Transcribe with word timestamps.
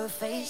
her 0.00 0.08
face. 0.08 0.49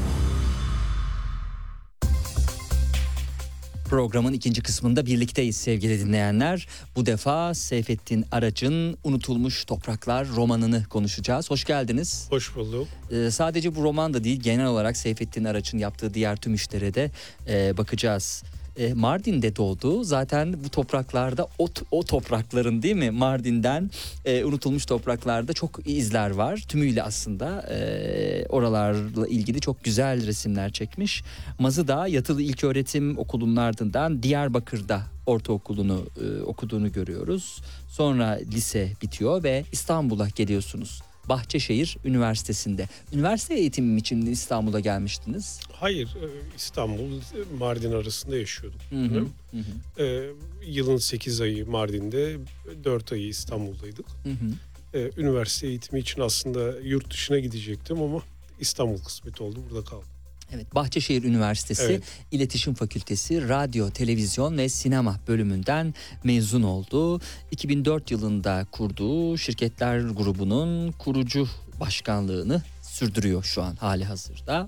Programın 3.91 4.33
ikinci 4.33 4.63
kısmında 4.63 5.05
birlikteyiz 5.05 5.57
sevgili 5.57 5.99
dinleyenler. 5.99 6.67
Bu 6.95 7.05
defa 7.05 7.53
Seyfettin 7.53 8.25
Araç'ın 8.31 8.97
Unutulmuş 9.03 9.65
Topraklar 9.65 10.27
romanını 10.27 10.83
konuşacağız. 10.89 11.51
Hoş 11.51 11.63
geldiniz. 11.63 12.27
Hoş 12.29 12.55
bulduk. 12.55 12.87
Ee, 13.11 13.31
sadece 13.31 13.75
bu 13.75 13.83
roman 13.83 14.13
da 14.13 14.23
değil 14.23 14.39
genel 14.39 14.65
olarak 14.65 14.97
Seyfettin 14.97 15.43
Araç'ın 15.43 15.77
yaptığı 15.77 16.13
diğer 16.13 16.35
tüm 16.35 16.53
işlere 16.53 16.93
de 16.93 17.11
e, 17.47 17.77
bakacağız. 17.77 18.43
E, 18.77 18.93
Mardin'de 18.93 19.55
doğdu. 19.55 20.03
Zaten 20.03 20.63
bu 20.63 20.69
topraklarda 20.69 21.47
o, 21.59 21.67
o 21.91 22.03
toprakların 22.03 22.81
değil 22.81 22.95
mi 22.95 23.11
Mardin'den 23.11 23.91
e, 24.25 24.43
unutulmuş 24.43 24.85
topraklarda 24.85 25.53
çok 25.53 25.87
izler 25.87 26.29
var. 26.29 26.65
Tümüyle 26.67 27.03
aslında 27.03 27.61
e, 27.61 28.45
oralarla 28.49 29.27
ilgili 29.27 29.61
çok 29.61 29.83
güzel 29.83 30.25
resimler 30.27 30.71
çekmiş. 30.71 31.23
Mazıda 31.59 32.07
yatılı 32.07 32.41
ilköğretim 32.41 33.17
okulunun 33.17 33.55
ardından 33.55 34.23
Diyarbakır'da 34.23 35.01
ortaokulunu 35.25 36.05
e, 36.21 36.41
okuduğunu 36.41 36.91
görüyoruz. 36.91 37.61
Sonra 37.89 38.39
lise 38.53 38.91
bitiyor 39.01 39.43
ve 39.43 39.63
İstanbul'a 39.71 40.27
geliyorsunuz. 40.35 41.01
Bahçeşehir 41.29 41.97
Üniversitesi'nde. 42.05 42.87
Üniversite 43.13 43.53
eğitimim 43.55 43.97
için 43.97 44.25
İstanbul'a 44.25 44.79
gelmiştiniz. 44.79 45.59
Hayır, 45.73 46.07
e, 46.07 46.25
İstanbul, 46.57 47.21
Mardin 47.59 47.91
arasında 47.91 48.37
yaşıyordum. 48.37 48.79
Hı 48.89 48.95
hı 49.05 49.25
hı, 49.51 50.03
E, 50.03 50.29
Yılın 50.65 50.97
8 50.97 51.41
ayı 51.41 51.69
Mardin'de, 51.69 52.37
4 52.83 53.11
ayı 53.11 53.27
İstanbul'daydık. 53.27 54.05
hı 54.23 54.29
hı. 54.29 54.97
E, 54.99 55.11
Üniversite 55.17 55.67
eğitimi 55.67 55.99
için 55.99 56.21
aslında 56.21 56.79
yurt 56.79 57.11
dışına 57.11 57.39
gidecektim 57.39 58.01
ama 58.01 58.21
İstanbul 58.59 58.97
kısmet 58.97 59.41
oldu, 59.41 59.59
burada 59.69 59.85
kaldım. 59.85 60.07
Evet, 60.51 60.75
Bahçeşehir 60.75 61.23
Üniversitesi 61.23 61.83
Evet. 61.83 62.03
İletişim 62.31 62.73
Fakültesi 62.73 63.49
Radyo, 63.49 63.89
Televizyon 63.89 64.57
ve 64.57 64.69
Sinema 64.69 65.19
bölümünden 65.27 65.93
mezun 66.23 66.63
oldu. 66.63 67.21
2004 67.51 68.11
yılında 68.11 68.65
kurduğu 68.71 69.37
şirketler 69.37 69.99
grubunun 69.99 70.91
kurucu 70.91 71.47
başkanlığını 71.79 72.61
sürdürüyor 72.81 73.43
şu 73.43 73.61
an 73.63 73.75
hali 73.75 74.05
hazırda. 74.05 74.67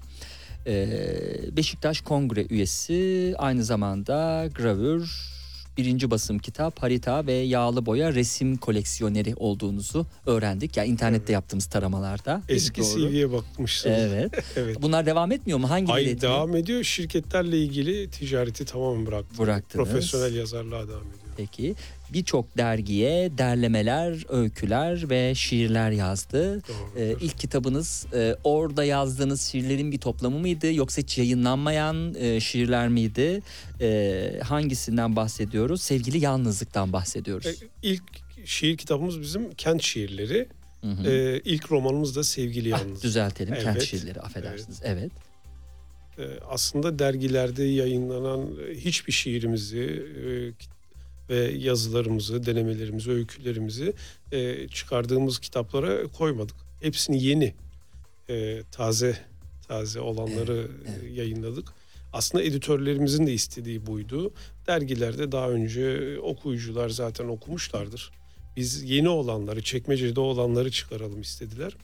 Ee, 0.67 1.57
Beşiktaş 1.57 2.01
Kongre 2.01 2.45
üyesi 2.49 3.33
aynı 3.37 3.63
zamanda 3.63 4.47
gravür, 4.55 5.32
birinci 5.77 6.11
basım 6.11 6.39
kitap, 6.39 6.83
harita 6.83 7.25
ve 7.27 7.33
yağlı 7.33 7.85
boya 7.85 8.13
resim 8.13 8.57
koleksiyoneri 8.57 9.35
olduğunuzu 9.35 10.05
öğrendik. 10.25 10.77
Ya 10.77 10.83
internette 10.83 11.33
yaptığımız 11.33 11.65
taramalarda. 11.65 12.41
Eski 12.49 12.81
Doğru. 12.81 13.09
CV'ye 13.09 13.31
bakmışsınız. 13.31 13.97
Evet. 13.99 14.31
evet. 14.55 14.81
Bunlar 14.81 15.05
devam 15.05 15.31
etmiyor 15.31 15.59
mu? 15.59 15.69
Hangi 15.69 15.93
Ay 15.93 16.01
etmiyor? 16.01 16.21
devam 16.21 16.55
ediyor. 16.55 16.83
Şirketlerle 16.83 17.57
ilgili 17.57 18.09
ticareti 18.09 18.65
tamamen 18.65 19.05
bıraktım. 19.05 19.37
Bıraktınız. 19.37 19.87
Profesyonel 19.87 20.35
yazarlığa 20.35 20.87
devam 20.87 21.01
ediyor. 21.01 21.33
Peki 21.37 21.75
birçok 22.13 22.57
dergiye 22.57 23.37
derlemeler, 23.37 24.25
öyküler 24.29 25.09
ve 25.09 25.35
şiirler 25.35 25.91
yazdı. 25.91 26.61
Ee, 26.97 27.15
ilk 27.21 27.37
kitabınız 27.37 28.05
e, 28.13 28.35
orada 28.43 28.83
yazdığınız 28.83 29.41
şiirlerin 29.41 29.91
bir 29.91 29.97
toplamı 29.97 30.39
mıydı 30.39 30.73
yoksa 30.73 31.01
hiç 31.01 31.17
yayınlanmayan 31.17 32.15
e, 32.19 32.39
şiirler 32.39 32.87
miydi? 32.89 33.41
E, 33.81 34.39
hangisinden 34.43 35.15
bahsediyoruz? 35.15 35.81
Sevgili 35.81 36.17
yalnızlıktan 36.23 36.93
bahsediyoruz. 36.93 37.47
E, 37.47 37.55
İlk 37.81 38.03
şiir 38.45 38.77
kitabımız 38.77 39.21
bizim 39.21 39.51
kent 39.53 39.81
şiirleri. 39.81 40.47
Hı 40.81 40.87
hı. 40.91 41.09
Ee, 41.11 41.41
ilk 41.45 41.71
romanımız 41.71 42.15
da 42.15 42.23
Sevgili 42.23 42.75
Ah, 42.75 42.79
Yalnız. 42.81 43.03
düzeltelim 43.03 43.53
kent 43.53 43.65
Evet, 43.67 43.81
şiirleri 43.83 44.21
affedersiniz. 44.21 44.81
Evet. 44.83 45.11
Ee, 46.19 46.23
aslında 46.49 46.99
dergilerde 46.99 47.63
yayınlanan 47.63 48.41
e, 48.69 48.75
hiçbir 48.75 49.13
şiirimizi 49.13 49.79
e, 49.79 50.27
ve 51.29 51.35
yazılarımızı, 51.57 52.45
denemelerimizi, 52.45 53.11
öykülerimizi 53.11 53.93
e, 54.31 54.67
çıkardığımız 54.67 55.39
kitaplara 55.39 56.07
koymadık. 56.07 56.55
Hepsini 56.81 57.23
yeni, 57.23 57.53
e, 58.29 58.63
taze 58.71 59.17
taze 59.67 59.99
olanları 59.99 60.67
Evet, 60.87 61.03
e, 61.03 61.13
yayınladık. 61.13 61.73
Aslında 62.13 62.43
editörlerimizin 62.43 63.27
de 63.27 63.33
istediği 63.33 63.85
buydu. 63.85 64.33
Dergilerde 64.67 65.31
daha 65.31 65.49
önce 65.49 66.15
okuyucular 66.19 66.89
zaten 66.89 67.27
okumuşlardır. 67.27 68.11
Biz 68.57 68.83
yeni 68.83 69.09
olanları, 69.09 69.61
çekmecede 69.61 70.19
olanları 70.19 70.71
çıkaralım 70.71 71.21
istediler. 71.21 71.75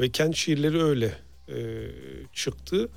Ve 0.00 0.10
kent 0.10 0.36
şiirleri 0.36 0.82
öyle 0.82 1.14
e, 1.48 1.86
çıktı. 2.32 2.88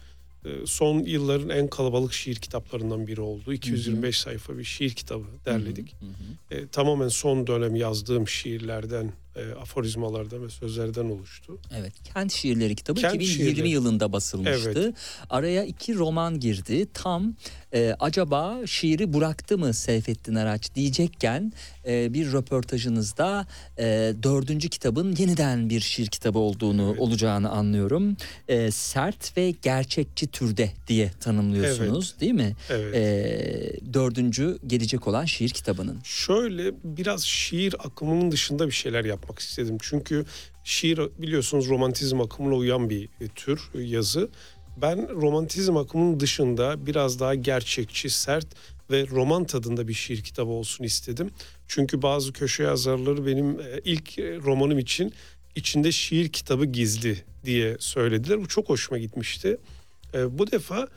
E, 0.46 0.66
son 0.66 1.00
yılların 1.00 1.50
en 1.50 1.68
kalabalık 1.68 2.14
şiir 2.14 2.36
kitaplarından 2.36 3.08
biri 3.08 3.22
oldu. 3.22 3.54
225 3.54 4.20
sayfa 4.20 4.58
bir 4.58 4.64
şiir 4.64 4.90
kitabı 4.90 5.26
derledik. 5.46 5.96
Hı 6.00 6.06
hı. 6.06 6.56
E, 6.56 6.68
tamamen 6.68 7.08
son 7.08 7.48
dönem 7.48 7.76
yazdığım 7.76 8.28
şiirlerden, 8.28 9.12
e, 9.36 9.52
aforizmalardan 9.62 10.44
ve 10.44 10.50
sözlerden 10.50 11.06
oluştu. 11.06 11.58
Evet. 11.80 11.94
Kent 12.14 12.32
Şiirleri 12.34 12.76
kitabı 12.76 13.02
Kent 13.02 13.16
2020 13.16 13.50
Şiirleri. 13.56 13.70
yılında 13.70 14.14
basılmıştı. 14.14 14.72
Evet. 14.76 14.96
Araya 15.30 15.64
iki 15.64 15.96
roman 15.96 16.40
girdi. 16.40 16.88
Tam 16.94 17.36
e, 17.74 17.96
acaba 18.00 18.60
şiiri 18.66 19.14
bıraktı 19.14 19.58
mı 19.58 19.74
Seyfettin 19.74 20.36
Araç 20.36 20.76
diyecekken 20.76 21.54
e, 21.88 22.14
bir 22.14 22.32
röportajınızda 22.34 23.48
e, 23.78 24.14
dördüncü 24.24 24.70
kitabın 24.70 25.16
yeniden 25.16 25.70
bir 25.70 25.80
şiir 25.82 26.08
kitabı 26.08 26.40
olduğunu 26.40 26.90
Evet. 26.92 27.02
olacağını 27.02 27.50
anlıyorum. 27.50 28.18
E, 28.48 28.72
sert 28.72 29.38
ve 29.38 29.52
gerçekçi 29.62 30.28
türde 30.28 30.72
diye 30.88 31.12
tanımlıyorsunuz 31.20 32.16
değil 32.20 32.34
mi? 32.34 32.56
Evet. 32.70 32.96
E, 32.96 33.94
dördüncü 33.94 34.58
gelecek 34.68 35.08
olan 35.08 35.26
şiir 35.26 35.50
kitabının. 35.50 36.00
Şöyle 36.04 36.72
biraz 36.84 37.24
şiir 37.24 37.76
akımının 37.88 38.32
dışında 38.32 38.68
bir 38.68 38.72
şeyler 38.72 39.06
yapmak 39.06 39.25
istedim. 39.40 39.78
Çünkü 39.82 40.26
şiir 40.64 41.00
biliyorsunuz 41.18 41.70
romantizm 41.70 42.22
akımına 42.22 42.56
uyan 42.56 42.90
bir 42.90 43.10
e, 43.22 43.28
tür 43.28 43.62
e, 43.76 43.82
yazı. 43.82 44.30
Ben 44.78 45.10
romantizm 45.10 45.78
akımının 45.78 46.20
dışında 46.20 46.86
biraz 46.86 47.20
daha 47.20 47.36
gerçekçi, 47.36 48.10
sert 48.10 48.48
ve 48.92 49.08
roman 49.08 49.46
tadında 49.46 49.88
bir 49.88 49.94
şiir 49.94 50.22
kitabı 50.22 50.52
olsun 50.52 50.84
istedim. 50.84 51.30
Çünkü 51.68 52.02
bazı 52.02 52.34
köşe 52.34 52.64
yazarları 52.64 53.26
benim 53.26 53.60
e, 53.60 53.82
ilk 53.86 54.18
romanım 54.20 54.80
için 54.80 55.14
içinde 55.56 55.92
şiir 55.92 56.30
kitabı 56.30 56.66
gizli 56.66 57.18
diye 57.46 57.78
söylediler. 57.80 58.42
Bu 58.42 58.48
çok 58.48 58.70
hoşuma 58.70 58.98
gitmişti. 58.98 59.58
Bu 60.30 60.52
defa 60.52 60.88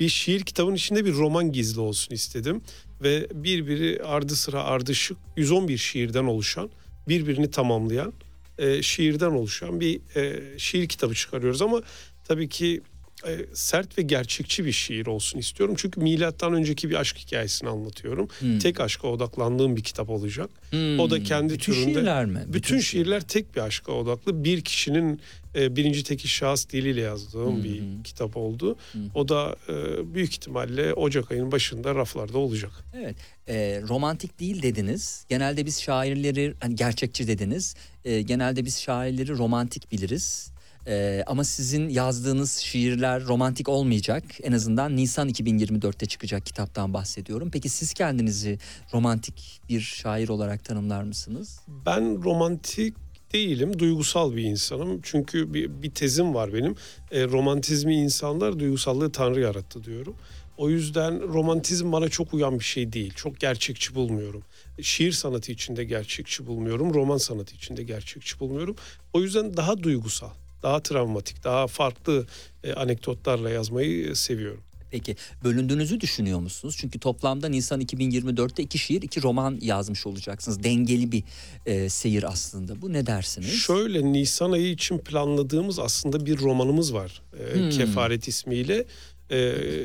bir 0.00 0.08
şiir 0.08 0.40
kitabının 0.40 0.74
içinde 0.74 1.04
bir 1.04 1.12
roman 1.12 1.52
gizli 1.52 1.80
olsun 1.80 2.14
istedim 2.14 2.62
ve 3.02 3.28
birbiri 3.34 4.02
ardı 4.02 4.36
sıra 4.36 4.64
ardışık 4.64 5.16
111 5.36 5.78
şiirden 5.78 6.24
oluşan 6.24 6.70
birbirini 7.08 7.50
tamamlayan 7.50 8.12
e, 8.58 8.82
şiirden 8.82 9.30
oluşan 9.30 9.80
bir 9.80 10.16
e, 10.16 10.58
şiir 10.58 10.88
kitabı 10.88 11.14
çıkarıyoruz. 11.14 11.62
Ama 11.62 11.82
tabii 12.24 12.48
ki 12.48 12.80
e, 13.26 13.46
sert 13.54 13.98
ve 13.98 14.02
gerçekçi 14.02 14.64
bir 14.64 14.72
şiir 14.72 15.06
olsun 15.06 15.38
istiyorum. 15.38 15.74
Çünkü 15.78 16.00
milattan 16.00 16.52
önceki 16.54 16.90
bir 16.90 16.94
aşk 16.94 17.16
hikayesini 17.18 17.68
anlatıyorum. 17.68 18.28
Hmm. 18.38 18.58
Tek 18.58 18.80
aşka 18.80 19.08
odaklandığım 19.08 19.76
bir 19.76 19.82
kitap 19.82 20.10
olacak. 20.10 20.50
Hmm. 20.70 21.00
O 21.00 21.10
da 21.10 21.22
kendi 21.22 21.52
Bütün 21.54 21.72
türünde- 21.72 21.92
şiirler 21.92 22.24
mi? 22.26 22.44
Bütün 22.46 22.78
şiirler 22.80 23.20
tek 23.20 23.56
bir 23.56 23.60
aşka 23.60 23.92
odaklı. 23.92 24.44
Bir 24.44 24.60
kişinin 24.60 25.20
e, 25.54 25.76
birinci 25.76 26.04
teki 26.04 26.28
şahıs 26.28 26.68
diliyle 26.68 27.00
yazdığım 27.00 27.58
Hı 27.60 27.64
bir 27.64 27.82
kitap 28.04 28.36
oldu. 28.36 28.76
Hı. 28.92 28.98
O 29.14 29.28
da 29.28 29.56
e, 29.68 29.74
büyük 30.14 30.32
ihtimalle 30.32 30.94
Ocak 30.94 31.32
ayının 31.32 31.52
başında 31.52 31.94
raflarda 31.94 32.38
olacak. 32.38 32.70
Evet, 32.96 33.16
e, 33.48 33.82
romantik 33.88 34.40
değil 34.40 34.62
dediniz. 34.62 35.24
Genelde 35.28 35.66
biz 35.66 35.82
şairleri, 35.82 36.54
hani 36.60 36.74
gerçekçi 36.76 37.26
dediniz. 37.28 37.74
E, 38.04 38.22
genelde 38.22 38.64
biz 38.64 38.80
şairleri 38.80 39.38
romantik 39.38 39.92
biliriz. 39.92 40.51
E, 40.86 41.24
ama 41.26 41.44
sizin 41.44 41.88
yazdığınız 41.88 42.56
şiirler 42.56 43.24
romantik 43.24 43.68
olmayacak. 43.68 44.24
En 44.42 44.52
azından 44.52 44.96
Nisan 44.96 45.28
2024'te 45.28 46.06
çıkacak 46.06 46.46
kitaptan 46.46 46.94
bahsediyorum. 46.94 47.50
Peki 47.52 47.68
siz 47.68 47.94
kendinizi 47.94 48.58
romantik 48.94 49.60
bir 49.68 49.80
şair 49.80 50.28
olarak 50.28 50.64
tanımlar 50.64 51.02
mısınız? 51.02 51.60
Ben 51.86 52.22
romantik 52.22 52.96
değilim, 53.32 53.78
duygusal 53.78 54.36
bir 54.36 54.42
insanım. 54.42 55.00
Çünkü 55.02 55.54
bir, 55.54 55.82
bir 55.82 55.90
tezim 55.90 56.34
var 56.34 56.54
benim. 56.54 56.76
E, 57.10 57.24
romantizmi 57.24 57.96
insanlar 57.96 58.58
duygusallığı 58.58 59.12
Tanrı 59.12 59.40
yarattı 59.40 59.84
diyorum. 59.84 60.14
O 60.56 60.70
yüzden 60.70 61.32
romantizm 61.32 61.92
bana 61.92 62.08
çok 62.08 62.34
uyan 62.34 62.58
bir 62.58 62.64
şey 62.64 62.92
değil. 62.92 63.12
Çok 63.16 63.40
gerçekçi 63.40 63.94
bulmuyorum. 63.94 64.42
Şiir 64.82 65.12
sanatı 65.12 65.52
içinde 65.52 65.84
gerçekçi 65.84 66.46
bulmuyorum. 66.46 66.94
Roman 66.94 67.16
sanatı 67.16 67.54
içinde 67.54 67.82
gerçekçi 67.82 68.40
bulmuyorum. 68.40 68.76
O 69.12 69.20
yüzden 69.20 69.56
daha 69.56 69.82
duygusal, 69.82 70.30
daha 70.62 70.82
travmatik, 70.82 71.44
daha 71.44 71.66
farklı 71.66 72.26
e, 72.64 72.72
anekdotlarla 72.72 73.50
yazmayı 73.50 74.10
e, 74.10 74.14
seviyorum. 74.14 74.62
Peki 74.90 75.16
bölündüğünüzü 75.44 76.00
düşünüyor 76.00 76.38
musunuz? 76.40 76.76
Çünkü 76.78 76.98
toplamda 76.98 77.48
Nisan 77.48 77.80
2024'te 77.80 78.62
iki 78.62 78.78
şiir, 78.78 79.02
iki 79.02 79.22
roman 79.22 79.58
yazmış 79.62 80.06
olacaksınız. 80.06 80.62
Dengeli 80.62 81.12
bir 81.12 81.22
e, 81.66 81.88
seyir 81.88 82.22
aslında. 82.22 82.82
Bu 82.82 82.92
ne 82.92 83.06
dersiniz? 83.06 83.52
Şöyle 83.52 84.12
Nisan 84.12 84.52
ayı 84.52 84.70
için 84.70 84.98
planladığımız 84.98 85.78
aslında 85.78 86.26
bir 86.26 86.38
romanımız 86.38 86.94
var. 86.94 87.22
Ee, 87.38 87.54
Hmm. 87.58 87.70
Kefaret 87.70 88.28
ismiyle. 88.28 88.84
Ee, 89.30 89.36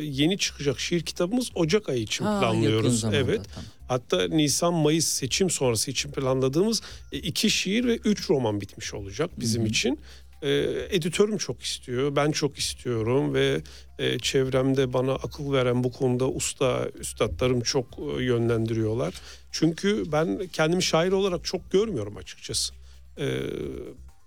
yeni 0.04 0.38
çıkacak 0.38 0.80
şiir 0.80 1.02
kitabımız 1.02 1.50
Ocak 1.56 1.90
ayı 1.90 2.02
için 2.02 2.26
Ha, 2.26 2.40
planlıyoruz. 2.40 3.00
zamanda, 3.00 3.20
Evet. 3.20 3.42
tamam. 3.56 3.66
Hatta 3.88 4.28
Nisan 4.28 4.74
Mayıs 4.74 5.08
seçim 5.08 5.50
sonrası 5.50 5.92
için 5.92 6.12
planladığımız 6.12 6.82
e, 7.12 7.18
iki 7.18 7.50
şiir 7.50 7.86
ve 7.86 7.96
üç 7.98 8.30
roman 8.30 8.62
bitmiş 8.62 8.94
olacak 8.94 9.30
bizim 9.40 9.62
Hı 9.62 9.66
hı. 9.66 9.70
için. 9.70 10.00
Ee, 10.42 10.88
editörüm 10.90 11.38
çok 11.38 11.62
istiyor, 11.62 12.16
ben 12.16 12.32
çok 12.32 12.58
istiyorum 12.58 13.34
ve 13.34 13.62
e, 14.00 14.20
çevremde 14.20 14.94
bana 14.94 15.14
akıl 15.14 15.54
veren 15.54 15.84
bu 15.84 15.92
konuda 15.92 16.30
usta 16.30 16.90
üstadlarım 17.00 17.62
çok 17.62 17.86
e, 18.00 18.24
yönlendiriyorlar. 18.24 19.14
Çünkü 19.52 20.04
ben 20.12 20.48
kendimi 20.54 20.84
şair 20.84 21.12
olarak 21.12 21.46
çok 21.46 21.72
görmüyorum 21.72 22.18
açıkçası. 22.18 22.74
Ee, 23.20 23.42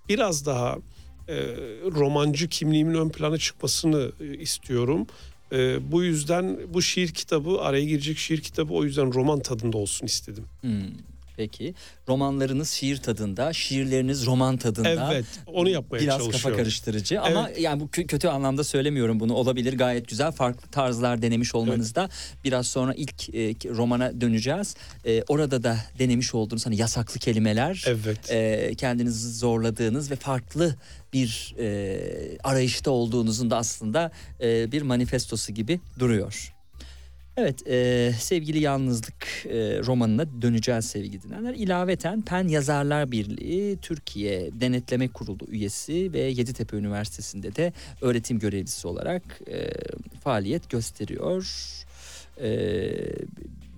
biraz 0.09 0.47
daha 0.47 0.79
e, 1.29 1.35
romancı 1.95 2.49
kimliğimin 2.49 2.95
ön 2.95 3.09
plana 3.09 3.39
çıkmasını 3.39 4.13
e, 4.21 4.35
istiyorum. 4.39 5.07
E, 5.53 5.93
bu 5.93 6.03
yüzden 6.03 6.59
bu 6.75 6.83
şiir 6.83 7.09
kitabı 7.09 7.61
araya 7.61 7.85
girecek 7.85 8.19
şiir 8.19 8.41
kitabı 8.41 8.75
o 8.75 8.85
yüzden 8.85 9.15
roman 9.15 9.41
tadında 9.41 9.79
olsun 9.79 10.07
istedim. 10.07 10.45
Hmm, 10.61 10.85
Peki 11.41 11.75
romanlarınız 12.09 12.71
şiir 12.71 12.97
tadında, 12.97 13.53
şiirleriniz 13.53 14.27
roman 14.27 14.57
tadında. 14.57 15.13
Evet 15.13 15.25
onu 15.47 15.69
yapmaya 15.69 16.01
Biraz 16.03 16.19
kafa 16.19 16.31
çalışıyorum. 16.31 16.59
karıştırıcı 16.59 17.21
ama 17.21 17.51
yani 17.59 17.81
bu 17.81 17.85
kö- 17.85 18.07
kötü 18.07 18.29
anlamda 18.29 18.65
söylemiyorum 18.65 19.21
bunu 19.21 19.35
olabilir 19.35 19.79
gayet 19.79 20.09
güzel 20.09 20.33
farklı 20.33 20.69
tarzlar 20.71 21.23
denemiş 21.23 21.55
olmanızda 21.55 22.09
biraz 22.45 22.67
sonra 22.67 22.95
ilk 22.95 23.35
e, 23.35 23.55
romana 23.77 24.21
döneceğiz 24.21 24.75
E, 25.07 25.23
orada 25.29 25.63
da 25.63 25.77
denemiş 25.99 26.35
olduğunuz 26.35 26.67
hani 26.67 26.77
yasaklı 26.77 27.21
kelimeler 27.21 27.85
Evet. 27.87 28.31
e, 28.31 28.75
kendinizi 28.77 29.33
zorladığınız 29.39 30.11
ve 30.11 30.17
farklı 30.17 30.75
bir 31.13 31.55
e, 31.59 32.39
arayışta 32.45 32.91
olduğunuzun 32.91 33.51
da 33.51 33.57
aslında 33.57 34.11
e, 34.41 34.73
bir 34.73 34.83
manifestosu 34.83 35.53
gibi 35.53 35.81
duruyor. 35.99 36.55
Evet 37.37 37.67
e, 37.67 38.13
sevgili 38.19 38.59
yalnızlık 38.59 39.47
e, 39.47 39.79
romanına 39.87 40.43
döneceğiz 40.43 40.85
sevgili 40.85 41.23
dinleyenler. 41.23 41.55
İlaveten 41.55 42.23
Pen 42.23 42.49
Yazarlar 42.49 43.13
Birliği 43.13 43.77
Türkiye 43.77 44.61
Denetleme 44.61 45.09
Kurulu 45.09 45.47
üyesi 45.49 46.13
ve 46.13 46.21
Yeditepe 46.21 46.77
Üniversitesi'nde 46.77 47.57
de 47.57 47.73
öğretim 48.01 48.39
görevlisi 48.39 48.89
olarak 48.89 49.23
e, 49.49 49.71
faaliyet 50.25 50.71
gösteriyor. 50.71 51.47
E, 52.41 52.51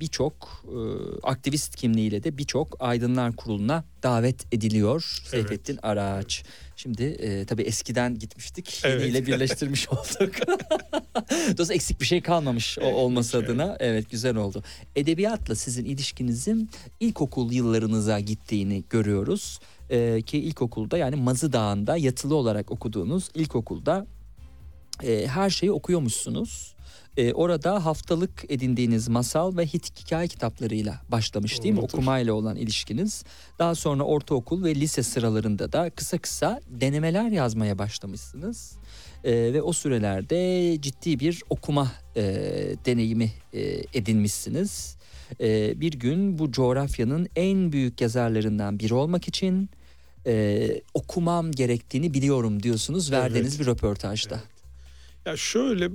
birçok 0.03 0.65
e, 0.65 0.77
aktivist 1.23 1.77
kimliğiyle 1.77 2.25
de 2.25 2.39
birçok 2.39 2.77
aydınlar 2.81 3.37
kuruluna 3.37 3.85
davet 4.03 4.55
ediliyor 4.55 5.23
Seyfettin 5.25 5.79
Araç. 5.83 6.45
Şimdi 6.77 7.03
e, 7.03 7.45
tabii 7.47 7.63
eskiden 7.63 8.19
gitmiştik. 8.19 8.83
Evet. 8.85 9.01
Yeniyle 9.01 9.27
birleştirmiş 9.27 9.89
olduk. 9.93 10.35
Dolayısıyla 11.31 11.75
eksik 11.75 12.01
bir 12.01 12.07
şey 12.07 12.23
kalmamış 12.23 12.79
o 12.79 12.83
Evet, 12.85 12.95
olması 12.95 13.39
evet. 13.39 13.51
adına. 13.51 13.77
Evet 13.81 14.11
güzel 14.11 14.37
oldu. 14.37 14.63
Edebiyatla 14.97 15.55
sizin 15.55 15.85
ilişkinizin 15.85 16.71
ilkokul 17.01 17.53
yıllarınıza 17.53 18.21
gittiğini 18.21 18.85
görüyoruz. 18.91 19.61
E, 19.91 20.23
ki 20.23 20.39
ilkokulda 20.39 20.99
yani 20.99 21.17
Mazı 21.17 21.53
Dağı'nda 21.53 21.97
yatılı 21.97 22.35
olarak 22.35 22.71
okuduğunuz 22.71 23.31
ilkokulda 23.35 24.07
e, 25.03 25.27
her 25.27 25.51
şeyi 25.51 25.73
okuyormuşsunuz. 25.73 26.75
E, 27.17 27.33
orada 27.33 27.85
haftalık 27.85 28.45
edindiğiniz 28.49 29.09
masal 29.09 29.57
ve 29.57 29.67
hit 29.67 30.01
hikaye 30.01 30.29
kitaplarıyla 30.29 31.01
başlamış 31.09 31.63
değil 31.63 31.75
mi? 31.75 31.81
Doğrudur. 31.81 31.93
Okumayla 31.95 32.33
olan 32.33 32.57
ilişkiniz. 32.57 33.25
Daha 33.59 33.75
sonra 33.75 34.03
ortaokul 34.03 34.65
ve 34.65 34.75
lise 34.75 35.03
sıralarında 35.03 35.73
da 35.73 35.91
kısa 35.91 36.19
kısa 36.19 36.61
denemeler 36.69 37.31
yazmaya 37.31 37.79
başlamışsınız. 37.79 38.77
E, 39.25 39.33
ve 39.33 39.63
o 39.63 39.73
sürelerde 39.73 40.77
ciddi 40.81 41.21
bir 41.21 41.43
okuma 41.51 41.93
e, 42.17 42.23
deneyimi 42.87 43.33
e, 43.53 43.61
edinmişsiniz. 43.95 44.97
E, 45.41 45.81
bir 45.81 45.93
gün 45.93 46.39
bu 46.39 46.53
coğrafyanın 46.53 47.29
en 47.37 47.73
büyük 47.73 48.01
yazarlarından 48.01 48.79
biri 48.79 48.95
olmak 48.95 49.29
için 49.29 49.71
e, 50.27 50.69
okumam 50.95 51.53
gerektiğini 51.53 52.15
biliyorum 52.15 52.63
diyorsunuz 52.63 53.13
verdiğiniz 53.13 53.57
Evet. 53.57 53.61
bir 53.61 53.67
röportajda. 53.67 54.41
Ya 55.27 55.37
şöyle 55.37 55.91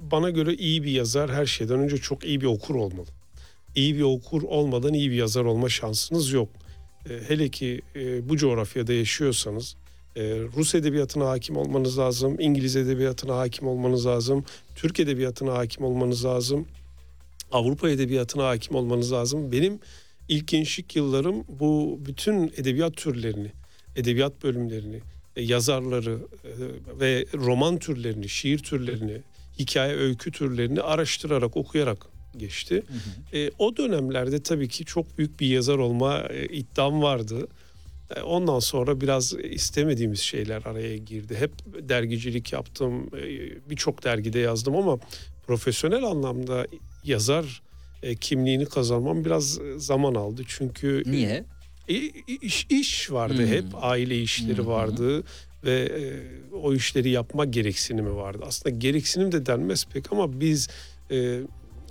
bana 0.00 0.30
göre 0.30 0.54
iyi 0.54 0.82
bir 0.82 0.90
yazar 0.90 1.32
her 1.32 1.46
şeyden 1.46 1.78
önce 1.78 1.96
çok 1.96 2.24
iyi 2.24 2.40
bir 2.40 2.46
okur 2.46 2.74
olmalı. 2.74 3.06
İyi 3.74 3.96
bir 3.96 4.02
okur 4.02 4.42
olmadan 4.42 4.94
iyi 4.94 5.10
bir 5.10 5.16
yazar 5.16 5.44
olma 5.44 5.68
şansınız 5.68 6.32
yok. 6.32 6.48
E, 7.10 7.20
hele 7.28 7.48
ki 7.48 7.80
e, 7.96 8.28
bu 8.28 8.36
coğrafyada 8.36 8.92
yaşıyorsanız 8.92 9.76
e, 10.16 10.22
Rus 10.56 10.74
edebiyatına 10.74 11.28
hakim 11.28 11.56
olmanız 11.56 11.98
lazım, 11.98 12.40
İngiliz 12.40 12.76
edebiyatına 12.76 13.36
hakim 13.36 13.68
olmanız 13.68 14.06
lazım, 14.06 14.44
Türk 14.74 15.00
edebiyatına 15.00 15.54
hakim 15.54 15.84
olmanız 15.84 16.24
lazım, 16.24 16.66
Avrupa 17.52 17.90
edebiyatına 17.90 18.48
hakim 18.48 18.76
olmanız 18.76 19.12
lazım. 19.12 19.52
Benim 19.52 19.78
ilk 20.28 20.48
gençlik 20.48 20.96
yıllarım 20.96 21.44
bu 21.48 21.98
bütün 22.06 22.52
edebiyat 22.56 22.96
türlerini, 22.96 23.52
edebiyat 23.96 24.42
bölümlerini, 24.42 25.00
yazarları 25.36 26.18
e, 26.44 26.50
ve 27.00 27.26
roman 27.34 27.78
türlerini, 27.78 28.28
şiir 28.28 28.58
türlerini, 28.58 29.22
hikaye 29.58 29.94
öykü 29.96 30.32
türlerini 30.32 30.80
araştırarak, 30.80 31.56
okuyarak 31.56 32.06
geçti. 32.36 32.82
E, 33.32 33.50
o 33.58 33.76
dönemlerde 33.76 34.42
tabii 34.42 34.68
ki 34.68 34.84
çok 34.84 35.18
büyük 35.18 35.40
bir 35.40 35.46
yazar 35.46 35.78
olma 35.78 36.20
e, 36.30 36.46
iddiam 36.46 37.02
vardı. 37.02 37.48
E, 38.16 38.20
Ondan 38.20 38.58
sonra 38.58 39.00
biraz 39.00 39.32
istemediğimiz 39.32 40.20
şeyler 40.20 40.62
araya 40.64 40.96
girdi. 40.96 41.36
Hep 41.38 41.52
dergicilik 41.88 42.52
yaptım, 42.52 43.10
e, 43.16 43.70
birçok 43.70 44.04
dergide 44.04 44.38
yazdım 44.38 44.76
ama 44.76 44.98
profesyonel 45.46 46.04
anlamda 46.04 46.66
yazar 47.04 47.62
e, 48.02 48.16
kimliğini 48.16 48.64
kazanmam 48.66 49.24
biraz 49.24 49.58
e, 49.58 49.78
zaman 49.78 50.14
aldı. 50.14 50.42
Çünkü 50.48 51.02
Niye? 51.06 51.44
İş, 51.88 52.66
iş 52.70 53.12
vardı 53.12 53.38
Hmm. 53.38 53.46
hep 53.46 53.64
aile 53.74 54.22
işleri 54.22 54.62
hı. 54.62 54.66
vardı 54.66 55.24
ve 55.64 55.80
e, 55.80 56.00
o 56.56 56.74
işleri 56.74 57.10
yapma 57.10 57.44
gereksinimi 57.44 58.16
vardı. 58.16 58.42
Aslında 58.46 58.76
gereksinim 58.76 59.32
de 59.32 59.46
denmez 59.46 59.86
pek 59.86 60.12
ama 60.12 60.40
biz 60.40 60.68
e, 61.10 61.40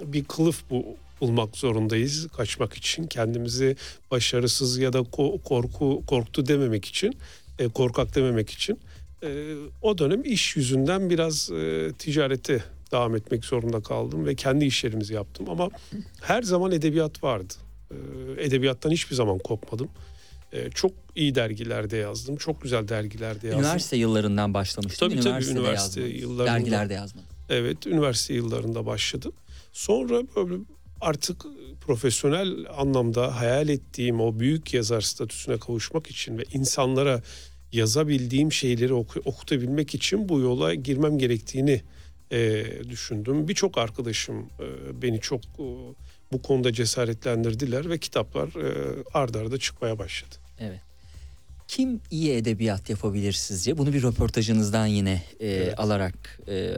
bir 0.03 0.23
kılıf 0.23 0.63
bu 0.69 0.85
bulmak 1.21 1.57
zorundayız 1.57 2.27
kaçmak 2.37 2.73
için 2.73 3.07
kendimizi 3.07 3.75
başarısız 4.11 4.77
ya 4.77 4.93
da 4.93 4.97
ko- 4.99 5.43
korku 5.43 6.03
korktu 6.07 6.47
dememek 6.47 6.85
için 6.85 7.17
e, 7.59 7.67
korkak 7.67 8.15
dememek 8.15 8.49
için 8.49 8.79
E, 9.23 9.55
o 9.81 9.97
dönem 9.97 10.23
iş 10.23 10.55
yüzünden 10.55 11.09
biraz 11.09 11.51
e, 11.51 11.91
ticarete 11.99 12.63
devam 12.91 13.15
etmek 13.15 13.45
zorunda 13.45 13.81
kaldım 13.81 14.25
ve 14.25 14.35
kendi 14.35 14.65
işlerimizi 14.65 15.13
yaptım 15.13 15.49
ama 15.49 15.69
her 16.21 16.41
zaman 16.43 16.71
edebiyat 16.71 17.23
vardı. 17.23 17.53
E, 17.91 17.95
edebiyattan 18.45 18.91
hiçbir 18.91 19.15
zaman 19.15 19.39
kopmadım. 19.39 19.89
E, 20.53 20.69
çok 20.69 20.91
iyi 21.15 21.35
dergilerde 21.35 21.97
yazdım. 21.97 22.35
Çok 22.35 22.61
güzel 22.61 22.87
dergilerde 22.87 23.47
yazdım. 23.47 23.63
Üniversite 23.63 23.97
yıllarından 23.97 24.53
başlamıştım. 24.53 25.09
Tabii, 25.09 25.19
tabii, 25.19 25.45
üniversite 25.45 26.01
yazdınız. 26.01 26.21
yıllarında. 26.21 26.53
Dergilerde 26.53 26.93
yazmadım. 26.93 27.27
Evet, 27.49 27.87
üniversite 27.87 28.33
yıllarında 28.33 28.85
başladım. 28.85 29.33
Sonra 29.73 30.21
böyle 30.35 30.55
artık 31.01 31.45
profesyonel 31.81 32.65
anlamda 32.77 33.39
hayal 33.39 33.69
ettiğim 33.69 34.21
o 34.21 34.39
büyük 34.39 34.73
yazar 34.73 35.01
statüsüne 35.01 35.57
kavuşmak 35.57 36.07
için 36.07 36.37
ve 36.37 36.43
insanlara 36.53 37.21
yazabildiğim 37.71 38.51
şeyleri 38.51 38.93
oku- 38.93 39.21
okutabilmek 39.25 39.95
için 39.95 40.29
bu 40.29 40.39
yola 40.39 40.73
girmem 40.73 41.17
gerektiğini 41.17 41.81
e, 42.31 42.65
düşündüm. 42.89 43.47
Birçok 43.47 43.77
arkadaşım 43.77 44.35
e, 44.39 45.01
beni 45.01 45.19
çok 45.21 45.41
e, 45.41 45.65
bu 46.35 46.41
konuda 46.41 46.73
cesaretlendirdiler 46.73 47.89
ve 47.89 47.97
kitaplar 47.97 48.47
e, 48.47 49.03
ardarda 49.13 49.39
arda 49.39 49.57
çıkmaya 49.57 49.99
başladı. 49.99 50.35
Evet. 50.59 50.81
Kim 51.67 52.01
iyi 52.11 52.31
edebiyat 52.31 52.89
yapabilir 52.89 53.33
sizce? 53.33 53.77
Bunu 53.77 53.93
bir 53.93 54.03
röportajınızdan 54.03 54.85
yine 54.85 55.23
e, 55.39 55.47
Evet. 55.47 55.79
alarak 55.79 56.39
e, 56.47 56.73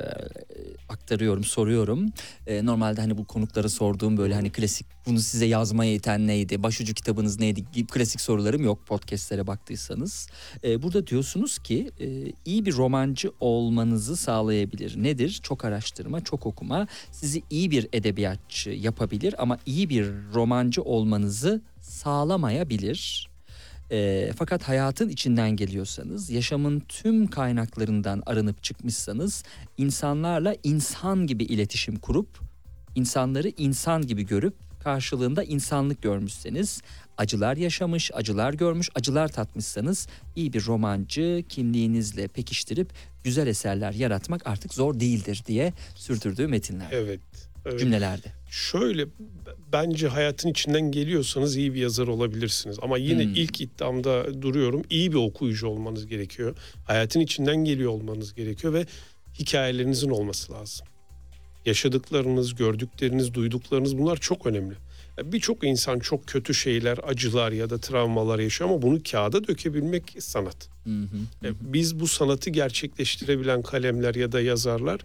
aktarıyorum, 0.90 1.44
soruyorum. 1.44 2.06
E, 2.48 2.66
normalde 2.66 3.02
hani 3.02 3.18
bu 3.18 3.26
konuklara 3.26 3.70
sorduğum 3.70 4.18
böyle 4.18 4.34
hani 4.34 4.52
klasik 4.52 4.88
bunu 5.06 5.20
size 5.20 5.46
yazmaya 5.46 5.94
iten 5.94 6.28
neydi? 6.28 6.64
Başucu 6.64 6.94
kitabınız 6.94 7.40
neydi? 7.40 7.64
gibi 7.74 7.88
klasik 7.88 8.22
sorularım 8.22 8.64
yok 8.64 8.88
podcastlere 8.88 9.48
baktıysanız. 9.48 10.28
E, 10.64 10.84
burada 10.84 11.08
diyorsunuz 11.08 11.60
ki 11.60 11.92
e, 12.00 12.08
iyi 12.46 12.66
bir 12.66 12.74
romancı 12.76 13.32
olmanızı 13.40 14.16
sağlayabilir. 14.18 15.04
Nedir? 15.04 15.40
Çok 15.44 15.66
araştırma, 15.66 16.24
çok 16.24 16.46
okuma 16.46 16.88
sizi 17.12 17.44
iyi 17.50 17.72
bir 17.72 17.88
edebiyatçı 17.94 18.70
yapabilir 18.70 19.36
ama 19.38 19.58
iyi 19.66 19.90
bir 19.90 20.08
romancı 20.34 20.82
olmanızı 20.82 21.62
sağlamayabilir. 21.82 23.30
E, 23.92 24.30
fakat 24.36 24.64
hayatın 24.64 25.10
içinden 25.10 25.50
geliyorsanız, 25.56 26.30
yaşamın 26.30 26.80
tüm 26.80 27.28
kaynaklarından 27.28 28.24
arınıp 28.26 28.64
çıkmışsanız, 28.64 29.44
insanlarla 29.78 30.56
insan 30.64 31.28
gibi 31.28 31.44
iletişim 31.44 31.96
kurup, 31.96 32.40
insanları 32.96 33.52
insan 33.58 34.08
gibi 34.08 34.26
görüp 34.26 34.54
karşılığında 34.84 35.44
insanlık 35.44 36.02
görmüşseniz, 36.02 36.82
acılar 37.18 37.58
yaşamış, 37.58 38.12
acılar 38.14 38.54
görmüş, 38.54 38.90
acılar 38.96 39.28
tatmışsanız 39.28 40.08
iyi 40.36 40.54
bir 40.54 40.66
romancı 40.66 41.44
kimliğinizle 41.50 42.28
pekiştirip 42.28 42.90
güzel 43.24 43.48
eserler 43.48 43.94
yaratmak 43.94 44.48
artık 44.48 44.74
zor 44.74 45.00
değildir 45.00 45.44
diye 45.48 45.74
sürdürdüğü 45.96 46.48
metinler, 46.48 46.88
Evet. 46.92 47.20
evet. 47.66 47.80
cümlelerde. 47.80 48.37
Şöyle 48.50 49.06
bence 49.74 50.08
hayatın 50.08 50.50
içinden 50.50 50.92
geliyorsanız 50.92 51.56
iyi 51.58 51.74
bir 51.74 51.80
yazar 51.82 52.08
olabilirsiniz. 52.08 52.78
Ama 52.82 52.98
yine 52.98 53.24
Hmm. 53.24 53.36
ilk 53.36 53.62
iddiamda 53.62 54.42
duruyorum. 54.42 54.82
iyi 54.90 55.12
bir 55.12 55.18
okuyucu 55.18 55.68
olmanız 55.68 56.08
gerekiyor. 56.08 56.56
Hayatın 56.86 57.20
içinden 57.20 57.56
geliyor 57.58 57.92
olmanız 57.92 58.34
gerekiyor 58.34 58.74
ve 58.74 58.86
hikayelerinizin 59.40 60.10
olması 60.10 60.54
lazım. 60.54 60.88
Yaşadıklarınız, 61.66 62.56
gördükleriniz, 62.56 63.34
duyduklarınız 63.34 63.98
bunlar 63.98 64.18
çok 64.18 64.46
önemli. 64.46 64.76
Birçok 65.24 65.64
insan 65.64 66.00
çok 66.00 66.28
kötü 66.28 66.54
şeyler, 66.54 67.00
acılar 67.04 67.52
ya 67.52 67.70
da 67.70 67.78
travmalar 67.78 68.40
yaşıyor 68.40 68.70
ama 68.70 68.82
bunu 68.82 69.00
kağıda 69.12 69.48
dökebilmek 69.48 70.16
sanat. 70.20 70.70
Hı 70.84 70.90
hı. 70.90 71.48
E, 71.48 71.52
Biz 71.62 72.00
bu 72.00 72.08
sanatı 72.08 72.50
gerçekleştirebilen 72.50 73.62
kalemler 73.62 74.16
ya 74.16 74.32
da 74.32 74.42
yazarlar 74.42 75.00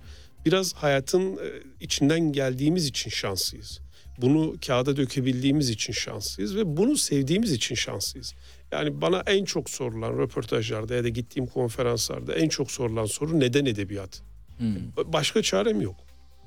biraz 0.46 0.74
hayatın 0.74 1.36
e, 1.36 1.62
içinden 1.80 2.32
geldiğimiz 2.32 2.86
için 2.86 3.10
şanslıyız. 3.10 3.80
Bunu 4.18 4.54
kağıda 4.66 4.96
dökebildiğimiz 4.96 5.70
için 5.70 5.92
şanslıyız 5.92 6.56
ve 6.56 6.76
bunu 6.76 6.96
sevdiğimiz 6.96 7.52
için 7.52 7.74
şanslıyız. 7.74 8.34
Yani 8.72 9.00
bana 9.00 9.22
en 9.26 9.44
çok 9.44 9.70
sorulan 9.70 10.18
röportajlarda 10.18 10.94
ya 10.94 11.04
da 11.04 11.08
gittiğim 11.08 11.46
konferanslarda 11.46 12.34
en 12.34 12.48
çok 12.48 12.70
sorulan 12.70 13.06
soru 13.06 13.40
neden 13.40 13.66
edebiyat? 13.66 14.22
Hı. 14.58 14.64
Başka 15.12 15.42
çarem 15.42 15.80
yok. 15.80 15.96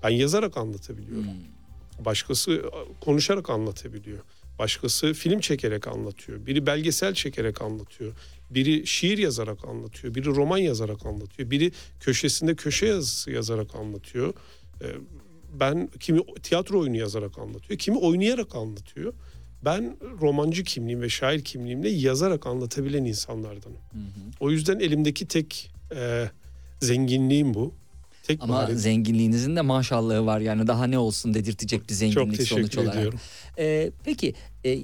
Ben 0.04 0.10
yazarak 0.10 0.58
anlatabiliyorum. 0.58 1.28
Hı. 1.28 2.06
Başkası 2.06 2.62
konuşarak 3.02 3.50
anlatabiliyor. 3.50 4.20
Başkası 4.60 5.14
film 5.14 5.40
çekerek 5.40 5.88
anlatıyor. 5.88 6.46
Biri 6.46 6.66
belgesel 6.66 7.14
çekerek 7.14 7.62
anlatıyor. 7.62 8.14
Biri 8.50 8.88
şiir 8.88 9.18
yazarak 9.18 9.66
anlatıyor. 9.66 10.16
Biri 10.16 10.26
roman 10.26 10.58
yazarak 10.58 11.06
anlatıyor. 11.06 11.52
Biri 11.52 11.72
köşesinde 12.00 12.56
köşe 12.56 12.86
yazısı 12.86 13.32
yazarak 13.32 13.76
anlatıyor. 13.76 14.34
Ee, 14.82 14.86
Ben 15.60 15.90
kimi 16.00 16.22
tiyatro 16.44 16.80
oyunu 16.80 16.98
yazarak 16.98 17.40
anlatıyor. 17.40 17.80
Kimi 17.80 17.98
oynayarak 17.98 18.56
anlatıyor. 18.56 19.14
Ben 19.66 19.98
romancı 20.22 20.64
kimliğim 20.64 21.02
ve 21.02 21.10
şair 21.10 21.44
kimliğimle 21.44 21.90
yazarak 21.90 22.48
anlatabilen 22.48 23.06
insanlardanım. 23.06 23.78
Hı 23.92 23.98
hı. 23.98 24.32
O 24.40 24.52
yüzden 24.52 24.80
elimdeki 24.80 25.28
tek 25.28 25.72
e, 25.96 26.30
zenginliğim 26.82 27.54
bu. 27.54 27.74
Tek 28.28 28.44
Ama 28.44 28.54
maharet. 28.54 28.80
zenginliğinizin 28.80 29.56
de 29.56 29.62
maşallahı 29.62 30.26
var 30.26 30.40
yani 30.40 30.68
daha 30.68 30.88
ne 30.88 30.98
olsun 30.98 31.34
dedirtecek 31.34 31.82
bir 31.82 31.88
Çok 31.88 31.98
zenginlik 31.98 32.38
teşekkür 32.38 32.62
sonuç 32.62 32.78
olarak. 32.78 32.96
ediyorum. 32.96 33.20
Ee, 33.58 33.92
peki 34.04 34.34
e, 34.66 34.80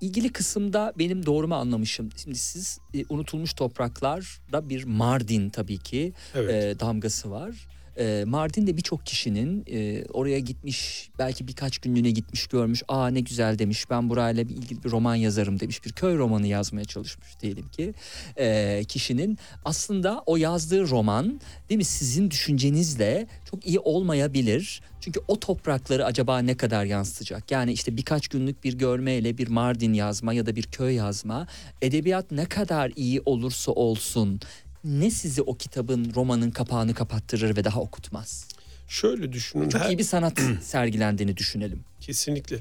ilgili 0.00 0.28
kısımda 0.32 0.92
benim 0.98 1.26
doğru 1.26 1.48
mu 1.48 1.54
anlamışım? 1.54 2.08
Şimdi 2.16 2.38
siz 2.38 2.78
e, 2.94 3.04
unutulmuş 3.08 3.52
topraklarda 3.54 4.68
bir 4.68 4.84
Mardin 4.84 5.50
tabii 5.50 5.78
ki 5.78 6.12
Evet. 6.34 6.76
e, 6.76 6.80
damgası 6.80 7.30
var. 7.30 7.68
E, 7.98 8.24
Mardin'de 8.26 8.76
birçok 8.76 9.06
kişinin 9.06 9.64
e, 9.70 10.04
oraya 10.12 10.38
gitmiş 10.38 11.10
belki 11.18 11.48
birkaç 11.48 11.78
günlüğüne 11.78 12.10
gitmiş 12.10 12.46
görmüş. 12.46 12.82
Aa 12.88 13.08
ne 13.08 13.20
güzel 13.20 13.58
demiş 13.58 13.90
ben 13.90 14.10
burayla 14.10 14.48
bir 14.48 14.54
ilgili 14.54 14.84
bir 14.84 14.90
roman 14.90 15.14
yazarım 15.14 15.60
demiş. 15.60 15.84
Bir 15.84 15.92
köy 15.92 16.16
romanı 16.16 16.46
yazmaya 16.46 16.84
çalışmış 16.84 17.28
diyelim 17.40 17.68
ki. 17.68 17.94
E, 18.36 18.82
kişinin 18.88 19.38
aslında 19.64 20.22
o 20.26 20.36
yazdığı 20.36 20.88
roman 20.88 21.40
değil 21.68 21.78
mi 21.78 21.84
sizin 21.84 22.30
düşüncenizle 22.30 23.26
çok 23.50 23.66
iyi 23.66 23.78
olmayabilir. 23.78 24.82
Çünkü 25.00 25.20
o 25.28 25.40
toprakları 25.40 26.04
acaba 26.04 26.38
ne 26.38 26.56
kadar 26.56 26.84
yansıtacak? 26.84 27.50
Yani 27.50 27.72
işte 27.72 27.96
birkaç 27.96 28.28
günlük 28.28 28.64
bir 28.64 28.74
görmeyle 28.74 29.38
bir 29.38 29.48
Mardin 29.48 29.92
yazma 29.92 30.32
ya 30.32 30.46
da 30.46 30.56
bir 30.56 30.62
köy 30.62 30.94
yazma 30.94 31.46
edebiyat 31.82 32.30
ne 32.30 32.44
kadar 32.44 32.92
iyi 32.96 33.22
olursa 33.26 33.72
olsun 33.72 34.40
ne 34.88 35.10
sizi 35.10 35.42
o 35.42 35.54
kitabın 35.56 36.12
romanın 36.14 36.50
kapağını 36.50 36.94
kapattırır 36.94 37.56
ve 37.56 37.64
daha 37.64 37.80
okutmaz? 37.80 38.48
Şöyle 38.88 39.32
düşünün. 39.32 39.68
Çok 39.68 39.80
her- 39.80 39.90
iyi 39.90 39.98
bir 39.98 40.04
sanat 40.04 40.40
sergilendiğini 40.62 41.36
düşünelim. 41.36 41.80
Kesinlikle. 42.00 42.56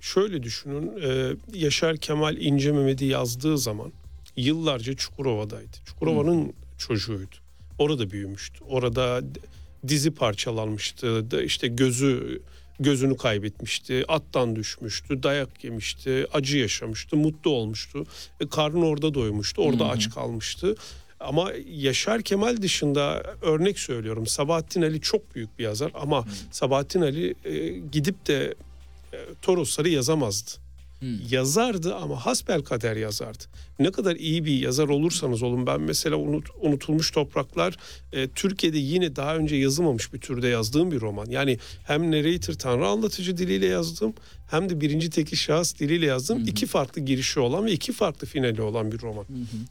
Şöyle 0.00 0.42
düşünün. 0.42 0.92
e, 1.02 1.36
Yaşar 1.58 1.96
Kemal 1.96 2.36
İnce 2.36 2.72
Mehmet'i 2.72 3.04
yazdığı 3.04 3.58
zaman 3.58 3.92
yıllarca 4.36 4.94
Çukurova'daydı. 4.96 5.76
Çukurova'nın 5.86 6.52
çocuğuydu. 6.78 7.34
Orada 7.78 8.10
büyümüştü. 8.10 8.64
Orada 8.64 9.20
dizi 9.88 10.10
parçalanmıştı. 10.10 11.30
Da 11.30 11.42
işte 11.42 11.68
gözü 11.68 12.42
gözünü 12.80 13.16
kaybetmişti. 13.16 14.04
Attan 14.08 14.56
düşmüştü. 14.56 15.22
Dayak 15.22 15.64
yemişti. 15.64 16.26
Acı 16.32 16.58
yaşamıştı. 16.58 17.16
Mutlu 17.16 17.50
olmuştu. 17.50 18.06
E, 18.40 18.48
karnı 18.48 18.86
orada 18.86 19.14
doymuştu. 19.14 19.62
Orada 19.62 19.88
aç 19.88 20.10
kalmıştı. 20.10 20.74
Ama 21.20 21.52
Yaşar 21.70 22.22
Kemal 22.22 22.62
dışında 22.62 23.22
örnek 23.42 23.78
söylüyorum. 23.78 24.26
Sabahattin 24.26 24.82
Ali 24.82 25.00
çok 25.00 25.34
büyük 25.34 25.58
bir 25.58 25.64
yazar 25.64 25.90
ama 25.94 26.24
Sabahattin 26.50 27.00
Ali 27.00 27.34
e, 27.44 27.68
gidip 27.92 28.26
de 28.26 28.54
e, 29.12 29.18
Torosları 29.42 29.88
yazamazdı. 29.88 30.50
Yazardı 31.30 31.94
ama 31.94 32.26
hasbel 32.26 32.62
kader 32.62 32.96
yazardı. 32.96 33.44
Ne 33.78 33.90
kadar 33.92 34.16
iyi 34.16 34.44
bir 34.44 34.58
yazar 34.60 34.88
olursanız 34.88 35.42
olun 35.42 35.66
ben 35.66 35.80
mesela 35.80 36.16
unut- 36.16 36.50
unutulmuş 36.62 37.10
topraklar 37.10 37.76
e, 38.12 38.28
Türkiye'de 38.28 38.78
yine 38.78 39.16
daha 39.16 39.36
önce 39.36 39.56
yazılmamış 39.56 40.12
bir 40.12 40.20
türde 40.20 40.48
yazdığım 40.48 40.90
bir 40.90 41.00
roman. 41.00 41.26
Yani 41.30 41.58
hem 41.86 42.10
narrator 42.12 42.52
tanrı 42.54 42.86
anlatıcı 42.86 43.36
diliyle 43.36 43.66
yazdım 43.66 44.14
hem 44.50 44.68
de 44.68 44.80
birinci 44.80 45.10
tekil 45.10 45.36
şahıs 45.36 45.78
diliyle 45.78 46.06
yazdım. 46.06 46.38
iki 46.46 46.66
farklı 46.66 47.00
girişi 47.02 47.40
olan 47.40 47.66
ve 47.66 47.72
iki 47.72 47.92
farklı 47.92 48.26
finali 48.26 48.62
olan 48.62 48.92
bir 48.92 48.98
roman. 49.00 49.24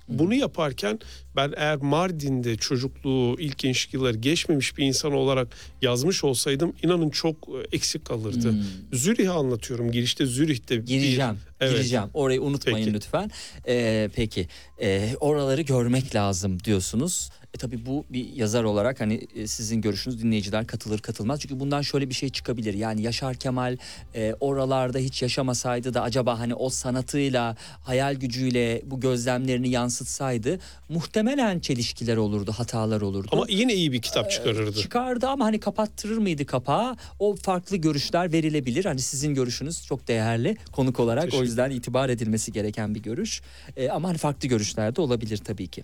Bunu 0.07 0.33
yaparken 0.33 0.99
ben 1.35 1.53
eğer 1.57 1.77
Mardin'de 1.77 2.55
çocukluğu 2.55 3.35
ilk 3.39 3.57
gençlik 3.57 3.93
yılları 3.93 4.17
geçmemiş 4.17 4.77
bir 4.77 4.83
insan 4.85 5.13
olarak 5.13 5.47
yazmış 5.81 6.23
olsaydım 6.23 6.73
inanın 6.83 7.09
çok 7.09 7.35
e, 7.35 7.75
eksik 7.75 8.05
kalırdı. 8.05 8.55
Zürih'i 8.93 9.29
anlatıyorum 9.29 9.91
girişte 9.91 10.25
Zürih'te 10.25 10.81
bir- 10.81 10.85
Gireceğim. 10.87 11.35
Evet. 11.59 11.71
Gireceğim. 11.73 12.05
Orayı 12.13 12.41
unutmayın 12.41 12.85
Peki. 12.85 12.93
lütfen. 12.95 13.31
Ee, 13.67 13.96
peki. 14.15 14.47
Ee, 14.81 15.09
oraları 15.19 15.61
görmek 15.61 16.15
lazım 16.15 16.63
diyorsunuz. 16.63 17.29
E 17.53 17.57
tabii 17.57 17.85
bu 17.85 18.05
bir 18.09 18.33
yazar 18.33 18.63
olarak 18.63 19.01
hani 19.01 19.27
e, 19.35 19.47
sizin 19.47 19.81
görüşünüz 19.81 20.23
dinleyiciler 20.23 20.67
katılır 20.67 20.99
katılmaz. 20.99 21.39
Çünkü 21.39 21.59
bundan 21.59 21.81
şöyle 21.81 22.09
bir 22.09 22.13
şey 22.13 22.29
çıkabilir. 22.29 22.73
Yani 22.73 23.01
Yaşar 23.01 23.35
Kemal 23.35 23.77
e, 24.15 24.33
oralarda 24.39 24.97
hiç 24.97 25.21
yaşamasaydı 25.21 25.93
da 25.93 26.01
acaba 26.01 26.39
hani 26.39 26.53
o 26.55 26.69
sanatıyla, 26.69 27.57
hayal 27.83 28.15
gücüyle 28.15 28.81
bu 28.85 28.99
gözlemlerini 28.99 29.69
yansıtsaydı 29.69 30.59
muhtemelen 30.89 31.59
çelişkiler 31.59 32.17
olurdu, 32.17 32.51
hatalar 32.51 33.01
olurdu. 33.01 33.29
Ama 33.31 33.45
yine 33.49 33.73
iyi 33.73 33.91
bir 33.91 34.01
kitap 34.01 34.31
çıkarırdı. 34.31 34.79
Çıkardı 34.79 35.27
ama 35.27 35.45
hani 35.45 35.59
kapattırır 35.59 36.17
mıydı 36.17 36.45
kapağı? 36.45 36.97
O 37.19 37.35
farklı 37.35 37.77
görüşler 37.77 38.31
verilebilir. 38.33 38.85
Hani 38.85 38.99
sizin 39.01 39.33
görüşünüz 39.33 39.85
çok 39.85 40.07
değerli 40.07 40.57
konuk 40.71 40.99
olarak. 40.99 41.23
O 41.23 41.25
Teşekkür 41.25 41.45
yüzden 41.45 41.71
itibar 41.71 42.09
edilmesi 42.09 42.51
gereken 42.51 42.95
bir 42.95 43.03
görüş. 43.03 43.41
Ee, 43.77 43.89
ama 43.89 44.09
hani 44.09 44.17
farklı 44.17 44.47
görüşler 44.67 44.95
de 44.95 45.01
olabilir 45.01 45.37
tabii 45.37 45.67
ki. 45.67 45.83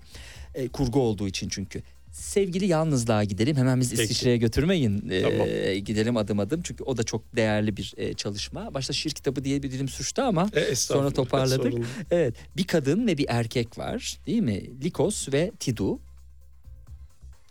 Ee, 0.55 0.67
kurgu 0.67 0.99
olduğu 0.99 1.27
için 1.27 1.49
çünkü. 1.49 1.81
Sevgili 2.11 2.65
yalnızlığa 2.65 3.23
gidelim. 3.23 3.55
Hemen 3.57 3.79
biz. 3.79 3.93
İsviçre'ye 3.93 4.37
götürmeyin. 4.37 5.09
Ee, 5.09 5.21
Tamam. 5.21 5.47
Gidelim 5.85 6.17
adım 6.17 6.39
adım. 6.39 6.61
Çünkü 6.61 6.83
o 6.83 6.97
da 6.97 7.03
çok 7.03 7.35
değerli 7.35 7.77
bir 7.77 7.93
e, 7.97 8.13
çalışma. 8.13 8.73
Başta 8.73 8.93
şiir 8.93 9.11
kitabı 9.11 9.43
diye 9.43 9.63
bir 9.63 9.71
dilim 9.71 9.87
suçtu 9.87 10.21
ama 10.21 10.49
E, 10.53 10.75
sonra 10.75 11.11
toparladık. 11.11 11.73
sorun. 11.73 11.85
Evet 12.11 12.35
bir 12.57 12.63
kadın 12.63 13.07
ve 13.07 13.17
bir 13.17 13.25
erkek 13.29 13.77
var 13.77 14.17
değil 14.27 14.41
mi? 14.41 14.83
Likos 14.83 15.33
ve 15.33 15.51
Tidu. 15.59 15.99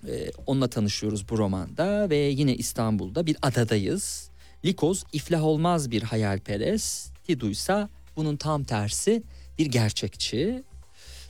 Ee, 0.09 0.31
onunla 0.47 0.69
tanışıyoruz 0.69 1.29
bu 1.29 1.39
romanda 1.39 2.11
ve 2.11 2.17
yine 2.17 2.55
İstanbul'da 2.57 3.27
bir 3.27 3.37
adadayız. 3.43 4.31
Likos 4.65 5.05
iflah 5.13 5.43
olmaz 5.45 5.91
bir 5.91 6.03
hayalperest. 6.03 7.13
Tidu 7.27 7.51
ise 7.51 7.89
bunun 8.17 8.37
tam 8.37 8.65
tersi 8.65 9.23
bir 9.59 9.67
gerçekçi. 9.67 10.63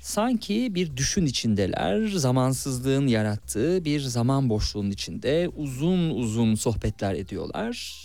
Sanki 0.02 0.74
bir 0.74 0.96
düşün 0.96 1.26
içindeler, 1.26 2.08
zamansızlığın 2.08 3.06
yarattığı 3.06 3.84
bir 3.84 4.00
zaman 4.00 4.50
boşluğunun 4.50 4.90
içinde 4.90 5.50
uzun 5.56 6.10
uzun 6.10 6.54
sohbetler 6.54 7.14
ediyorlar. 7.14 7.98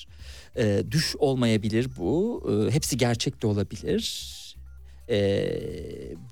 Ee, 0.57 0.83
düş 0.91 1.15
olmayabilir 1.15 1.89
bu, 1.97 2.43
Ee, 2.49 2.71
hepsi 2.71 2.97
gerçek 2.97 3.41
de 3.41 3.47
olabilir. 3.47 4.33
Ee, 5.10 5.60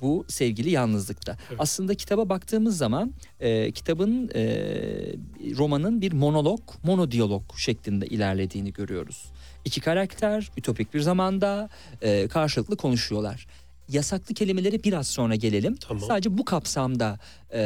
bu 0.02 0.26
sevgili 0.28 0.70
yalnızlıkta. 0.70 1.38
Evet. 1.50 1.60
Aslında 1.60 1.96
kitaba 1.96 2.30
baktığımız 2.30 2.78
zaman 2.78 3.14
e, 3.40 3.72
kitabın 3.72 4.32
e, 4.36 4.44
romanın 5.58 6.02
bir 6.02 6.14
monolog, 6.14 6.60
monodiyalog 6.84 7.44
şeklinde 7.58 8.06
ilerlediğini 8.06 8.74
görüyoruz. 8.74 9.26
İki 9.66 9.82
karakter 9.82 10.52
ütopik 10.58 10.94
bir 10.94 11.00
zamanda 11.00 11.70
e, 12.02 12.28
karşılıklı 12.28 12.78
konuşuyorlar. 12.78 13.48
Yasaklı 13.90 14.34
kelimeleri 14.36 14.84
biraz 14.84 15.08
sonra 15.08 15.36
gelelim. 15.36 15.76
Tamam. 15.76 16.04
Sadece 16.08 16.38
bu 16.38 16.46
kapsamda 16.46 17.20
e, 17.54 17.60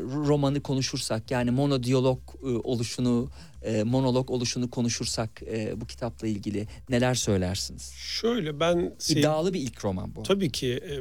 romanı 0.00 0.60
konuşursak 0.60 1.30
yani 1.30 1.50
monodiyalog 1.50 2.18
e, 2.42 2.46
oluşunu, 2.46 3.30
e, 3.62 3.82
monolog 3.82 4.30
oluşunu 4.30 4.70
konuşursak 4.70 5.42
e, 5.42 5.80
bu 5.80 5.86
kitapla 5.86 6.26
ilgili 6.26 6.66
neler 6.90 7.14
söylersiniz? 7.14 7.92
Şöyle 7.96 8.60
ben 8.60 8.94
sev- 8.98 9.16
İddialı 9.16 9.54
bir 9.54 9.60
ilk 9.60 9.84
roman 9.84 10.14
bu. 10.16 10.22
tabii 10.22 10.52
ki 10.52 10.68
e, 10.72 10.92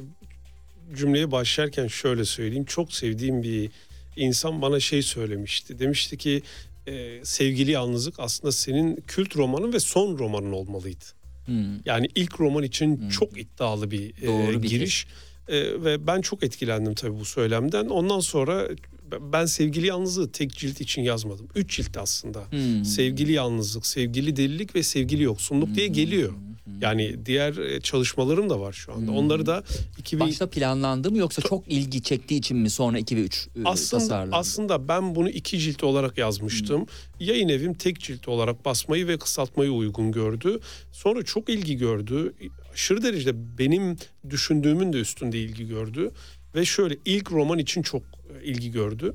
cümleye 0.97 1.31
başlarken 1.31 1.87
şöyle 1.87 2.25
söyleyeyim. 2.25 2.65
Çok 2.65 2.93
sevdiğim 2.93 3.43
bir 3.43 3.69
insan 4.15 4.61
bana 4.61 4.79
şey 4.79 5.01
söylemişti. 5.01 5.79
Demişti 5.79 6.17
ki 6.17 6.41
e, 6.87 7.25
sevgili 7.25 7.71
yalnızlık 7.71 8.19
aslında 8.19 8.51
senin 8.51 8.95
kült 9.07 9.35
romanın 9.35 9.73
ve 9.73 9.79
son 9.79 10.17
romanın 10.17 10.51
olmalıydı. 10.51 11.05
Hmm. 11.47 11.85
Yani 11.85 12.07
ilk 12.15 12.39
roman 12.39 12.63
için 12.63 13.09
çok 13.09 13.41
iddialı 13.41 13.91
bir, 13.91 14.13
e, 14.21 14.27
Doğru 14.27 14.63
bir 14.63 14.69
giriş. 14.69 15.07
E, 15.47 15.83
ve 15.83 16.07
ben 16.07 16.21
çok 16.21 16.43
etkilendim 16.43 16.93
tabii 16.93 17.19
bu 17.19 17.25
söylemden. 17.25 17.85
Ondan 17.85 18.19
sonra 18.19 18.67
ben 19.21 19.45
sevgili 19.45 19.87
yalnızlığı 19.87 20.31
tek 20.31 20.51
cilt 20.51 20.81
için 20.81 21.01
yazmadım. 21.01 21.47
Üç 21.55 21.75
cilt 21.75 21.97
aslında. 21.97 22.51
Hmm. 22.51 22.85
Sevgili 22.85 23.31
yalnızlık, 23.31 23.85
sevgili 23.85 24.35
delilik 24.35 24.75
ve 24.75 24.83
sevgili 24.83 25.23
yoksunluk 25.23 25.75
diye 25.75 25.87
geliyor. 25.87 26.33
Yani 26.81 27.25
diğer 27.25 27.57
e, 27.57 27.81
çalışmalarım 27.81 28.49
da 28.49 28.59
var 28.59 28.73
şu 28.73 28.93
anda. 28.93 29.11
Onları 29.11 29.45
da 29.45 29.63
2000 29.97 30.27
Başta 30.27 30.49
planlandı 30.49 31.11
mı 31.11 31.17
yoksa 31.17 31.41
çok 31.41 31.67
ilgi 31.67 32.01
çektiği 32.01 32.35
için 32.37 32.57
mi 32.57 32.69
sonra 32.69 32.99
2 32.99 33.15
ve 33.15 33.21
3 33.21 33.47
aslında 33.65 34.03
tasarlandı? 34.03 34.35
aslında 34.35 34.87
ben 34.87 35.15
bunu 35.15 35.29
iki 35.29 35.59
cilt 35.59 35.83
olarak 35.83 36.17
yazmıştım. 36.17 36.85
Yayın 37.19 37.49
evim 37.49 37.73
tek 37.73 37.99
cilt 37.99 38.27
olarak 38.27 38.65
basmayı 38.65 39.07
ve 39.07 39.17
kısaltmayı 39.17 39.71
uygun 39.71 40.11
gördü. 40.11 40.59
Sonra 40.91 41.23
çok 41.23 41.49
ilgi 41.49 41.77
gördü. 41.77 42.33
Aşırı 42.73 43.03
derecede 43.03 43.57
benim 43.57 43.97
düşündüğümün 44.29 44.93
de 44.93 44.97
üstünde 44.97 45.39
ilgi 45.39 45.67
gördü 45.67 46.11
ve 46.55 46.65
şöyle 46.65 46.97
ilk 47.05 47.31
roman 47.31 47.59
için 47.59 47.81
çok 47.81 48.01
e, 48.03 48.45
ilgi 48.45 48.71
gördü. 48.71 49.13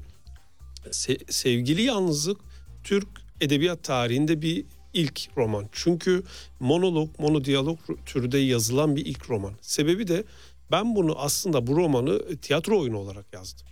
Se- 0.91 1.33
Sevgili 1.33 1.83
Yalnızlık 1.83 2.41
Türk 2.85 3.09
edebiyat 3.41 3.85
tarihinde 3.85 4.43
bir 4.43 4.65
ilk 4.93 5.29
roman. 5.37 5.69
Çünkü 5.73 6.23
monolog, 6.61 7.11
monodiyalog 7.19 7.79
türde 8.07 8.39
yazılan 8.39 8.97
bir 8.97 9.07
ilk 9.07 9.31
roman. 9.31 9.53
Sebebi 9.61 10.09
de 10.09 10.25
ben 10.71 10.97
bunu 10.97 11.19
aslında 11.19 11.67
bu 11.67 11.77
romanı 11.77 12.37
tiyatro 12.37 12.81
oyunu 12.81 12.99
olarak 12.99 13.27
yazdım 13.33 13.67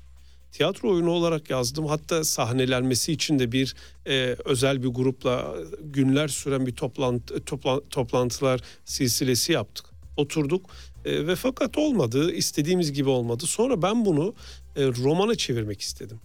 tiyatro 0.52 0.90
oyunu 0.92 1.10
olarak 1.10 1.50
yazdım. 1.50 1.86
Hatta 1.86 2.24
sahnelenmesi 2.24 3.12
için 3.12 3.38
de 3.38 3.52
bir 3.52 3.74
e, 4.06 4.36
özel 4.44 4.82
bir 4.82 4.88
grupla 4.88 5.54
günler 5.80 6.28
süren 6.28 6.66
bir 6.66 6.76
toplantı, 6.76 7.34
topla- 7.34 7.88
toplantılar 7.90 8.60
silsilesi 8.84 9.52
yaptık. 9.52 9.86
Oturduk 10.16 10.70
e, 11.04 11.26
ve 11.26 11.36
fakat 11.36 11.78
olmadı, 11.78 12.32
istediğimiz 12.32 12.92
gibi 12.92 13.08
olmadı. 13.08 13.46
Sonra 13.46 13.82
ben 13.82 14.04
bunu 14.04 14.34
e, 14.76 14.86
romana 14.86 15.34
çevirmek 15.34 15.80
istedim. 15.80 16.20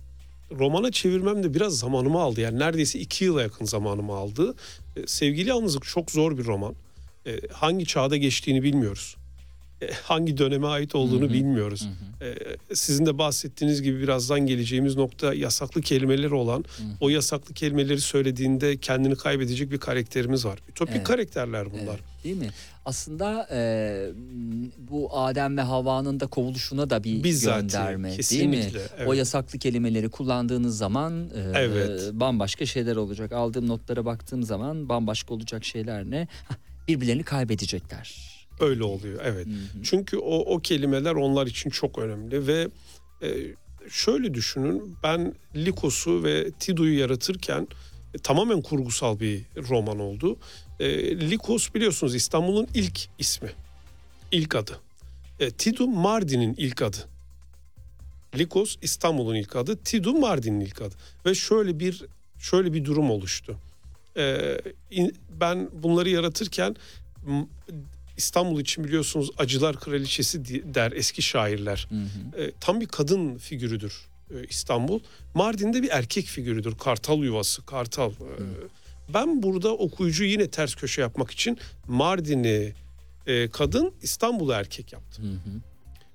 Romana 0.52 0.92
çevirmem 0.92 1.44
de 1.44 1.54
biraz 1.54 1.78
zamanımı 1.78 2.20
aldı. 2.20 2.42
Yani 2.42 2.60
neredeyse 2.60 3.00
iki 3.00 3.26
yıla 3.26 3.42
yakın 3.42 3.66
zamanımı 3.66 4.14
aldı. 4.14 4.56
E, 4.96 5.08
Sevgili 5.08 5.50
Yalnızlık 5.50 5.84
çok 5.86 6.12
zor 6.12 6.38
bir 6.38 6.46
roman. 6.46 6.76
E, 7.28 7.40
hangi 7.52 7.86
çağda 7.86 8.18
geçtiğini 8.18 8.64
bilmiyoruz. 8.64 9.16
E, 9.82 9.90
hangi 10.04 10.38
döneme 10.38 10.68
ait 10.68 10.96
olduğunu 10.96 11.30
bilmiyoruz. 11.34 11.88
E, 12.22 12.36
sizin 12.76 13.06
de 13.06 13.18
bahsettiğiniz 13.18 13.82
gibi 13.82 14.02
birazdan 14.02 14.40
geleceğimiz 14.40 14.96
nokta 14.96 15.34
yasaklı 15.34 15.82
kelimeleri 15.82 16.34
olan 16.34 16.66
o 17.02 17.10
yasaklı 17.10 17.54
kelimeleri 17.54 18.02
söylediğinde 18.02 18.78
kendini 18.78 19.16
kaybedecek 19.16 19.72
bir 19.72 19.78
karakterimiz 19.78 20.46
var. 20.46 20.60
Ütopik 20.70 20.96
Evet. 20.96 21.08
karakterler 21.08 21.72
bunlar. 21.72 21.84
Evet, 21.86 22.24
değil 22.24 22.38
mi? 22.38 22.50
Aslında 22.86 23.48
e, 23.52 23.60
bu 24.78 25.18
Adem 25.18 25.58
ve 25.58 25.62
Havva'nın 25.62 26.20
da 26.20 26.28
kovuluşuna 26.28 26.90
da 26.90 27.04
bir 27.04 27.24
Bizzati, 27.24 27.62
gönderme 27.62 28.04
değil 28.10 28.12
mi? 28.12 28.18
kesinlikle, 28.18 28.80
evet. 28.98 29.08
O 29.08 29.14
yasaklı 29.14 29.60
kelimeleri 29.60 30.10
kullandığınız 30.10 30.78
zaman 30.78 31.30
e, 31.36 31.52
Evet. 31.60 32.02
bambaşka 32.14 32.66
şeyler 32.66 32.96
olacak. 32.96 33.32
Aldığım 33.32 33.68
notlara 33.68 34.06
baktığım 34.06 34.44
zaman 34.44 34.90
bambaşka 34.90 35.34
olacak 35.34 35.66
şeyler 35.66 36.12
ne? 36.12 36.28
Birbirlerini 36.88 37.24
kaybedecekler. 37.24 38.35
Öyle 38.60 38.84
oluyor 38.84 39.20
evet. 39.24 39.48
Çünkü 39.84 40.18
o 40.18 40.40
o 40.56 40.60
kelimeler 40.60 41.12
onlar 41.16 41.48
için 41.48 41.70
çok 41.70 42.00
önemli 42.00 42.48
ve 42.48 42.68
e, 43.22 43.28
şöyle 43.90 44.34
düşünün 44.34 44.98
ben 45.04 45.34
Likos'u 45.56 46.24
ve 46.24 46.52
Tido'yu 46.52 47.00
yaratırken 47.00 47.68
e, 48.14 48.18
tamamen 48.18 48.62
kurgusal 48.62 49.20
bir 49.20 49.42
roman 49.70 50.00
oldu. 50.00 50.38
E, 50.80 51.20
Likos 51.30 51.74
biliyorsunuz 51.74 52.16
İstanbul'un 52.16 52.68
ilk 52.74 53.10
ismi. 53.20 53.50
ilk 54.32 54.56
adı. 54.56 54.80
E, 55.40 55.52
Tido 55.52 55.88
Mardin'in 55.88 56.54
ilk 56.58 56.82
adı. 56.82 56.98
Likos 58.38 58.76
İstanbul'un 58.82 59.36
ilk 59.36 59.56
adı, 59.56 59.78
Tido 59.78 60.14
Mardin'in 60.14 60.60
ilk 60.60 60.82
adı. 60.82 60.96
Ve 61.26 61.36
şöyle 61.36 61.80
bir 61.80 62.06
şöyle 62.40 62.74
bir 62.74 62.86
durum 62.86 63.12
oluştu. 63.12 63.58
E, 64.18 64.58
in- 64.92 65.16
ben 65.42 65.70
bunları 65.74 66.10
yaratırken 66.10 66.76
İstanbul 68.18 68.62
için 68.62 68.84
biliyorsunuz 68.84 69.30
acılar 69.38 69.80
kraliçesi 69.80 70.46
der 70.74 70.92
eski 70.92 71.22
şairler. 71.22 71.88
E, 72.38 72.52
tam 72.60 72.82
bir 72.82 72.86
kadın 72.86 73.38
figürüdür 73.38 74.08
e, 74.32 74.46
İstanbul. 74.50 75.00
Mardin'de 75.34 75.84
bir 75.84 75.90
erkek 75.90 76.26
figürüdür. 76.26 76.76
Kartal 76.76 77.24
yuvası, 77.24 77.66
kartal. 77.66 78.12
E, 78.12 78.16
ben 79.14 79.44
burada 79.44 79.74
okuyucu 79.74 80.24
yine 80.24 80.48
ters 80.50 80.76
köşe 80.76 81.02
yapmak 81.02 81.32
için 81.32 81.58
Mardin'i 81.88 82.74
e, 83.28 83.50
kadın, 83.50 83.94
İstanbul'u 84.02 84.52
erkek 84.52 84.94
yaptım. 84.94 85.42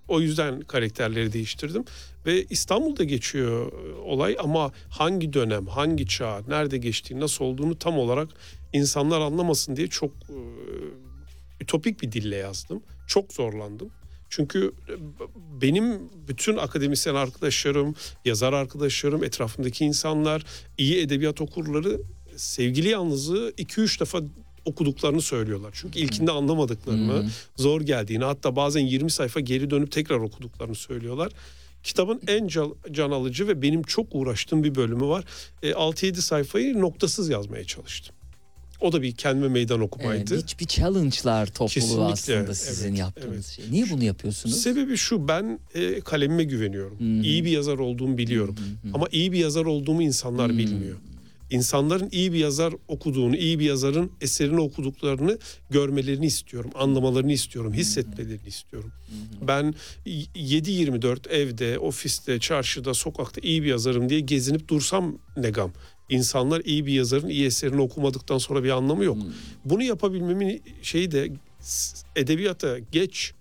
O 0.09 0.21
yüzden 0.21 0.61
karakterleri 0.61 1.33
değiştirdim 1.33 1.85
ve 2.27 2.45
İstanbul'da 2.45 3.05
geçiyor 3.05 3.73
e, 3.73 3.95
olay 3.95 4.37
ama 4.41 4.73
hangi 4.91 5.33
dönem, 5.33 5.67
hangi 5.67 6.07
çağ, 6.07 6.43
nerede 6.49 6.79
geçtiği, 6.79 7.21
nasıl 7.21 7.45
olduğunu 7.45 7.79
tam 7.79 7.99
olarak 7.99 8.29
insanlar 8.73 9.21
anlamasın 9.21 9.77
diye 9.77 9.87
çok 9.87 10.11
e, 10.11 10.37
ütopik 11.61 12.03
bir 12.03 12.13
dille 12.13 12.37
yazdım. 12.37 12.83
Çok 13.07 13.33
zorlandım. 13.33 13.91
Çünkü 14.31 14.73
e, 14.89 14.93
benim 15.63 16.01
bütün 16.29 16.57
akademisyen 16.57 17.15
arkadaşlarım, 17.15 17.95
yazar 18.25 18.53
arkadaşlarım, 18.53 19.25
etrafımdaki 19.25 19.85
insanlar, 19.85 20.45
iyi 20.79 20.99
edebiyat 20.99 21.41
okurları 21.41 22.01
sevgili 22.37 22.89
yalnızı 22.89 23.53
2-3 23.59 24.01
defa 24.01 24.23
okuduklarını 24.65 25.23
söylüyorlar. 25.23 25.71
Çünkü 25.75 25.99
ilkinde 25.99 26.31
anlamadıklarını, 26.31 27.31
zor 27.57 27.81
geldiğini 27.81 28.25
hatta 28.25 28.57
bazen 28.57 28.81
20 28.81 29.11
sayfa 29.11 29.41
geri 29.41 29.71
dönüp 29.71 29.93
tekrar 29.93 30.17
okuduklarını 30.17 30.75
söylüyorlar. 30.75 31.33
Kitabın 31.83 32.21
en 32.27 32.49
can 32.91 33.11
alıcı 33.11 33.49
ve 33.49 33.63
benim 33.63 33.83
çok 33.83 34.07
uğraştığım 34.13 34.65
bir 34.65 34.75
bölümü 34.75 35.07
var. 35.07 35.25
E, 35.63 35.71
6-7 35.71 36.15
sayfayı 36.15 36.81
noktasız 36.81 37.29
yazmaya 37.29 37.65
çalıştım. 37.65 38.15
O 38.81 38.93
da 38.93 39.03
bir 39.03 39.13
kendime 39.13 39.49
meydan 39.49 39.81
okumaydı. 39.81 40.35
Evet, 40.35 40.55
bir, 40.55 40.59
bir 40.59 40.67
challenge'lar 40.67 41.47
topluluğu 41.47 41.69
Kesinlikle, 41.69 42.13
aslında 42.13 42.55
sizin 42.55 42.89
evet, 42.89 42.99
yaptığınız 42.99 43.35
evet. 43.35 43.45
şey. 43.45 43.65
Niye 43.71 43.91
bunu 43.91 44.05
yapıyorsunuz? 44.05 44.57
Sebebi 44.57 44.97
şu 44.97 45.29
ben 45.29 45.59
e, 45.75 46.01
kalemime 46.01 46.45
güveniyorum. 46.45 47.01
Hı 47.01 47.21
hı. 47.21 47.23
İyi 47.27 47.45
bir 47.45 47.51
yazar 47.51 47.79
olduğumu 47.79 48.19
biliyorum. 48.19 48.57
Ama 48.95 49.07
iyi 49.13 49.33
bir 49.33 49.39
yazar 49.39 49.65
olduğumu 49.65 50.03
insanlar 50.03 50.59
bilmiyor. 50.59 50.97
İnsanların 51.51 52.09
iyi 52.13 52.33
bir 52.33 52.39
yazar 52.39 52.75
okuduğunu, 52.89 53.37
iyi 53.37 53.59
bir 53.59 53.65
yazarın 53.65 54.13
eserini 54.21 54.61
okuduklarını 54.61 55.39
görmelerini 55.71 56.27
istiyorum, 56.27 56.71
anlamalarını 56.75 57.33
istiyorum, 57.33 57.73
hissetmelerini 57.73 58.49
istiyorum. 58.49 58.93
Ben 59.49 59.75
y- 60.07 60.25
7-24 60.35 61.29
evde, 61.29 61.79
ofiste, 61.79 62.39
çarşıda, 62.39 62.95
sokakta 62.95 63.41
iyi 63.41 63.63
bir 63.63 63.69
yazarım 63.69 64.09
diye 64.09 64.21
gezinip 64.21 64.69
dursam 64.69 65.19
ne 65.37 65.51
gam. 65.51 65.73
İnsanlar 66.11 66.63
iyi 66.65 66.87
bir 66.87 66.93
yazarın 66.93 67.29
iyi 67.29 67.47
eserini 67.47 67.81
okumadıktan 67.81 68.39
sonra 68.39 68.65
bir 68.65 68.71
anlamı 68.71 69.05
yok. 69.05 69.19
Bunu 69.65 69.83
yapabilmemin 69.83 70.63
şeyi 70.83 71.11
de 71.11 71.33
edebiyata 72.17 72.79
geç 72.79 73.33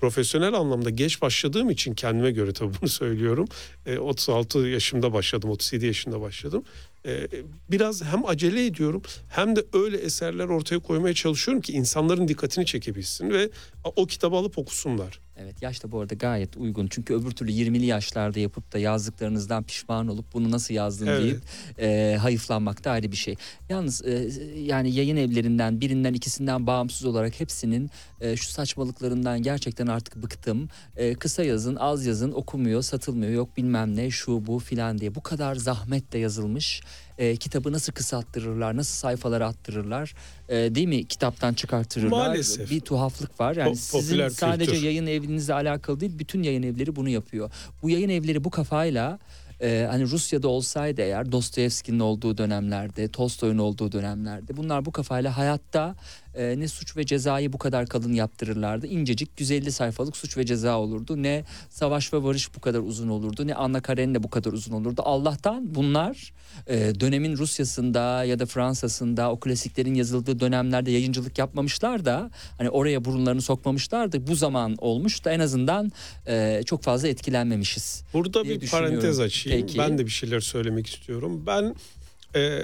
profesyonel 0.00 0.54
anlamda 0.54 0.90
geç 0.90 1.22
başladığım 1.22 1.70
için 1.70 1.94
kendime 1.94 2.30
göre 2.30 2.52
tabii 2.52 2.72
bunu 2.80 2.88
söylüyorum. 2.88 3.48
E, 3.86 3.98
36 3.98 4.58
yaşımda 4.58 5.12
başladım, 5.12 5.50
37 5.50 5.86
yaşında 5.86 6.20
başladım. 6.20 6.62
E, 7.08 7.28
biraz 7.70 8.04
hem 8.04 8.26
acele 8.26 8.66
ediyorum 8.66 9.02
hem 9.28 9.56
de 9.56 9.64
öyle 9.72 9.96
eserler 9.96 10.44
ortaya 10.44 10.78
koymaya 10.78 11.14
çalışıyorum 11.14 11.60
ki 11.62 11.72
insanların 11.72 12.28
dikkatini 12.28 12.66
çekebilsin 12.66 13.30
ve 13.30 13.50
o 13.96 14.06
kitabı 14.06 14.36
alıp 14.36 14.58
okusunlar. 14.58 15.20
Evet 15.42 15.62
yaş 15.62 15.84
da 15.84 15.92
bu 15.92 16.00
arada 16.00 16.14
gayet 16.14 16.56
uygun. 16.56 16.86
Çünkü 16.90 17.14
öbür 17.14 17.30
türlü 17.30 17.52
20'li 17.52 17.86
yaşlarda 17.86 18.40
yapıp 18.40 18.72
da 18.72 18.78
yazdıklarınızdan 18.78 19.64
pişman 19.64 20.08
olup 20.08 20.32
bunu 20.34 20.50
nasıl 20.50 20.74
yazdın 20.74 21.06
Evet. 21.06 21.22
deyip 21.22 21.42
e, 21.78 22.16
hayıflanmak 22.16 22.84
da 22.84 22.90
ayrı 22.90 23.12
bir 23.12 23.16
şey. 23.16 23.34
Yalnız 23.68 24.06
e, 24.06 24.30
yani 24.56 24.90
yayın 24.94 25.16
evlerinden 25.16 25.80
birinden 25.80 26.14
ikisinden 26.14 26.66
bağımsız 26.66 27.04
olarak 27.04 27.40
hepsinin 27.40 27.90
e, 28.20 28.36
şu 28.36 28.46
saçmalıklarından 28.46 29.42
gerçekten 29.42 29.86
artık 29.86 30.22
bıktım. 30.22 30.68
E, 30.96 31.14
kısa 31.14 31.44
yazın 31.44 31.76
az 31.76 32.06
yazın 32.06 32.32
okumuyor 32.32 32.82
satılmıyor 32.82 33.32
yok 33.32 33.56
bilmem 33.56 33.96
ne 33.96 34.10
şu 34.10 34.46
bu 34.46 34.58
filan 34.58 34.98
diye 34.98 35.14
bu 35.14 35.22
kadar 35.22 35.54
zahmetle 35.54 36.18
yazılmış. 36.18 36.82
E, 37.18 37.36
kitabı 37.36 37.72
nasıl 37.72 37.92
kısalttırırlar, 37.92 38.76
nasıl 38.76 38.94
sayfalara 38.94 39.46
attırırlar, 39.46 40.14
e, 40.48 40.74
değil 40.74 40.88
mi? 40.88 41.04
Kitaptan 41.04 41.54
çıkartırırlar. 41.54 42.10
Maalesef. 42.10 42.70
Bir 42.70 42.80
tuhaflık 42.80 43.40
var. 43.40 43.56
Yani 43.56 43.70
Po- 43.72 43.76
sizin 43.76 44.28
sadece 44.28 44.70
kültür. 44.72 44.86
yayın 44.86 45.06
evinizle 45.06 45.54
alakalı 45.54 46.00
değil, 46.00 46.18
bütün 46.18 46.42
yayın 46.42 46.62
evleri 46.62 46.96
bunu 46.96 47.08
yapıyor. 47.08 47.50
Bu 47.82 47.90
yayın 47.90 48.08
evleri 48.08 48.44
bu 48.44 48.50
kafayla 48.50 49.18
e, 49.62 49.86
hani 49.90 50.04
Rusya'da 50.04 50.48
olsaydı 50.48 51.00
eğer 51.00 51.32
Dostoyevski'nin 51.32 52.00
olduğu 52.00 52.38
dönemlerde, 52.38 53.08
Tolstoy'un 53.08 53.58
olduğu 53.58 53.92
dönemlerde 53.92 54.56
bunlar 54.56 54.84
bu 54.84 54.92
kafayla 54.92 55.36
hayatta 55.36 55.94
e, 56.38 56.60
ne 56.60 56.68
suç 56.68 56.96
ve 56.96 57.06
cezayı 57.06 57.52
bu 57.52 57.58
kadar 57.58 57.86
kalın 57.86 58.12
yaptırırlardı. 58.12 58.86
İncecik 58.86 59.40
150 59.40 59.72
sayfalık 59.72 60.16
suç 60.16 60.36
ve 60.36 60.46
ceza 60.46 60.78
olurdu. 60.78 61.22
Ne 61.22 61.44
savaş 61.70 62.12
ve 62.12 62.24
barış 62.24 62.54
bu 62.56 62.60
kadar 62.60 62.80
uzun 62.80 63.08
olurdu. 63.08 63.46
Ne 63.46 63.54
Anna 63.54 63.80
Karenina 63.80 64.22
bu 64.22 64.30
kadar 64.30 64.52
uzun 64.52 64.72
olurdu. 64.72 65.02
Allah'tan 65.04 65.74
bunlar 65.74 66.32
e, 66.66 67.00
dönemin 67.00 67.36
Rusya'sında 67.36 68.24
ya 68.24 68.38
da 68.38 68.46
Fransa'sında 68.46 69.32
o 69.32 69.40
klasiklerin 69.40 69.94
yazıldığı 69.94 70.40
dönemlerde 70.40 70.90
yayıncılık 70.90 71.38
yapmamışlar 71.38 72.04
da 72.04 72.30
hani 72.58 72.70
oraya 72.70 73.04
burunlarını 73.04 73.42
sokmamışlar 73.42 74.12
da 74.12 74.26
bu 74.26 74.34
zaman 74.34 74.76
olmuş 74.78 75.24
da 75.24 75.32
en 75.32 75.40
azından 75.40 75.92
e, 76.26 76.62
çok 76.66 76.82
fazla 76.82 77.08
etkilenmemişiz. 77.08 78.04
Burada 78.12 78.44
bir 78.44 78.70
parantez 78.70 79.20
açayım. 79.20 79.66
Peki. 79.66 79.78
Ben 79.78 79.98
de 79.98 80.06
bir 80.06 80.10
şeyler 80.10 80.40
söylemek 80.40 80.86
istiyorum. 80.86 81.42
Ben 81.46 81.74
e, 82.36 82.60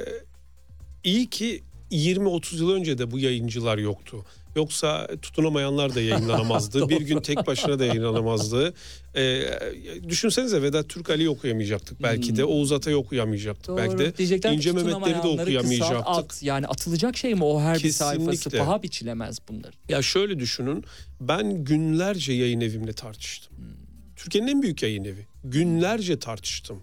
iyi 1.05 1.27
ki 1.27 1.63
20-30 1.95 2.57
yıl 2.57 2.71
önce 2.71 2.99
de 2.99 3.11
bu 3.11 3.19
yayıncılar 3.19 3.79
yoktu. 3.79 4.25
Yoksa 4.57 5.09
tutunamayanlar 5.23 5.95
da 5.95 6.01
yayınlanamazdı. 6.01 6.89
bir 6.89 7.01
gün 7.01 7.21
tek 7.21 7.47
başına 7.47 7.79
da 7.79 7.85
yayınlanamazdı. 7.85 8.75
E, 9.17 9.43
düşünsenize 10.09 10.63
Vedat 10.63 10.89
Türk 10.89 11.11
Ali'yi 11.11 11.29
okuyamayacaktık 11.29 12.03
belki 12.03 12.37
de. 12.37 12.45
Oğuz 12.45 12.73
Atay'ı 12.73 12.97
okuyamayacaktık 12.97 13.77
belki 13.77 13.99
de. 13.99 14.17
Diyecekler 14.17 14.53
İnce 14.53 14.73
Mehmetleri 14.73 15.23
de 15.23 15.29
okuyamayacaktık. 15.29 16.07
at. 16.07 16.43
Yani 16.43 16.67
atılacak 16.67 17.17
şey 17.17 17.35
mi 17.35 17.45
o 17.45 17.61
her 17.61 17.83
bir 17.83 17.91
sayfası 17.91 18.31
Kesinlikle. 18.31 18.59
paha 18.59 18.83
biçilemez 18.83 19.39
bunlar. 19.49 19.75
Ya 19.89 20.03
şöyle 20.03 20.39
düşünün. 20.39 20.85
Ben 21.21 21.65
günlerce 21.65 22.33
yayın 22.33 22.61
evimle 22.61 22.93
tartıştım. 22.93 23.53
Türkiye'nin 24.17 24.49
en 24.49 24.63
büyük 24.63 24.83
yayın 24.83 25.05
evi. 25.05 25.27
Günlerce 25.45 26.19
tartıştım. 26.19 26.81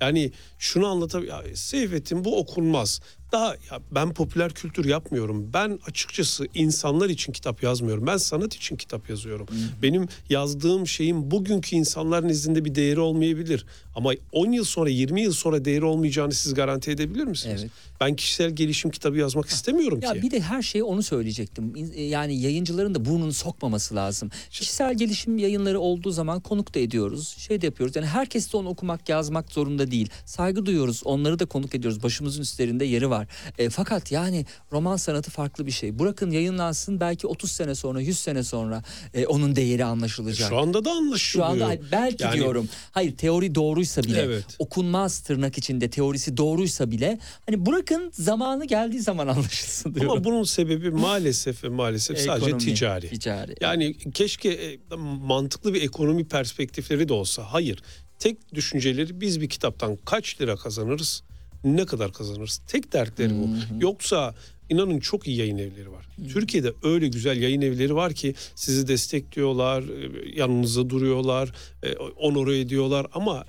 Yani 0.00 0.32
şunu 0.58 0.86
anlatab 0.86 1.24
ya 1.24 1.42
Seyfettin 1.54 2.24
bu 2.24 2.38
okunmaz. 2.38 3.00
Daha 3.32 3.46
ya 3.48 3.80
ben 3.94 4.14
popüler 4.14 4.52
kültür 4.52 4.84
yapmıyorum. 4.84 5.50
Ben 5.54 5.78
açıkçası 5.86 6.46
insanlar 6.54 7.08
için 7.08 7.32
kitap 7.32 7.62
yazmıyorum. 7.62 8.06
Ben 8.06 8.16
sanat 8.16 8.54
için 8.54 8.76
kitap 8.76 9.10
yazıyorum. 9.10 9.46
Benim 9.82 10.08
yazdığım 10.28 10.86
şeyin 10.86 11.30
bugünkü 11.30 11.76
insanların 11.76 12.28
nezdinde 12.28 12.64
bir 12.64 12.74
değeri 12.74 13.00
olmayabilir. 13.00 13.66
Ama 13.94 14.10
10 14.32 14.52
yıl 14.52 14.64
sonra 14.64 14.90
20 14.90 15.22
yıl 15.22 15.32
sonra 15.32 15.64
değeri 15.64 15.84
olmayacağını 15.84 16.32
siz 16.32 16.54
garanti 16.54 16.90
edebilir 16.90 17.24
misiniz? 17.24 17.60
Evet. 17.60 17.70
Ben 18.00 18.16
kişisel 18.16 18.50
gelişim 18.50 18.90
kitabı 18.90 19.16
yazmak 19.18 19.46
istemiyorum 19.46 20.00
Ya 20.02 20.12
ki. 20.12 20.22
bir 20.22 20.30
de 20.30 20.40
her 20.40 20.62
şeyi 20.62 20.84
onu 20.84 21.02
söyleyecektim. 21.02 21.72
E, 21.94 22.02
Yani 22.02 22.40
yayıncıların 22.40 22.94
da 22.94 23.04
burnunu 23.04 23.32
sokmaması 23.32 23.94
lazım. 23.94 24.30
Kişisel 24.50 24.94
gelişim 24.94 25.38
yayınları 25.38 25.80
olduğu 25.80 26.10
zaman 26.10 26.40
konuk 26.40 26.74
da 26.74 26.78
ediyoruz. 26.80 27.34
Şey 27.38 27.60
de 27.60 27.66
yapıyoruz. 27.66 27.96
Yani 27.96 28.06
herkes 28.06 28.52
de 28.52 28.56
onu 28.56 28.68
okumak, 28.68 29.08
yazmak 29.08 29.52
zorunda 29.52 29.90
değil. 29.90 30.08
Saygı 30.26 30.66
duyuyoruz. 30.66 31.02
Onları 31.04 31.38
da 31.38 31.46
konuk 31.46 31.74
ediyoruz. 31.74 32.02
Başımızın 32.02 32.42
üstlerinde 32.42 32.84
yeri 32.84 33.10
var. 33.10 33.21
Var. 33.22 33.28
E, 33.58 33.70
fakat 33.70 34.12
yani 34.12 34.46
roman 34.72 34.96
sanatı 34.96 35.30
farklı 35.30 35.66
bir 35.66 35.70
şey. 35.72 35.98
Bırakın 35.98 36.30
yayınlansın 36.30 37.00
belki 37.00 37.26
30 37.26 37.52
sene 37.52 37.74
sonra 37.74 38.00
100 38.00 38.18
sene 38.18 38.42
sonra 38.42 38.82
e, 39.14 39.26
onun 39.26 39.56
değeri 39.56 39.84
anlaşılacak. 39.84 40.48
Şu 40.48 40.58
anda 40.58 40.84
da 40.84 40.90
Şu 40.90 40.96
anlaşılıyor. 40.96 41.48
anda 41.50 41.66
hayır, 41.66 41.82
belki 41.92 42.22
Yani- 42.24 42.34
diyorum. 42.34 42.68
Hayır 42.90 43.16
teori 43.16 43.54
doğruysa 43.54 44.02
bile 44.02 44.20
Evet. 44.20 44.44
okunmaz 44.58 45.20
tırnak 45.20 45.58
içinde 45.58 45.90
teorisi 45.90 46.36
doğruysa 46.36 46.90
bile 46.90 47.18
hani 47.46 47.66
bırakın 47.66 48.10
zamanı 48.14 48.64
geldiği 48.64 49.00
zaman 49.00 49.26
anlaşılsın 49.28 49.94
diyorum. 49.94 50.10
Ama 50.12 50.24
bunun 50.24 50.42
sebebi 50.44 50.90
maalesef 50.90 51.64
ve 51.64 51.68
maalesef 51.68 52.18
sadece 52.18 52.46
Ekonomi, 52.46 52.62
ticari. 52.64 53.08
Ticari. 53.08 53.54
Yani 53.60 53.94
keşke 54.14 54.48
e, 54.50 54.78
mantıklı 55.20 55.74
bir 55.74 55.82
ekonomi 55.82 56.24
perspektifleri 56.28 57.08
de 57.08 57.12
olsa. 57.12 57.42
Hayır. 57.42 57.82
Tek 58.18 58.54
düşünceleri 58.54 59.20
biz 59.20 59.40
bir 59.40 59.48
kitaptan 59.48 59.96
kaç 60.04 60.40
lira 60.40 60.56
kazanırız, 60.56 61.22
ne 61.64 61.86
kadar 61.86 62.12
kazanırız. 62.12 62.60
Tek 62.66 62.92
dertleri 62.92 63.30
bu. 63.30 63.48
Yoksa 63.80 64.34
inanın 64.68 65.00
çok 65.00 65.28
iyi 65.28 65.36
yayın 65.36 65.58
evleri 65.58 65.92
var. 65.92 66.06
Türkiye'de 66.32 66.72
öyle 66.82 67.08
güzel 67.08 67.42
yayın 67.42 67.60
evleri 67.60 67.94
var 67.94 68.12
ki 68.12 68.34
sizi 68.54 68.88
destekliyorlar, 68.88 69.82
e, 69.82 70.10
yanınızda 70.40 70.90
duruyorlar, 70.90 71.52
e, 71.82 71.96
onore 71.96 72.60
ediyorlar 72.60 73.06
ama 73.12 73.44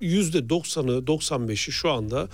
yüzde 0.00 0.48
doksanı, 0.48 1.06
95'i 1.06 1.72
şu 1.72 1.90
anda 1.90 2.28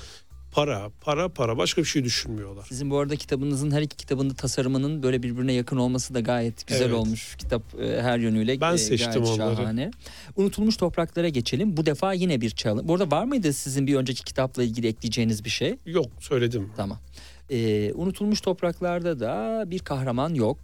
para, 0.55 0.91
para, 1.01 1.29
para 1.29 1.59
başka 1.59 1.81
bir 1.83 1.87
şey 1.87 2.05
düşünmüyorlar. 2.05 2.65
Sizin 2.69 2.91
bu 2.91 2.99
arada 2.99 3.17
kitabınızın 3.17 3.71
her 3.71 3.83
iki 3.83 3.97
kitabında 3.97 4.35
tasarımının 4.35 5.03
böyle 5.03 5.23
birbirine 5.23 5.53
yakın 5.53 5.77
olması 5.77 6.15
da 6.15 6.21
gayet 6.21 6.67
güzel 6.67 6.83
Evet. 6.85 6.95
olmuş. 6.95 7.37
Kitap 7.39 7.63
e, 7.81 8.03
her 8.03 8.19
yönüyle 8.19 8.61
Ben 8.61 8.75
e, 8.75 8.79
seçtim 8.79 9.13
gayet 9.25 9.41
onları. 9.41 9.57
şahane. 9.57 9.91
Unutulmuş 10.37 10.77
topraklara 10.77 11.29
geçelim. 11.29 11.77
Bu 11.77 11.87
defa 11.87 12.13
yine 12.13 12.41
bir 12.41 12.51
challenge. 12.51 12.89
Bu 12.89 12.95
arada 12.95 13.11
var 13.11 13.25
mıydı 13.25 13.53
sizin 13.53 13.87
bir 13.87 13.95
önceki 13.97 14.25
kitapla 14.25 14.63
ilgili 14.63 14.87
ekleyeceğiniz 14.87 15.45
bir 15.45 15.51
şey? 15.51 15.77
Yok 15.87 16.07
söyledim. 16.21 16.71
Tamam. 16.77 16.99
Ee, 17.51 17.93
unutulmuş 17.95 18.41
topraklarda 18.41 19.21
da 19.21 19.65
bir 19.67 19.79
kahraman 19.79 20.35
yok. 20.35 20.59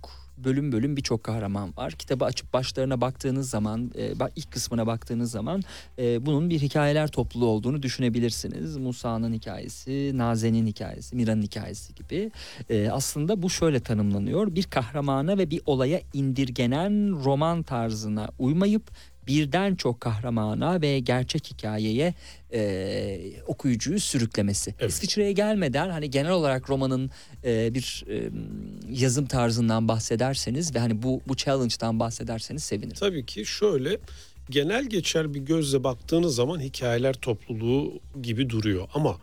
Bölüm 0.45 0.73
bölüm 0.73 0.97
birçok 0.97 1.25
kahraman 1.25 1.77
var. 1.77 1.93
Kitabı 1.93 2.25
açıp 2.25 2.53
başlarına 2.53 3.01
baktığınız 3.01 3.51
zaman, 3.51 3.91
e, 3.99 4.13
ilk 4.37 4.53
kısmına 4.53 4.87
baktığınız 4.87 5.31
zaman 5.31 5.63
e, 5.99 6.27
bunun 6.27 6.51
bir 6.51 6.59
hikayeler 6.61 7.09
topluluğu 7.09 7.47
olduğunu 7.47 7.83
düşünebilrsiniz. 7.83 8.77
Musa'nın 8.77 9.33
hikayesi, 9.33 10.13
Nazen'in 10.15 10.67
hikayesi, 10.67 11.17
Mira'nın 11.17 11.43
hikayesi 11.43 11.95
gibi. 11.95 12.31
E, 12.71 12.91
aslında 12.91 13.43
bu 13.43 13.51
şöyle 13.51 13.81
tanımlanıyor. 13.81 14.55
Bir 14.55 14.63
kahramana 14.63 15.39
ve 15.39 15.51
bir 15.51 15.61
olaya 15.67 16.01
indirgenen 16.13 17.25
roman 17.25 17.63
tarzına 17.63 18.29
uymayıp 18.39 18.91
birden 19.27 19.75
çok 19.75 20.01
kahramana 20.01 20.81
ve 20.81 20.99
gerçek 20.99 21.47
hikayeye 21.51 22.15
e, 22.53 23.21
okuyucuyu 23.47 24.01
sürüklemesi. 24.01 24.75
Evet. 24.81 24.93
İsviçre'ye 24.93 25.33
gelmeden 25.33 25.91
hani 25.91 26.11
genel 26.11 26.31
olarak 26.31 26.71
romanın 26.71 27.11
e, 27.45 27.75
bir 27.75 28.05
e, 28.09 28.31
yazım 28.91 29.27
tarzından 29.27 29.89
bahsederseniz 29.89 30.75
ve 30.75 30.79
hani 30.79 31.03
bu 31.03 31.21
bu 31.29 31.37
challenge'dan 31.37 32.01
bahsederseniz 32.01 32.65
sevinirim. 32.65 32.97
Tabii 33.01 33.27
ki 33.27 33.47
şöyle 33.47 33.99
genel 34.51 34.85
geçer 34.85 35.35
bir 35.35 35.41
gözle 35.41 35.85
baktığınız 35.85 36.35
zaman 36.35 36.61
hikayeler 36.61 37.15
topluluğu 37.15 38.01
gibi 38.23 38.51
duruyor 38.51 38.89
ama 38.95 39.19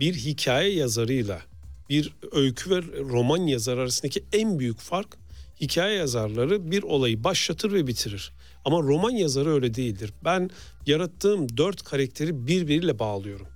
bir 0.00 0.14
hikaye 0.14 0.74
yazarıyla 0.74 1.40
bir 1.88 2.12
öykü 2.32 2.70
ve 2.70 2.80
roman 2.98 3.46
yazarı 3.46 3.80
arasındaki 3.80 4.24
en 4.32 4.58
büyük 4.58 4.78
fark 4.78 5.16
hikaye 5.60 5.96
yazarları 5.96 6.70
bir 6.70 6.82
olayı 6.82 7.24
başlatır 7.24 7.72
ve 7.72 7.86
bitirir. 7.86 8.32
Ama 8.68 8.82
roman 8.82 9.10
yazarı 9.10 9.50
öyle 9.54 9.74
değildir. 9.74 10.12
Ben 10.24 10.50
yarattığım 10.86 11.56
dört 11.56 11.82
karakteri 11.82 12.46
birbiriyle 12.46 12.98
bağlıyorum. 12.98 13.46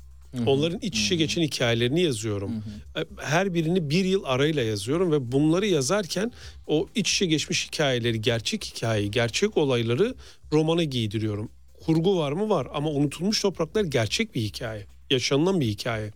Onların 0.46 0.79
iç 0.83 1.01
içe 1.01 1.16
geçen 1.16 1.42
hikayelerini 1.42 2.01
yazıyorum. 2.03 2.51
E, 2.96 3.01
Her 3.20 3.55
birini 3.55 3.90
bir 3.90 4.05
yıl 4.05 4.22
arayla 4.25 4.62
yazıyorum 4.62 5.12
ve 5.12 5.33
bunları 5.33 5.66
yazarken 5.66 6.33
o 6.66 6.88
iç 6.94 7.12
içe 7.14 7.27
geçmiş 7.27 7.66
hikayeleri, 7.66 8.20
gerçek 8.20 8.64
hikayeyi, 8.64 9.11
gerçek 9.11 9.57
olayları 9.57 10.14
romana 10.53 10.85
giydiriyorum. 10.85 11.48
Kurgu 11.85 12.18
var 12.18 12.33
mı? 12.33 12.48
Var 12.51 12.68
ama 12.75 12.90
unutulmuş 12.90 13.42
topraklar 13.42 13.85
gerçek 13.85 14.35
bir 14.35 14.40
hikaye. 14.40 14.87
Yaşanılan 15.11 15.61
bir 15.61 15.66
hikaye. 15.66 16.11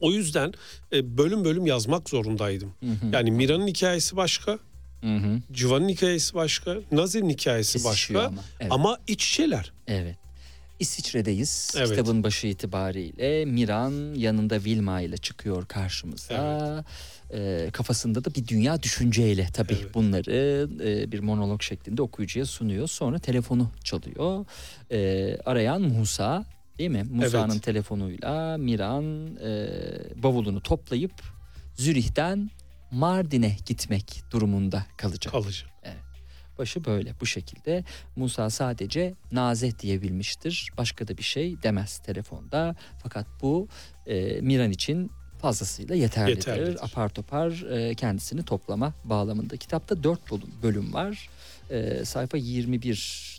O 0.00 0.12
yüzden 0.12 0.52
e, 0.92 1.18
bölüm 1.18 1.44
bölüm 1.44 1.66
yazmak 1.66 2.08
zorundaydım. 2.08 2.72
Yani 3.12 3.30
Mira'nın 3.30 3.66
hikayesi 3.66 4.16
başka, 4.16 4.58
Hı 5.00 5.16
hı. 5.16 5.38
Civan'ın 5.52 5.88
hikayesi 5.88 6.34
başka, 6.34 6.76
Nazir'in 6.92 7.28
hikayesi 7.30 7.72
Kesişiyor 7.82 8.20
başka 8.22 8.28
ama, 8.34 8.42
evet. 8.60 8.72
ama 8.72 8.98
iç 9.06 9.28
içeler. 9.28 9.72
Evet. 9.86 10.16
İsviçre'deyiz. 10.80 11.74
Evet. 11.76 11.88
Kitabın 11.88 12.22
başı 12.24 12.46
itibariyle 12.46 13.44
Miran 13.44 14.14
yanında 14.14 14.64
Vilma 14.64 15.00
ile 15.00 15.16
çıkıyor 15.16 15.66
karşımıza. 15.66 16.84
Ee, 17.32 17.68
kafasında 17.72 18.24
da 18.24 18.34
bir 18.34 18.46
dünya 18.48 18.82
düşünceyle 18.82 19.48
tabii 19.52 19.76
Evet. 19.82 19.94
bunları 19.94 20.68
e, 20.84 21.12
bir 21.12 21.18
monolog 21.20 21.62
şeklinde 21.62 22.02
okuyucuya 22.02 22.46
sunuyor. 22.46 22.88
Sonra 22.88 23.18
telefonu 23.18 23.70
çalıyor. 23.84 24.46
Ee, 24.90 25.38
arayan 25.44 25.82
Musa 25.82 26.44
değil 26.78 26.90
mi? 26.90 27.04
Musa'nın 27.10 27.52
Evet. 27.52 27.62
telefonuyla 27.62 28.56
Miran 28.58 29.36
e, 29.36 29.68
bavulunu 30.22 30.60
toplayıp 30.62 31.12
Zürih'ten 31.76 32.50
Mardin'e 32.90 33.56
gitmek 33.66 34.22
durumunda 34.30 34.86
kalacak. 34.96 35.32
Kalıcı. 35.32 35.66
Başı 36.58 36.84
böyle 36.84 37.14
bu 37.20 37.26
şekilde. 37.26 37.84
Musa 38.16 38.50
sadece 38.50 39.14
Naze 39.32 39.78
diyebilmiştir. 39.78 40.70
Başka 40.78 41.08
da 41.08 41.18
bir 41.18 41.22
şey 41.22 41.62
demez 41.62 41.98
telefonda. 41.98 42.76
Fakat 43.02 43.26
bu 43.42 43.68
e, 44.06 44.40
Miran 44.40 44.70
için 44.70 45.10
fazlasıyla 45.38 45.94
yeterlidir. 45.94 46.36
Yeterlidir. 46.36 46.84
Apar 46.84 47.08
topar 47.08 47.50
e, 47.70 47.94
kendisini 47.94 48.42
toplama 48.42 48.94
bağlamında. 49.04 49.56
Kitapta 49.56 50.02
dört 50.02 50.20
bölüm, 50.62 50.92
var. 50.94 51.28
E, 51.70 52.04
sayfa 52.04 52.38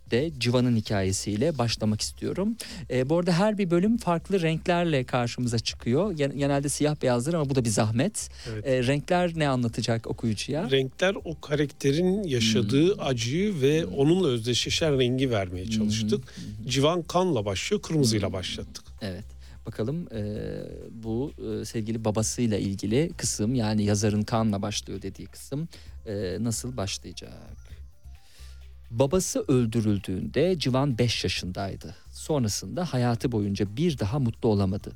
21'de 0.10 0.32
Civan'ın 0.40 0.76
hikayesiyle 0.76 1.58
başlamak 1.58 2.02
istiyorum. 2.02 2.56
E, 2.90 3.10
bu 3.10 3.18
arada 3.18 3.32
her 3.32 3.58
bir 3.58 3.72
bölüm 3.72 3.98
farklı 3.98 4.42
renklerle 4.42 5.04
karşımıza 5.04 5.60
çıkıyor. 5.60 6.12
Gen- 6.12 6.38
Genelde 6.38 6.70
siyah 6.70 7.02
beyazdır 7.02 7.34
ama 7.34 7.50
bu 7.50 7.56
da 7.56 7.66
bir 7.66 7.70
zahmet. 7.70 8.30
Evet. 8.54 8.68
E, 8.68 8.88
renkler 8.88 9.32
ne 9.36 9.48
anlatacak 9.48 10.08
okuyucuya? 10.08 10.72
Renkler 10.72 11.16
o 11.26 11.42
karakterin 11.42 12.24
yaşadığı 12.24 12.94
Hmm. 12.96 13.04
acıyı 13.08 13.62
ve 13.62 13.86
onunla 13.86 14.28
özdeşleşen 14.28 15.00
rengi 15.00 15.32
vermeye 15.32 15.66
çalıştık. 15.70 16.34
Civan 16.68 17.02
kanla 17.02 17.46
başlıyor, 17.46 17.82
kırmızıyla 17.82 18.28
Hmm. 18.28 18.34
başlattık. 18.34 18.84
Evet. 19.02 19.24
Bakalım 19.66 20.08
e, 20.14 20.22
bu 21.04 21.32
e, 21.62 21.66
sevgili 21.66 22.06
babasıyla 22.06 22.58
ilgili 22.58 23.12
kısım 23.18 23.56
yani 23.56 23.84
yazarın 23.84 24.22
kanla 24.24 24.62
başlıyor 24.62 25.02
dediği 25.02 25.26
kısım 25.26 25.68
e, 26.06 26.38
nasıl 26.40 26.78
başlayacak? 26.78 27.32
Babası 28.92 29.46
öldürüldüğünde 29.48 30.60
Civan 30.60 30.98
5 30.98 31.24
yaşındaydı. 31.24 31.96
Sonrasında 32.12 32.86
hayatı 32.86 33.32
boyunca 33.32 33.76
bir 33.78 34.00
daha 34.00 34.20
mutlu 34.20 34.50
olamadı. 34.50 34.92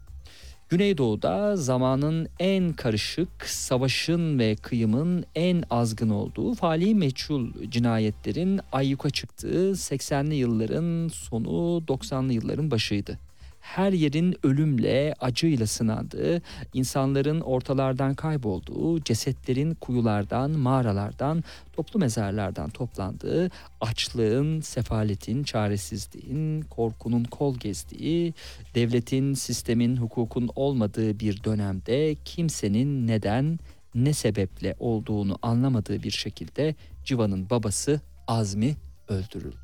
Güneydoğu'da 0.69 1.56
zamanın 1.56 2.27
en 2.39 2.73
karışık, 2.73 3.45
savaşın 3.45 4.39
ve 4.39 4.56
kıyımın 4.56 5.25
en 5.36 5.63
azgın 5.69 6.10
olduğu 6.10 6.53
fali 6.53 6.95
meçhul 6.95 7.47
cinayetlerin 7.69 8.60
ayyuka 8.71 9.10
çıktığı 9.10 9.71
80'li 9.71 10.36
yılların 10.36 11.08
sonu 11.08 11.84
90'lı 11.88 12.34
yılların 12.34 12.71
başıydı. 12.71 13.19
Her 13.63 13.93
yerin 13.93 14.36
ölümle, 14.43 15.13
acıyla 15.19 15.67
sınandığı, 15.67 16.41
insanların 16.73 17.41
ortalardan 17.41 18.13
kaybolduğu, 18.13 19.04
cesetlerin 19.04 19.76
kuyulardan, 19.76 20.52
mağaralardan, 20.52 21.43
toplu 21.73 21.99
mezarlardan 21.99 22.69
toplandığı, 22.69 23.52
açlığın, 23.82 24.62
sefaletin, 24.62 25.43
çaresizliğin, 25.43 26.62
korkunun 26.62 27.23
kol 27.23 27.58
gezdiği, 27.58 28.34
devletin, 28.76 29.34
sistemin, 29.34 29.97
hukukun 29.97 30.49
olmadığı 30.56 31.19
bir 31.19 31.43
dönemde 31.43 32.15
kimsenin 32.26 33.08
neden, 33.08 33.60
ne 33.95 34.13
sebeple 34.13 34.76
olduğunu 34.80 35.38
anlamadığı 35.41 36.04
bir 36.04 36.12
şekilde 36.12 36.76
Civan'ın 37.06 37.49
babası 37.49 38.02
Azmi 38.28 38.76
öldürüldü. 39.10 39.62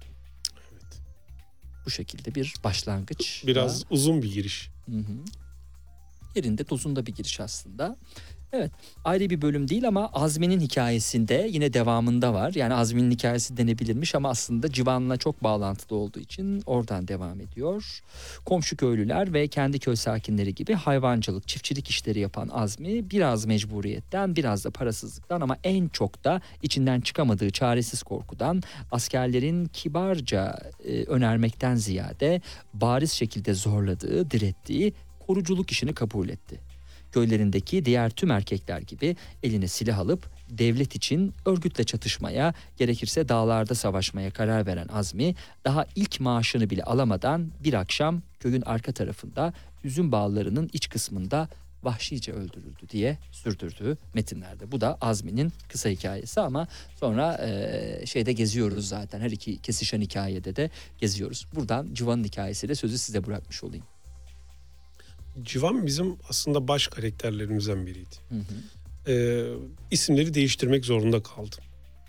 Bu 1.86 1.89
şekilde 1.89 2.36
bir 2.36 2.54
başlangıç. 2.63 3.44
Biraz 3.48 3.84
uzun 3.89 4.22
bir 4.22 4.32
giriş. 4.34 4.70
Hı 4.86 4.98
hı. 4.98 5.13
Yerinde 6.36 6.70
dozunda 6.70 7.06
bir 7.06 7.15
giriş 7.15 7.39
aslında. 7.39 7.98
Evet 8.54 8.72
ayrı 9.06 9.30
bir 9.30 9.42
bölüm 9.42 9.68
değil 9.68 9.88
ama 9.88 10.10
Azmi'nin 10.14 10.60
hikayesinde 10.60 11.48
yine 11.52 11.74
devamında 11.74 12.34
var. 12.34 12.54
Yani 12.56 12.74
Azmi'nin 12.74 13.12
hikayesi 13.12 13.58
denebilirmiş 13.58 14.16
ama 14.16 14.30
aslında 14.30 14.72
Civan'la 14.72 15.18
çok 15.18 15.44
bağlantılı 15.44 15.98
olduğu 15.98 16.20
için 16.20 16.64
oradan 16.66 17.08
devam 17.08 17.42
ediyor. 17.42 18.02
Komşu 18.46 18.78
köylüler 18.78 19.34
ve 19.34 19.48
kendi 19.48 19.80
köy 19.80 19.96
sakinleri 19.96 20.56
gibi 20.56 20.74
hayvancılık, 20.74 21.48
çiftçilik 21.48 21.88
işleri 21.88 22.20
yapan 22.20 22.50
Azmi 22.52 23.10
biraz 23.10 23.46
mecburiyetten 23.46 24.36
biraz 24.36 24.66
da 24.66 24.72
parasızlıktan 24.72 25.42
ama 25.42 25.58
en 25.64 25.88
çok 25.88 26.24
da 26.24 26.42
içinden 26.64 27.02
çıkamadığı 27.02 27.50
çaresiz 27.50 28.04
korkudan 28.04 28.64
askerlerin 28.92 29.66
kibarca 29.66 30.60
e, 30.86 31.04
önermekten 31.04 31.76
ziyade 31.76 32.42
bariz 32.74 33.12
şekilde 33.12 33.54
zorladığı, 33.54 34.32
direttiği 34.32 34.94
koruculuk 35.28 35.72
işini 35.72 35.94
kabul 35.94 36.30
etti. 36.30 36.69
Köylerindeki 37.12 37.86
diğer 37.86 38.10
tüm 38.10 38.32
erkekler 38.32 38.80
gibi 38.80 39.15
eline 39.43 39.67
silah 39.67 40.00
alıp 40.00 40.30
devlet 40.50 40.95
için 40.95 41.34
örgütle 41.45 41.84
çatışmaya, 41.84 42.54
gerekirse 42.78 43.30
dağlarda 43.30 43.76
savaşmaya 43.76 44.32
karar 44.32 44.65
veren 44.65 44.88
Azmi, 44.88 45.36
daha 45.65 45.86
ilk 45.95 46.19
maaşını 46.19 46.69
bile 46.69 46.84
alamadan 46.84 47.52
bir 47.63 47.74
akşam 47.74 48.22
köyün 48.39 48.62
arka 48.62 48.91
tarafında 48.91 49.54
üzüm 49.84 50.12
bağlarının 50.12 50.69
iç 50.74 50.89
kısmında 50.89 51.50
vahşice 51.84 52.32
öldürüldü 52.32 52.89
diye 52.89 53.17
sürdürdüğü 53.32 53.98
metinlerde. 54.13 54.72
Bu 54.72 54.82
da 54.82 54.98
Azmi'nin 55.02 55.54
kısa 55.69 55.89
hikayesi 55.89 56.41
ama 56.41 56.67
sonra 56.95 57.38
e, 57.38 58.06
şeyde 58.06 58.34
geziyoruz 58.34 58.88
zaten. 58.88 59.19
Her 59.19 59.32
iki 59.32 59.58
kesişen 59.58 60.02
hikayede 60.02 60.56
de 60.56 60.69
geziyoruz. 60.98 61.45
Buradan 61.56 61.93
Civan'ın 61.93 62.24
hikayesiyle 62.24 62.76
sözü 62.76 62.98
size 62.98 63.26
bırakmış 63.26 63.63
olayım. 63.63 63.86
Civan 65.43 65.86
bizim 65.86 66.17
aslında 66.30 66.67
baş 66.67 66.88
karakterlerimizden 66.88 67.86
biriydi. 67.86 68.15
Ee, 69.08 69.45
isimleri 69.91 70.34
değiştirmek 70.34 70.86
zorunda 70.86 71.23
kaldım. 71.23 71.60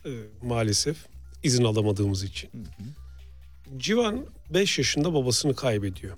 Ee, 0.07 0.11
maalesef 0.43 0.97
izin 1.43 1.65
alamadığımız 1.65 2.25
için. 2.25 2.51
Civan 3.77 4.27
5 4.55 4.79
yaşında 4.79 5.15
babasını 5.15 5.55
kaybediyor. 5.55 6.17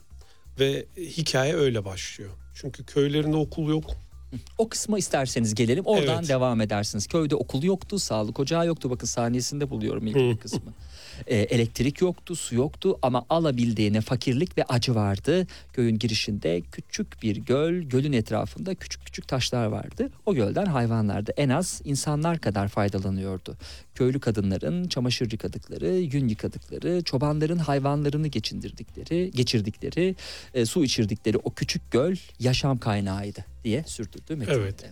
Ve 0.61 0.87
hikaye 0.99 1.55
öyle 1.55 1.85
başlıyor. 1.85 2.31
Çünkü 2.55 2.85
köylerinde 2.85 3.37
okul 3.37 3.69
yok. 3.69 3.91
O 4.59 4.69
kısma 4.69 4.99
isterseniz 4.99 5.55
gelelim. 5.55 5.85
Oradan 5.85 6.19
Evet. 6.19 6.29
devam 6.29 6.61
edersiniz. 6.61 7.07
Köyde 7.07 7.35
okul 7.37 7.63
yoktu, 7.63 7.99
sağlık 7.99 8.41
ocağı 8.41 8.67
yoktu. 8.67 8.91
Bakın 8.91 9.07
saniyesinde 9.07 9.71
buluyorum 9.71 10.07
ilk 10.07 10.43
kısmı. 10.43 10.61
Ee, 11.27 11.37
elektrik 11.37 12.01
yoktu, 12.01 12.37
su 12.37 12.55
yoktu 12.55 12.99
ama 13.03 13.27
alabildiğine 13.31 14.01
fakirlik 14.01 14.59
ve 14.59 14.65
acı 14.65 14.95
vardı. 14.95 15.47
Köyün 15.73 15.99
girişinde 15.99 16.61
küçük 16.73 17.23
bir 17.23 17.37
göl, 17.37 17.83
gölün 17.83 18.13
etrafında 18.13 18.75
küçük 18.75 19.05
küçük 19.05 19.29
taşlar 19.29 19.67
vardı. 19.67 20.11
O 20.27 20.35
gölden 20.35 20.67
hayvanlar 20.67 21.27
da 21.27 21.33
en 21.37 21.49
az 21.49 21.83
insanlar 21.85 22.39
kadar 22.39 22.69
faydalanıyordu. 22.69 23.57
Köylü 23.95 24.21
kadınların 24.21 24.89
çamaşır 24.89 25.33
yıkadıkları, 25.33 25.89
yün 25.89 26.29
yıkadıkları, 26.29 27.03
çobanların 27.03 27.59
hayvanlarını 27.59 28.29
geçindirdikleri, 28.29 29.31
geçirdikleri, 29.31 30.17
e, 30.55 30.67
su 30.67 30.85
içirdikleri 30.85 31.37
o 31.39 31.55
küçük 31.55 31.91
göl 31.91 32.17
yaşam 32.41 32.79
kaynağıydı 32.79 33.45
diye 33.65 33.85
sürdürdü 33.87 34.37
metinde. 34.37 34.57
Evet. 34.57 34.85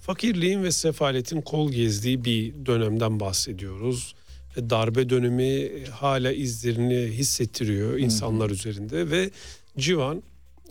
Fakirliğin 0.00 0.62
ve 0.62 0.72
sefaletin 0.72 1.40
kol 1.40 1.72
gezdiği 1.72 2.24
bir 2.24 2.66
dönemden 2.66 3.20
bahsediyoruz. 3.20 4.14
Darbe 4.56 5.10
dönemi 5.10 5.70
hala 5.90 6.32
izlerini 6.32 7.12
hissettiriyor 7.12 7.98
insanlar 7.98 8.50
üzerinde 8.50 9.10
ve 9.10 9.30
Civan 9.78 10.22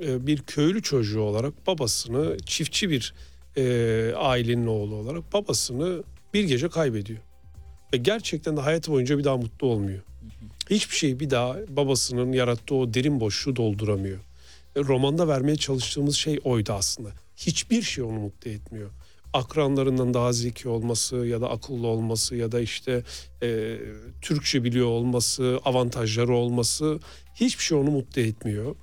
e, 0.01 0.27
bir 0.27 0.37
köylü 0.37 0.81
çocuğu 0.81 1.21
olarak 1.21 1.67
babasını 1.67 2.37
çiftçi 2.45 2.89
bir 2.89 3.13
e, 3.57 4.13
ailenin 4.15 4.67
oğlu 4.67 4.95
olarak 4.95 5.33
babasını 5.33 6.03
bir 6.33 6.43
gece 6.43 6.69
kaybediyor. 6.69 7.19
Ve 7.93 7.97
gerçekten 7.97 8.57
de 8.57 8.61
hayatı 8.61 8.91
boyunca 8.91 9.17
bir 9.17 9.23
daha 9.23 9.37
mutlu 9.37 9.67
olmuyor. 9.67 9.99
Hiçbir 10.69 10.95
şey 10.95 11.19
bir 11.19 11.29
daha 11.29 11.55
babasının 11.69 12.31
yarattığı 12.31 12.75
o 12.75 12.93
derin 12.93 13.19
boşluğu 13.19 13.55
dolduramıyor. 13.55 14.19
E, 14.75 14.79
Romanda 14.79 15.27
vermeye 15.27 15.55
çalıştığımız 15.55 16.15
şey 16.15 16.39
oydu 16.43 16.73
aslında. 16.73 17.09
Hiçbir 17.37 17.81
şey 17.81 18.03
onu 18.03 18.19
mutlu 18.19 18.51
etmiyor. 18.51 18.89
Akranlarından 19.33 20.13
daha 20.13 20.33
zeki 20.33 20.69
olması 20.69 21.15
ya 21.15 21.41
da 21.41 21.49
akıllı 21.49 21.87
olması 21.87 22.35
ya 22.35 22.51
da 22.51 22.59
işte 22.59 23.03
e, 23.43 23.77
Türkçe 24.21 24.63
biliyor 24.63 24.87
olması, 24.87 25.59
avantajları 25.65 26.33
olması 26.33 26.99
hiçbir 27.35 27.63
şey 27.63 27.77
onu 27.77 27.91
mutlu 27.91 28.21
etmiyor. 28.21 28.75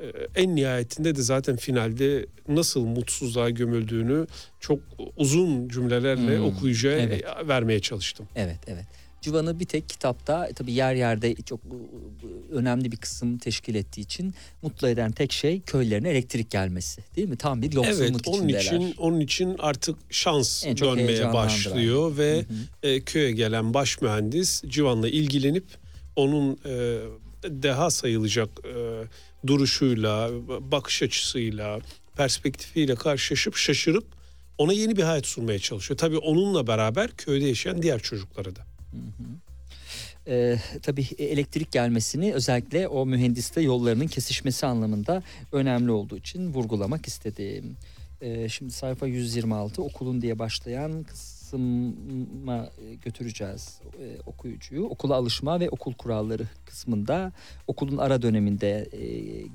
E, 0.00 0.06
en 0.34 0.56
nihayetinde 0.56 1.16
de 1.16 1.22
zaten 1.22 1.56
finalde 1.56 2.26
nasıl 2.48 2.84
mutsuzluğa 2.84 3.50
gömüldüğünü 3.50 4.26
çok 4.60 4.80
uzun 5.16 5.68
cümlelerle 5.68 6.38
Hmm, 6.38 6.44
okuyucuya 6.44 6.98
evet. 6.98 7.24
vermeye 7.48 7.80
çalıştım. 7.80 8.28
Evet 8.36 8.58
evet. 8.66 8.86
Civan'ı 9.20 9.60
bir 9.60 9.64
tek 9.64 9.88
kitapta 9.88 10.46
e, 10.46 10.52
tabii 10.52 10.72
yer 10.72 10.94
yerde 10.94 11.34
çok 11.34 11.60
e, 11.60 12.54
önemli 12.54 12.92
bir 12.92 12.96
kısım 12.96 13.38
teşkil 13.38 13.74
ettiği 13.74 14.00
için 14.00 14.34
mutlu 14.62 14.88
eden 14.88 15.12
tek 15.12 15.32
şey 15.32 15.60
köylerine 15.60 16.08
elektrik 16.10 16.50
gelmesi 16.50 17.02
değil 17.16 17.28
mi? 17.28 17.36
Tam 17.36 17.62
bir 17.62 17.72
yoksulluk 17.72 18.00
Evet 18.00 18.28
onun 18.28 18.48
içindeler. 18.48 18.60
için 18.60 18.94
onun 18.98 19.20
için 19.20 19.56
artık 19.58 19.96
şans 20.10 20.66
En 20.66 20.76
dönmeye 20.76 21.32
başlıyor 21.32 22.16
ve 22.18 22.36
Hı 22.36 22.38
hı. 22.40 22.88
e, 22.88 23.00
köye 23.00 23.32
gelen 23.32 23.74
baş 23.74 24.00
mühendis 24.00 24.62
Civan'la 24.66 25.08
ilgilenip 25.08 25.64
onun 26.16 26.58
e, 26.66 26.98
deha 27.44 27.90
sayılacak 27.90 28.48
e, 28.64 29.02
duruşuyla, 29.46 30.30
bakış 30.72 31.02
açısıyla, 31.02 31.78
perspektifiyle 32.16 32.94
karşılaşıp 32.94 33.56
şaşırıp 33.56 34.04
ona 34.58 34.72
yeni 34.72 34.96
bir 34.96 35.02
hayat 35.02 35.26
sunmaya 35.26 35.58
çalışıyor. 35.58 35.98
Tabii 35.98 36.18
onunla 36.18 36.66
beraber 36.66 37.10
köyde 37.10 37.44
yaşayan 37.44 37.82
diğer 37.82 38.00
çocukları 38.00 38.56
da. 38.56 38.69
Ee, 40.26 40.56
tabii 40.82 41.06
elektrik 41.18 41.72
gelmesini 41.72 42.34
özellikle 42.34 42.88
o 42.88 43.06
mühendiste 43.06 43.60
yollarının 43.60 44.06
kesişmesi 44.06 44.66
anlamında 44.66 45.22
önemli 45.52 45.90
olduğu 45.90 46.16
için 46.16 46.54
vurgulamak 46.54 47.06
istedim. 47.06 47.76
Ee, 48.20 48.48
şimdi 48.48 48.72
sayfa 48.72 49.06
126 49.06 49.82
okulun 49.82 50.22
diye 50.22 50.38
başlayan 50.38 51.02
kısma 51.02 52.68
e, 52.78 52.94
götüreceğiz 53.04 53.80
e, 54.02 54.20
okuyucuyu. 54.26 54.84
Okula 54.84 55.14
alışma 55.14 55.60
ve 55.60 55.70
okul 55.70 55.94
kuralları 55.94 56.44
kısmında 56.66 57.32
okulun 57.66 57.96
ara 57.96 58.22
döneminde 58.22 58.88
e, 58.92 59.06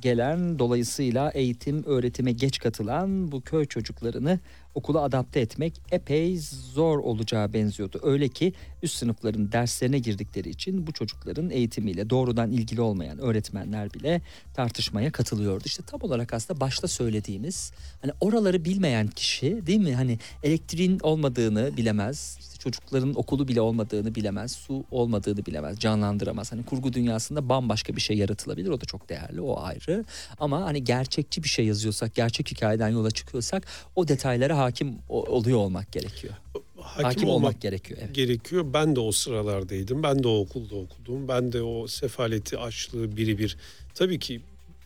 gelen 0.02 0.60
dolayısıyla 0.60 1.32
eğitim 1.32 1.84
öğretime 1.84 2.32
geç 2.32 2.60
katılan 2.60 3.32
bu 3.32 3.42
köy 3.42 3.66
çocuklarını 3.66 4.40
okula 4.76 5.02
adapte 5.02 5.40
etmek 5.40 5.82
epey 5.92 6.40
zor 6.74 7.00
olacağı 7.00 7.54
benziyordu. 7.54 8.00
Öyle 8.04 8.28
ki 8.28 8.54
üst 8.84 8.96
sınıfların 8.96 9.52
derslerine 9.52 10.00
girdikleri 10.00 10.50
için 10.50 10.88
bu 10.88 10.92
çocukların 10.92 11.50
eğitimiyle 11.50 12.10
doğrudan 12.10 12.52
ilgili 12.52 12.82
olmayan 12.82 13.20
öğretmenler 13.20 13.94
bile 13.94 14.22
tartışmaya 14.54 15.12
katılıyordu. 15.12 15.64
İşte 15.66 15.84
tam 15.88 16.02
olarak 16.02 16.34
aslında 16.34 16.60
başta 16.60 16.88
söylediğimiz 16.88 17.72
hani 18.02 18.12
oraları 18.22 18.66
bilmeyen 18.66 19.08
kişi 19.08 19.68
değil 19.68 19.80
mi? 19.80 19.96
Hani 19.96 20.20
elektriğin 20.44 21.00
olmadığını 21.00 21.78
bilemez. 21.78 22.38
işte 22.40 22.55
çocukların 22.66 23.20
okulu 23.20 23.48
bile 23.48 23.62
olmadığını 23.62 24.16
bilemez. 24.16 24.52
Su 24.52 24.84
olmadığını 24.92 25.46
bilemez. 25.46 25.80
Canlandıramaz. 25.80 26.52
Hani 26.52 26.64
kurgu 26.66 26.94
dünyasında 26.94 27.50
bambaşka 27.50 27.96
bir 27.96 28.02
şey 28.02 28.18
yaratılabilir. 28.18 28.70
O 28.70 28.82
da 28.82 28.86
çok 28.86 29.10
değerli. 29.10 29.42
O 29.42 29.60
ayrı. 29.62 30.06
Ama 30.40 30.62
hani 30.62 30.84
gerçekçi 30.84 31.44
bir 31.44 31.50
şey 31.50 31.66
yazıyorsak, 31.66 32.16
gerçek 32.16 32.52
hikayeden 32.52 32.90
yola 32.90 33.12
çıkıyorsak 33.12 33.68
o 33.96 34.08
detaylara 34.08 34.58
hakim 34.58 34.96
oluyor 35.10 35.58
olmak 35.58 35.92
gerekiyor. 35.92 36.34
Hakim, 36.80 37.04
Hakim, 37.04 37.30
olmak 37.30 37.36
olmak 37.36 37.62
gerekiyor. 37.62 38.00
Evet. 38.04 38.16
gerekiyor. 38.16 38.66
Ben 38.74 38.96
de 38.96 39.00
o 39.00 39.12
sıralardaydım. 39.12 40.04
Ben 40.04 40.24
de 40.24 40.28
o 40.28 40.40
okulda 40.40 40.76
okudum. 40.76 41.28
Ben 41.28 41.52
de 41.52 41.62
o 41.62 41.88
sefaleti, 41.88 42.58
açlığı 42.58 43.18
biri 43.18 43.38
bir. 43.38 43.58
Tabii 43.94 44.20
ki 44.20 44.42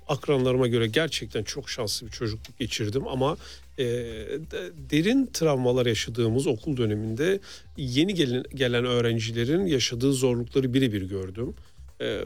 akranlarıma 0.09 0.67
göre 0.67 0.87
gerçekten 0.87 1.43
çok 1.43 1.69
şanslı 1.69 2.07
bir 2.07 2.11
çocukluk 2.11 2.59
geçirdim 2.59 3.07
ama 3.07 3.37
e, 3.77 3.83
de- 3.83 4.71
derin 4.89 5.29
travmalar 5.33 5.85
yaşadığımız 5.85 6.47
okul 6.47 6.77
döneminde 6.77 7.39
yeni 7.77 8.13
gelen, 8.13 8.43
gelen 8.55 8.85
öğrencilerin 8.85 9.65
yaşadığı 9.65 10.13
zorlukları 10.13 10.73
birebir 10.73 11.01
gördüm. 11.01 11.53
E, 12.01 12.21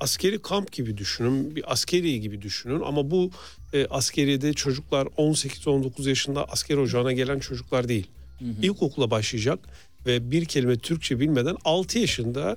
askeri 0.00 0.42
kamp 0.42 0.72
gibi 0.72 0.96
düşünün, 0.96 1.56
bir 1.56 1.72
askeri 1.72 2.20
gibi 2.20 2.42
düşünün 2.42 2.80
ama 2.80 3.10
bu 3.10 3.30
e, 3.72 3.86
askeriyede 3.86 4.52
çocuklar 4.52 5.06
18-19 5.06 6.08
yaşında 6.08 6.44
asker 6.44 6.76
ocağına 6.76 7.12
gelen 7.12 7.38
çocuklar 7.38 7.88
değil. 7.88 8.06
İlkokula 8.62 9.10
başlayacak 9.10 9.58
ve 10.06 10.30
bir 10.30 10.44
kelime 10.44 10.78
Türkçe 10.78 11.20
bilmeden 11.20 11.56
6 11.64 11.98
yaşında 11.98 12.56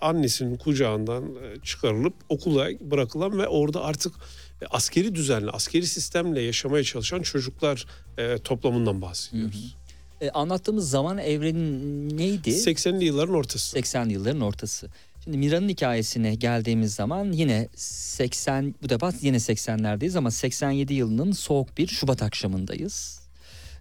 annesinin 0.00 0.56
kucağından 0.56 1.24
e, 1.24 1.60
çıkarılıp 1.62 2.14
okula 2.28 2.68
bırakılan 2.80 3.38
ve 3.38 3.48
orada 3.48 3.84
artık 3.84 4.14
e, 4.62 4.66
askeri 4.66 5.14
düzenle, 5.14 5.50
askeri 5.50 5.86
sistemle 5.86 6.42
yaşamaya 6.42 6.84
çalışan 6.84 7.22
çocuklar 7.22 7.86
e, 8.18 8.38
toplamından 8.38 9.02
bahsediyoruz. 9.02 9.76
E, 10.20 10.30
anlattığımız 10.30 10.90
zaman 10.90 11.18
evreni 11.18 12.16
neydi? 12.16 12.50
80'li 12.50 13.04
yılların 13.04 13.34
ortası. 13.34 13.78
80'li 13.78 14.12
yılların 14.12 14.40
ortası. 14.40 14.88
Şimdi 15.24 15.38
Mira'nın 15.38 15.68
hikayesine 15.68 16.34
geldiğimiz 16.34 16.94
zaman 16.94 17.32
yine 17.32 17.68
80 17.76 18.74
bu 18.82 18.88
defa 18.88 19.12
yine 19.20 19.36
80'lerdeyiz 19.36 20.18
ama 20.18 20.30
87 20.30 20.94
yılının 20.94 21.32
soğuk 21.32 21.78
bir 21.78 21.86
Şubat 21.86 22.22
akşamındayız. 22.22 23.20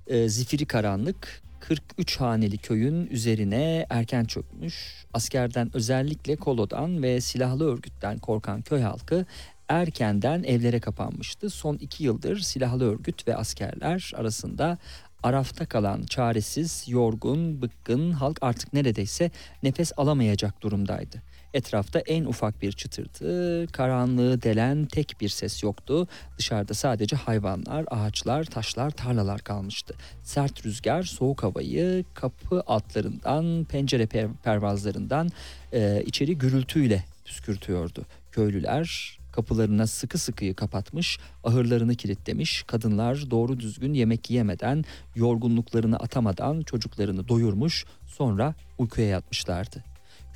Ee, 0.08 0.30
zifiri 0.30 0.66
karanlık 0.66 1.42
43 1.60 2.20
haneli 2.20 2.58
köyün 2.58 3.08
üzerine 3.08 3.86
erken 3.90 4.26
çökmüş. 4.26 5.06
Askerden 5.14 5.70
özellikle 5.74 6.36
kolodan 6.36 7.04
ve 7.04 7.22
silahlı 7.22 7.74
örgütten 7.74 8.18
korkan 8.18 8.62
köy 8.62 8.82
halkı 8.82 9.26
erkenden 9.68 10.44
evlere 10.44 10.80
kapanmıştı. 10.80 11.50
Son 11.50 11.76
iki 11.76 12.04
yıldır 12.04 12.40
silahlı 12.40 12.92
örgüt 12.94 13.28
ve 13.28 13.36
askerler 13.36 14.12
arasında 14.16 14.78
arafta 15.24 15.66
kalan 15.66 16.04
çaresiz, 16.04 16.84
yorgun, 16.88 17.62
bıkkın 17.62 18.12
halk 18.12 18.38
artık 18.42 18.74
neredeyse 18.74 19.32
nefes 19.64 19.92
alamayacak 19.98 20.62
durumdaydı. 20.62 21.22
Etrafta 21.54 22.00
en 22.00 22.26
ufak 22.26 22.62
bir 22.62 22.72
çıtırtı, 22.72 23.68
karanlığı 23.72 24.42
delen 24.42 24.86
tek 24.86 25.16
bir 25.22 25.30
ses 25.30 25.64
yoktu. 25.64 26.08
Dışarıda 26.38 26.74
sadece 26.74 27.16
hayvanlar, 27.16 27.86
ağaçlar, 27.92 28.44
taşlar, 28.44 28.92
tarlalar 28.92 29.42
kalmıştı. 29.42 29.96
Sert 30.24 30.66
rüzgar 30.66 31.04
soğuk 31.04 31.44
havayı 31.44 32.06
kapı 32.14 32.64
altlarından, 32.68 33.66
pencere 33.70 34.04
per- 34.04 34.38
pervazlarından 34.44 35.30
e, 35.74 36.04
içeri 36.06 36.38
gürültüyle 36.38 37.06
püskürtüyordu. 37.26 38.06
Köylüler 38.32 39.18
kapılarına 39.32 39.88
sıkı 39.88 40.18
sıkıyı 40.18 40.56
kapatmış, 40.56 41.20
ahırlarını 41.44 41.96
kilitlemiş, 41.96 42.64
kadınlar 42.64 43.32
doğru 43.32 43.60
düzgün 43.60 43.94
yemek 43.94 44.30
yemeden, 44.30 44.86
yorgunluklarını 45.16 45.98
atamadan 45.98 46.62
çocuklarını 46.62 47.28
doyurmuş, 47.28 47.86
sonra 48.06 48.56
uykuya 48.78 49.08
yatmışlardı. 49.08 49.84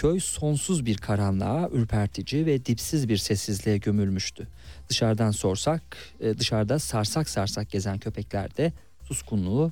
Köy 0.02 0.20
sonsuz 0.20 0.86
bir 0.86 0.98
karanlığa, 0.98 1.70
ürpertici 1.70 2.46
ve 2.46 2.66
dipsiz 2.66 3.10
bir 3.10 3.18
sessizliğe 3.18 3.78
gömülmüştü. 3.78 4.48
Dışarıdan 4.90 5.32
sorsak, 5.32 5.98
e, 6.20 6.38
dışarıda 6.38 6.80
sarsak 6.80 7.30
sarsak 7.30 7.70
gezen 7.70 7.98
köpekler 7.98 8.58
de 8.58 8.74
suskunluğu 9.04 9.72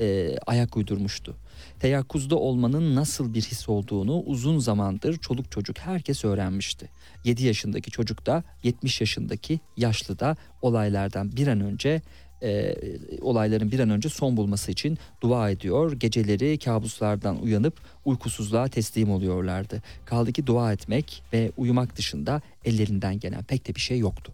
e, 0.00 0.36
ayak 0.46 0.76
uydurmuştu. 0.76 1.36
Teyakkuzda 1.80 2.36
olmanın 2.36 2.96
nasıl 2.96 3.34
bir 3.34 3.42
his 3.42 3.68
olduğunu 3.68 4.20
uzun 4.20 4.58
zamandır 4.58 5.16
çoluk 5.16 5.52
çocuk 5.52 5.78
herkes 5.78 6.24
öğrenmişti. 6.24 6.88
7 7.24 7.46
yaşındaki 7.46 7.90
çocuk 7.90 8.26
da 8.26 8.44
70 8.62 9.00
yaşındaki 9.00 9.60
yaşlı 9.76 10.18
da 10.18 10.36
olaylardan 10.62 11.36
bir 11.36 11.46
an 11.46 11.60
önce 11.60 12.02
e, 12.42 12.74
olayların 13.20 13.72
bir 13.72 13.80
an 13.80 13.90
önce 13.90 14.08
son 14.08 14.36
bulması 14.36 14.70
için 14.72 14.98
dua 15.20 15.50
ediyor. 15.50 15.92
Geceleri 15.92 16.58
kabuslardan 16.58 17.42
uyanıp 17.42 17.80
uykusuzluğa 18.04 18.68
teslim 18.68 19.10
oluyorlardı. 19.10 19.82
Kaldı 20.04 20.32
ki 20.32 20.46
dua 20.46 20.72
etmek 20.72 21.22
ve 21.32 21.52
uyumak 21.56 21.96
dışında 21.96 22.42
ellerinden 22.64 23.20
gelen 23.20 23.44
pek 23.44 23.68
de 23.68 23.74
bir 23.74 23.80
şey 23.80 23.98
yoktu. 23.98 24.32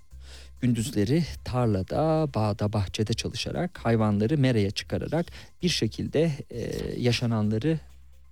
Gündüzleri 0.60 1.24
tarlada, 1.44 2.28
bağda, 2.34 2.72
bahçede 2.72 3.12
çalışarak, 3.14 3.78
hayvanları 3.82 4.38
meraya 4.38 4.70
çıkararak 4.70 5.26
bir 5.62 5.68
şekilde 5.68 6.32
e, 6.50 6.60
yaşananları 7.00 7.78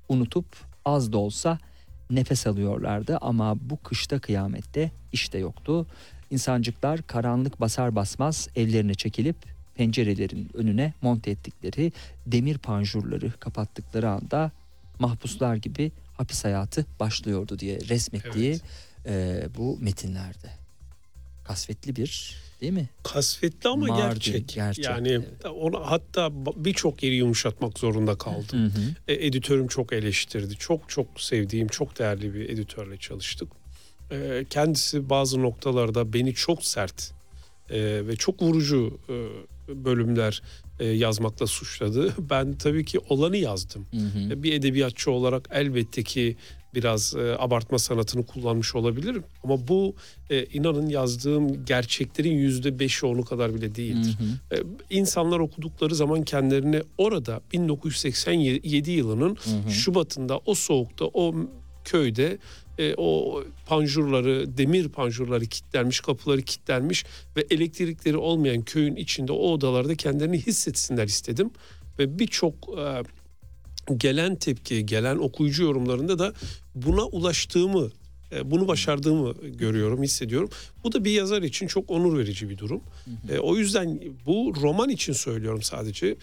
unutup 0.08 0.46
az 0.84 1.12
da 1.12 1.18
olsa 1.18 1.58
nefes 2.10 2.46
alıyorlardı 2.46 3.18
ama 3.20 3.70
bu 3.70 3.76
kışta 3.76 4.18
kıyamette 4.18 4.90
işte 5.12 5.38
yoktu. 5.38 5.86
İnsancıklar 6.30 7.02
karanlık 7.02 7.60
basar 7.60 7.96
basmaz 7.96 8.48
evlerine 8.56 8.94
çekilip 8.94 9.36
pencerelerin 9.74 10.50
önüne 10.54 10.92
monte 11.02 11.30
ettikleri 11.30 11.92
demir 12.26 12.58
panjurları 12.58 13.32
kapattıkları 13.40 14.10
anda 14.10 14.52
mahpuslar 14.98 15.56
gibi 15.56 15.92
hapis 16.16 16.44
hayatı 16.44 16.86
başlıyordu 17.00 17.58
diye 17.58 17.78
resmettiği 17.88 18.58
Evet. 19.06 19.46
e, 19.46 19.48
bu 19.56 19.78
metinlerde. 19.80 20.50
Kasvetli 21.44 21.96
bir 21.96 22.36
değil 22.60 22.72
mi? 22.72 22.88
Kasvetli 23.02 23.68
ama 23.68 23.86
Mardin, 23.86 24.02
gerçek. 24.08 24.48
gerçek, 24.48 24.84
Yani 24.84 25.08
evet. 25.08 25.46
onu 25.54 25.80
hatta 25.90 26.30
birçok 26.56 27.02
yeri 27.02 27.14
yumuşatmak 27.14 27.78
zorunda 27.78 28.18
kaldım. 28.18 28.58
Hı 28.58 28.66
hı. 28.66 28.94
E, 29.08 29.26
editörüm 29.26 29.66
çok 29.68 29.92
eleştirdi. 29.92 30.54
Çok 30.54 30.88
çok 30.88 31.20
sevdiğim, 31.20 31.68
çok 31.68 31.98
değerli 31.98 32.34
bir 32.34 32.48
editörle 32.50 32.96
çalıştık. 32.96 33.48
E, 34.10 34.44
kendisi 34.50 35.10
bazı 35.10 35.42
noktalarda 35.42 36.12
beni 36.12 36.34
çok 36.34 36.64
sert 36.64 37.12
e, 37.70 38.06
ve 38.06 38.16
çok 38.16 38.42
vurucu 38.42 38.98
e, 39.08 39.14
bölümler 39.74 40.42
e, 40.80 40.86
yazmakla 40.86 41.46
suçladı. 41.46 42.14
Ben 42.30 42.52
tabii 42.52 42.84
ki 42.84 42.98
olanı 43.08 43.36
yazdım. 43.36 43.86
Hı 43.90 43.96
hı. 43.96 44.32
E, 44.32 44.42
Bir 44.42 44.52
edebiyatçı 44.52 45.10
olarak 45.10 45.48
elbette 45.52 46.02
ki 46.02 46.36
biraz 46.74 47.14
e, 47.16 47.36
abartma 47.38 47.78
sanatını 47.78 48.26
kullanmış 48.26 48.74
olabilirim. 48.74 49.24
Ama 49.44 49.68
bu 49.68 49.94
e, 50.30 50.44
inanın 50.44 50.88
yazdığım 50.88 51.64
gerçeklerin 51.64 52.32
yüzde 52.32 52.78
beşi 52.78 53.06
onu 53.06 53.24
kadar 53.24 53.54
bile 53.54 53.74
değildir. 53.74 54.16
Hı 54.50 54.54
hı. 54.54 54.60
E, 54.60 54.62
insanlar 54.90 55.38
okudukları 55.38 55.94
zaman 55.94 56.22
kendilerini 56.22 56.82
orada 56.98 57.40
1987 57.52 58.90
yılının 58.90 59.36
Hı 59.44 59.50
hı. 59.68 59.70
Şubat'ında 59.70 60.40
o 60.46 60.54
soğukta 60.54 61.04
o 61.04 61.34
köyde 61.84 62.38
e, 62.82 62.94
o 62.96 63.42
panjurları 63.66 64.58
demir 64.58 64.88
panjurları 64.88 65.46
kilitlenmiş 65.46 66.00
kapıları 66.00 66.42
kilitlenmiş 66.42 67.04
ve 67.36 67.46
elektrikleri 67.50 68.16
olmayan 68.16 68.62
köyün 68.62 68.96
içinde 68.96 69.32
o 69.32 69.52
odalarda 69.52 69.94
kendilerini 69.94 70.38
hissetsinler 70.38 71.06
istedim 71.06 71.50
ve 71.98 72.18
birçok 72.18 72.54
e, 72.54 73.02
gelen 73.96 74.36
tepki 74.36 74.86
gelen 74.86 75.16
okuyucu 75.16 75.62
yorumlarında 75.62 76.18
da 76.18 76.32
buna 76.74 77.04
ulaştığımı 77.04 77.90
e, 78.32 78.50
bunu 78.50 78.68
başardığımı 78.68 79.32
görüyorum, 79.32 80.02
hissediyorum. 80.02 80.50
Bu 80.84 80.92
da 80.92 81.04
bir 81.04 81.10
yazar 81.10 81.42
için 81.42 81.66
çok 81.66 81.90
onur 81.90 82.18
verici 82.18 82.50
bir 82.50 82.58
durum. 82.58 82.80
E, 83.28 83.38
o 83.38 83.56
yüzden 83.56 84.00
bu 84.26 84.52
roman 84.62 84.88
için 84.88 85.12
söylüyorum 85.12 85.62
sadece. 85.62 86.16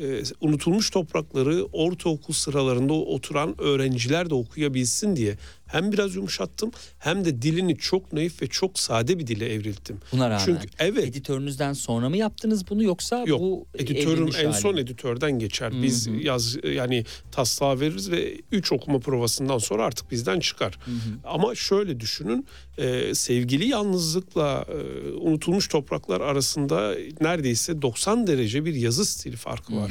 E, 0.00 0.22
unutulmuş 0.40 0.90
toprakları 0.90 1.64
ortaokul 1.72 2.34
sıralarında 2.34 2.92
oturan 2.92 3.60
öğrenciler 3.60 4.30
de 4.30 4.34
okuyabilsin 4.34 5.16
diye 5.16 5.36
hem 5.66 5.92
biraz 5.92 6.14
yumuşattım 6.14 6.70
hem 6.98 7.24
de 7.24 7.42
dilini 7.42 7.76
çok 7.76 8.12
naif 8.12 8.42
ve 8.42 8.46
çok 8.46 8.78
sade 8.78 9.18
bir 9.18 9.26
dile 9.26 9.52
evrilttim. 9.54 10.00
Buna 10.12 10.30
rağmen. 10.30 10.44
Çünkü 10.44 10.68
evet 10.78 11.04
Editörünüzden 11.04 11.72
sonra 11.72 12.08
mı 12.08 12.16
yaptınız 12.16 12.70
bunu 12.70 12.82
yoksa 12.82 13.24
Yok, 13.26 13.40
bu 13.40 13.66
editörüm 13.74 14.28
en 14.38 14.44
hali 14.44 14.60
son 14.60 14.76
editörden 14.76 15.38
geçer. 15.38 15.72
Biz 15.82 16.06
Hı 16.06 16.10
hı. 16.10 16.16
yaz 16.16 16.56
yani 16.64 17.04
taslağı 17.32 17.80
veririz 17.80 18.10
ve 18.10 18.40
3 18.52 18.72
okuma 18.72 18.98
provasından 18.98 19.58
sonra 19.58 19.84
artık 19.84 20.10
bizden 20.10 20.40
çıkar. 20.40 20.78
Hı 20.84 20.90
hı. 20.90 20.96
Ama 21.24 21.54
şöyle 21.54 22.00
düşünün 22.00 22.46
e, 22.78 23.14
sevgili 23.14 23.68
yalnızlıkla 23.68 24.66
e, 24.68 25.10
unutulmuş 25.12 25.68
topraklar 25.68 26.20
arasında 26.20 26.94
neredeyse 27.20 27.82
90 27.82 28.26
derece 28.26 28.64
bir 28.64 28.74
yazı 28.74 29.04
stili 29.04 29.36
farkı 29.36 29.76
var. 29.76 29.83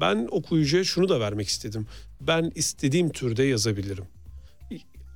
Ben 0.00 0.28
okuyucuya 0.30 0.84
şunu 0.84 1.08
da 1.08 1.20
vermek 1.20 1.48
istedim. 1.48 1.86
Ben 2.20 2.52
istediğim 2.54 3.10
türde 3.10 3.42
yazabilirim. 3.42 4.04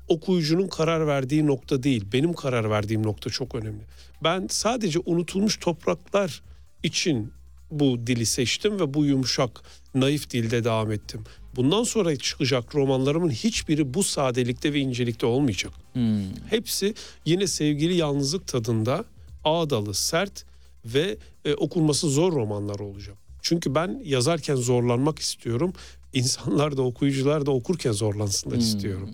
Okuyucunun 0.08 0.68
karar 0.68 1.06
verdiği 1.06 1.46
nokta 1.46 1.82
değil, 1.82 2.04
benim 2.12 2.32
karar 2.32 2.70
verdiğim 2.70 3.02
nokta 3.02 3.30
çok 3.30 3.54
önemli. 3.54 3.82
Ben 4.24 4.46
sadece 4.50 4.98
unutulmuş 5.06 5.56
topraklar 5.56 6.42
için 6.82 7.32
bu 7.70 8.06
dili 8.06 8.26
seçtim 8.26 8.80
ve 8.80 8.94
bu 8.94 9.04
yumuşak, 9.04 9.62
naif 9.94 10.30
dilde 10.30 10.64
devam 10.64 10.92
ettim. 10.92 11.24
Bundan 11.56 11.82
sonra 11.82 12.16
çıkacak 12.16 12.74
romanlarımın 12.74 13.30
hiçbiri 13.30 13.94
bu 13.94 14.02
sadelikte 14.02 14.72
ve 14.72 14.80
incelikte 14.80 15.26
olmayacak. 15.26 15.72
Hmm. 15.92 16.22
Hepsi 16.50 16.94
yine 17.24 17.46
sevgili 17.46 17.94
yalnızlık 17.94 18.46
tadında 18.46 19.04
ağdalı, 19.44 19.94
sert 19.94 20.44
ve 20.84 21.16
e, 21.44 21.54
okunması 21.54 22.10
zor 22.10 22.32
romanlar 22.32 22.78
olacak. 22.78 23.16
Çünkü 23.42 23.74
ben 23.74 24.00
yazarken 24.04 24.54
zorlanmak 24.56 25.18
istiyorum. 25.18 25.72
İnsanlar 26.12 26.76
da 26.76 26.82
okuyucular 26.82 27.46
da 27.46 27.50
okurken 27.50 27.92
zorlansınlar 27.92 28.56
Hmm. 28.56 28.64
istiyorum. 28.64 29.10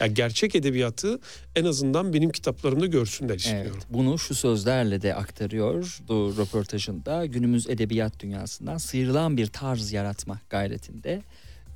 Yani 0.00 0.14
gerçek 0.14 0.54
edebiyatı 0.54 1.20
en 1.56 1.64
azından 1.64 2.12
benim 2.12 2.30
kitaplarımda 2.30 2.86
görsünler 2.86 3.34
istiyorum. 3.34 3.72
Evet, 3.74 3.86
bunu 3.90 4.18
şu 4.18 4.34
sözlerle 4.34 5.02
de 5.02 5.14
aktarıyor 5.14 5.98
bu 6.08 6.34
röportajında. 6.38 7.26
Günümüz 7.26 7.70
edebiyat 7.70 8.20
dünyasından 8.20 8.78
sıyrılan 8.78 9.36
bir 9.36 9.46
tarz 9.46 9.92
yaratma 9.92 10.40
gayretinde. 10.50 11.22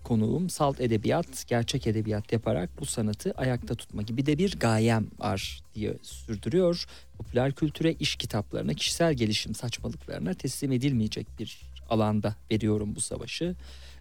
Konuğum 0.05 0.51
salt 0.51 0.81
edebiyat, 0.81 1.45
gerçek 1.49 1.87
edebiyat 1.87 2.33
yaparak 2.33 2.71
bu 2.81 2.87
sanatı 2.87 3.33
ayakta 3.37 3.75
tutma 3.75 4.03
gibi 4.03 4.27
de 4.27 4.39
bir 4.39 4.59
gayem 4.61 5.07
var 5.19 5.61
diye 5.75 5.95
sürdürüyor. 6.03 6.85
Popüler 7.19 7.53
kültüre, 7.53 7.93
iş 7.93 8.17
kitaplarına, 8.17 8.75
kişisel 8.75 9.15
gelişim 9.15 9.55
saçmalıklarına 9.55 10.35
teslim 10.35 10.73
edilmeyecek 10.73 11.27
bir 11.39 11.61
alanda 11.91 12.35
veriyorum 12.53 12.95
bu 12.95 13.01
savaşı. 13.01 13.55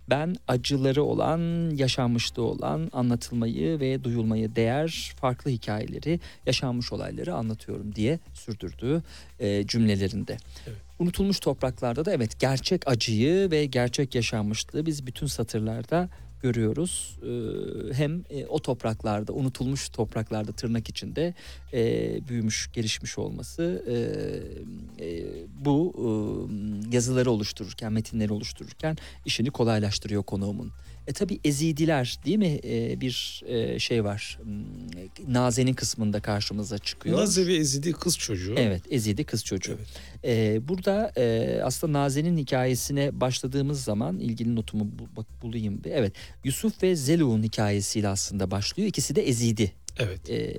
Ben 0.10 0.36
acıları 0.48 1.04
olan, 1.04 1.70
yaşanmışlığı 1.76 2.44
olan, 2.44 2.90
anlatılmayı 2.94 3.80
ve 3.80 4.04
duyulmayı 4.04 4.56
değer 4.56 5.14
farklı 5.22 5.52
hikayeleri, 5.52 6.20
yaşanmış 6.46 6.94
olayları 6.94 7.36
anlatıyorum 7.36 7.96
diye 7.96 8.20
sürdürdüğü 8.34 9.04
e, 9.40 9.68
cümlelerinde. 9.68 10.38
Evet. 10.68 10.78
Unutulmuş 11.00 11.40
topraklarda 11.40 12.06
da 12.06 12.14
evet 12.14 12.40
gerçek 12.40 12.88
acıyı 12.88 13.52
ve 13.52 13.66
gerçek 13.66 14.16
yaşanmışlığı 14.16 14.86
biz 14.86 15.08
bütün 15.08 15.28
satırlarda 15.28 16.10
görüyoruz. 16.42 17.18
Ee, 17.24 17.94
hem 17.94 18.24
e, 18.30 18.46
o 18.46 18.60
topraklarda, 18.60 19.34
unutulmuş 19.34 19.90
topraklarda 19.90 20.52
tırnak 20.52 20.90
içinde 20.90 21.34
e, 21.74 22.28
büyümüş, 22.28 22.70
gelişmiş 22.74 23.18
olması 23.18 23.84
e, 23.88 23.96
bu 25.66 26.50
yazıları 26.92 27.32
oluştururken, 27.32 27.94
metinleri 27.94 28.34
oluştururken 28.34 28.98
işini 29.26 29.52
kolaylaştırıyor 29.52 30.24
konuğumun. 30.24 30.72
E 31.08 31.14
tabi 31.14 31.40
Ezidiler 31.44 32.18
değil 32.26 32.38
mi 32.38 32.60
E, 32.64 33.02
bir 33.02 33.44
e, 33.48 33.80
şey 33.80 34.04
var. 34.04 34.40
Hmm, 34.44 35.34
Naze'nin 35.34 35.74
kısmında 35.74 36.20
karşımıza 36.20 36.78
çıkıyor. 36.78 37.18
Naze 37.18 37.48
ve 37.48 37.56
Ezidi 37.56 37.94
kız 37.94 38.18
çocuğu. 38.18 38.56
Evet 38.58 38.82
Ezidi 38.90 39.24
kız 39.24 39.44
çocuğu. 39.46 39.78
Evet. 39.78 39.88
Ee, 40.24 40.68
burada 40.68 41.12
e, 41.18 41.60
aslında 41.64 42.00
Naze'nin 42.00 42.38
hikayesine 42.38 43.20
başladığımız 43.22 43.84
zaman 43.84 44.20
ilgili 44.20 44.56
notumu 44.56 44.88
bak, 45.18 45.26
bulayım. 45.42 45.82
Evet 45.86 46.14
Yusuf 46.44 46.84
ve 46.84 46.96
Zeluk'un 46.96 47.44
hikayesiyle 47.44 48.08
aslında 48.08 48.52
başlıyor. 48.52 48.90
İkisi 48.90 49.16
de 49.16 49.28
Ezidi 49.28 49.72
Evet. 50.00 50.30
e, 50.30 50.56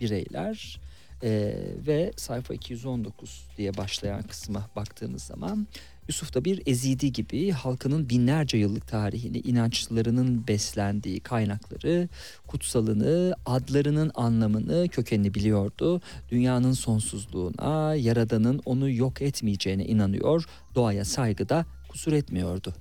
bireyler 0.00 0.80
E, 1.22 1.54
ve 1.86 2.12
sayfa 2.16 2.54
219 2.54 3.42
diye 3.56 3.76
başlayan 3.76 4.22
kısma 4.22 4.70
baktığımız 4.76 5.22
zaman 5.22 5.66
Yusuf 6.10 6.34
da 6.34 6.44
bir 6.44 6.62
ezidi 6.66 7.12
gibi 7.12 7.50
halkının 7.50 8.08
binlerce 8.10 8.58
yıllık 8.58 8.88
tarihini, 8.88 9.38
inançlarının 9.38 10.48
beslendiği 10.48 11.20
kaynakları, 11.20 12.08
kutsalını, 12.46 13.34
adlarının 13.46 14.10
anlamını, 14.14 14.88
kökenini 14.88 15.34
biliyordu. 15.34 16.00
Dünyanın 16.30 16.72
sonsuzluğuna, 16.72 17.94
yaradanın 17.94 18.60
onu 18.64 18.90
yok 18.90 19.22
etmeyeceğine 19.22 19.84
inanıyor. 19.84 20.44
Doğaya 20.74 21.04
saygıda 21.04 21.66
kusur 21.88 22.12
etmiyordu. 22.12 22.74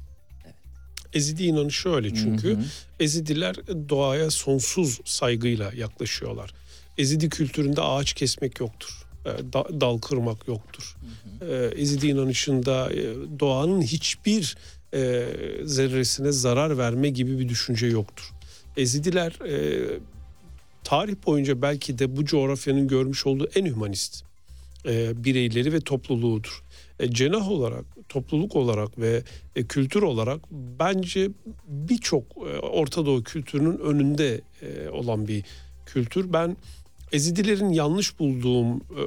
Ezidi 1.14 1.44
inanışı 1.44 1.82
şöyle 1.82 2.14
çünkü 2.14 2.50
Hı 2.50 2.58
hı. 2.58 2.64
Ezidiler 3.00 3.56
doğaya 3.90 4.32
sonsuz 4.32 5.00
saygıyla 5.06 5.72
yaklaşıyorlar. 5.76 6.54
Ezidi 6.98 7.30
kültüründe 7.30 7.82
ağaç 7.82 8.14
kesmek 8.14 8.60
yoktur. 8.60 8.99
E, 9.26 9.54
da- 9.54 9.82
Dal 9.82 9.98
kırmak 9.98 10.48
yoktur. 10.48 10.96
E, 11.42 11.56
Ezidi 11.56 12.08
inanışında 12.08 12.94
e, 12.94 13.16
doğanın 13.40 13.82
hiçbir 13.82 14.58
e, 14.94 15.26
zerresine 15.64 16.32
zarar 16.32 16.78
verme 16.78 17.10
gibi 17.10 17.40
bir 17.40 17.50
düşünce 17.50 17.88
yoktur. 17.88 18.32
Ezidiler 18.78 19.32
e, 19.48 19.84
tarih 20.84 21.16
boyunca 21.26 21.62
belki 21.62 22.00
de 22.00 22.18
bu 22.18 22.26
coğrafyanın 22.26 22.88
görmüş 22.88 23.26
olduğu 23.26 23.50
en 23.56 23.66
hümanist 23.66 24.24
e, 24.86 25.24
bireyleri 25.24 25.74
ve 25.74 25.80
topluluğudur. 25.82 26.64
E, 27.00 27.12
cenah 27.12 27.52
olarak, 27.52 27.86
topluluk 28.10 28.56
olarak 28.56 29.00
ve 29.00 29.24
e, 29.56 29.64
kültür 29.64 30.02
olarak 30.02 30.42
bence 30.52 31.30
birçok 31.68 32.24
e, 32.38 32.60
Orta 32.60 33.06
Doğu 33.06 33.24
kültürünün 33.24 33.78
önünde 33.78 34.42
e, 34.62 34.90
olan 34.90 35.28
bir 35.28 35.44
kültür. 35.86 36.34
Ben 36.34 36.58
Ezidilerin 37.14 37.70
yanlış 37.70 38.20
bulduğum 38.20 38.78
e, 38.78 39.04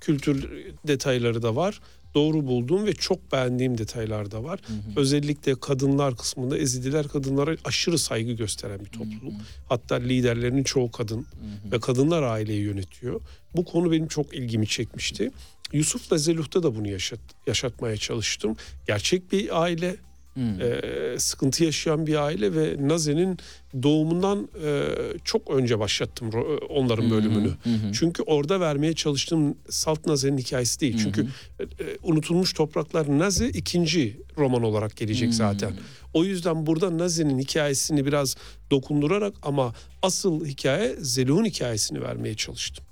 kültür 0.00 0.50
detayları 0.86 1.42
da 1.42 1.56
var. 1.56 1.80
Doğru 2.14 2.46
bulduğum 2.46 2.86
ve 2.86 2.92
çok 2.92 3.32
beğendiğim 3.32 3.78
detaylar 3.78 4.30
da 4.30 4.44
var. 4.44 4.60
Özellikle 4.96 5.60
kadınlar 5.60 6.16
kısmında 6.16 6.58
Ezidiler 6.58 7.08
kadınlara 7.08 7.56
aşırı 7.64 7.98
saygı 7.98 8.32
gösteren 8.32 8.80
bir 8.80 8.90
topluluk. 8.90 9.34
Hatta 9.68 9.94
liderlerinin 9.94 10.64
çoğu 10.64 10.90
kadın 10.90 11.26
ve 11.72 11.80
kadınlar 11.80 12.22
aileyi 12.22 12.60
yönetiyor. 12.62 13.20
Bu 13.56 13.64
konu 13.64 13.90
benim 13.92 14.08
çok 14.08 14.34
ilgimi 14.34 14.66
çekmişti. 14.66 15.30
Yusuf'la 15.72 16.18
Zeluh'ta 16.18 16.62
da 16.62 16.76
bunu 16.76 16.88
yaşat, 16.88 17.20
yaşatmaya 17.46 17.96
çalıştım. 17.96 18.56
Gerçek 18.86 19.32
bir 19.32 19.62
aile, 19.62 19.96
Hmm. 20.34 20.60
e, 20.60 21.18
sıkıntı 21.18 21.64
yaşayan 21.64 22.06
bir 22.06 22.14
aile 22.14 22.54
ve 22.54 22.76
Naze'nin 22.88 23.38
doğumundan 23.82 24.48
e, 24.64 24.84
çok 25.24 25.50
önce 25.50 25.78
başlattım 25.78 26.30
ro- 26.30 26.64
onların 26.66 27.10
bölümünü. 27.10 27.48
Hı 27.48 27.70
hı. 27.70 27.92
Çünkü 27.92 28.22
orada 28.22 28.60
vermeye 28.60 28.94
çalıştığım 28.94 29.54
Salt 29.68 30.06
Naze'nin 30.06 30.38
hikayesi 30.38 30.80
değil. 30.80 30.98
Çünkü 31.02 31.26
e, 31.60 31.62
e, 31.62 31.66
Unutulmuş 32.02 32.52
Topraklar 32.52 33.18
Naze 33.18 33.48
ikinci 33.48 34.20
roman 34.38 34.62
olarak 34.62 34.96
gelecek 34.96 35.34
zaten. 35.34 35.72
O 36.14 36.24
yüzden 36.24 36.66
burada 36.66 36.98
Naze'nin 36.98 37.38
hikayesini 37.38 38.06
biraz 38.06 38.36
dokundurarak 38.70 39.34
ama 39.42 39.74
asıl 40.02 40.46
hikaye 40.46 40.96
Zeluh'un 40.98 41.44
hikayesini 41.44 42.00
vermeye 42.00 42.34
çalıştım. 42.34 42.84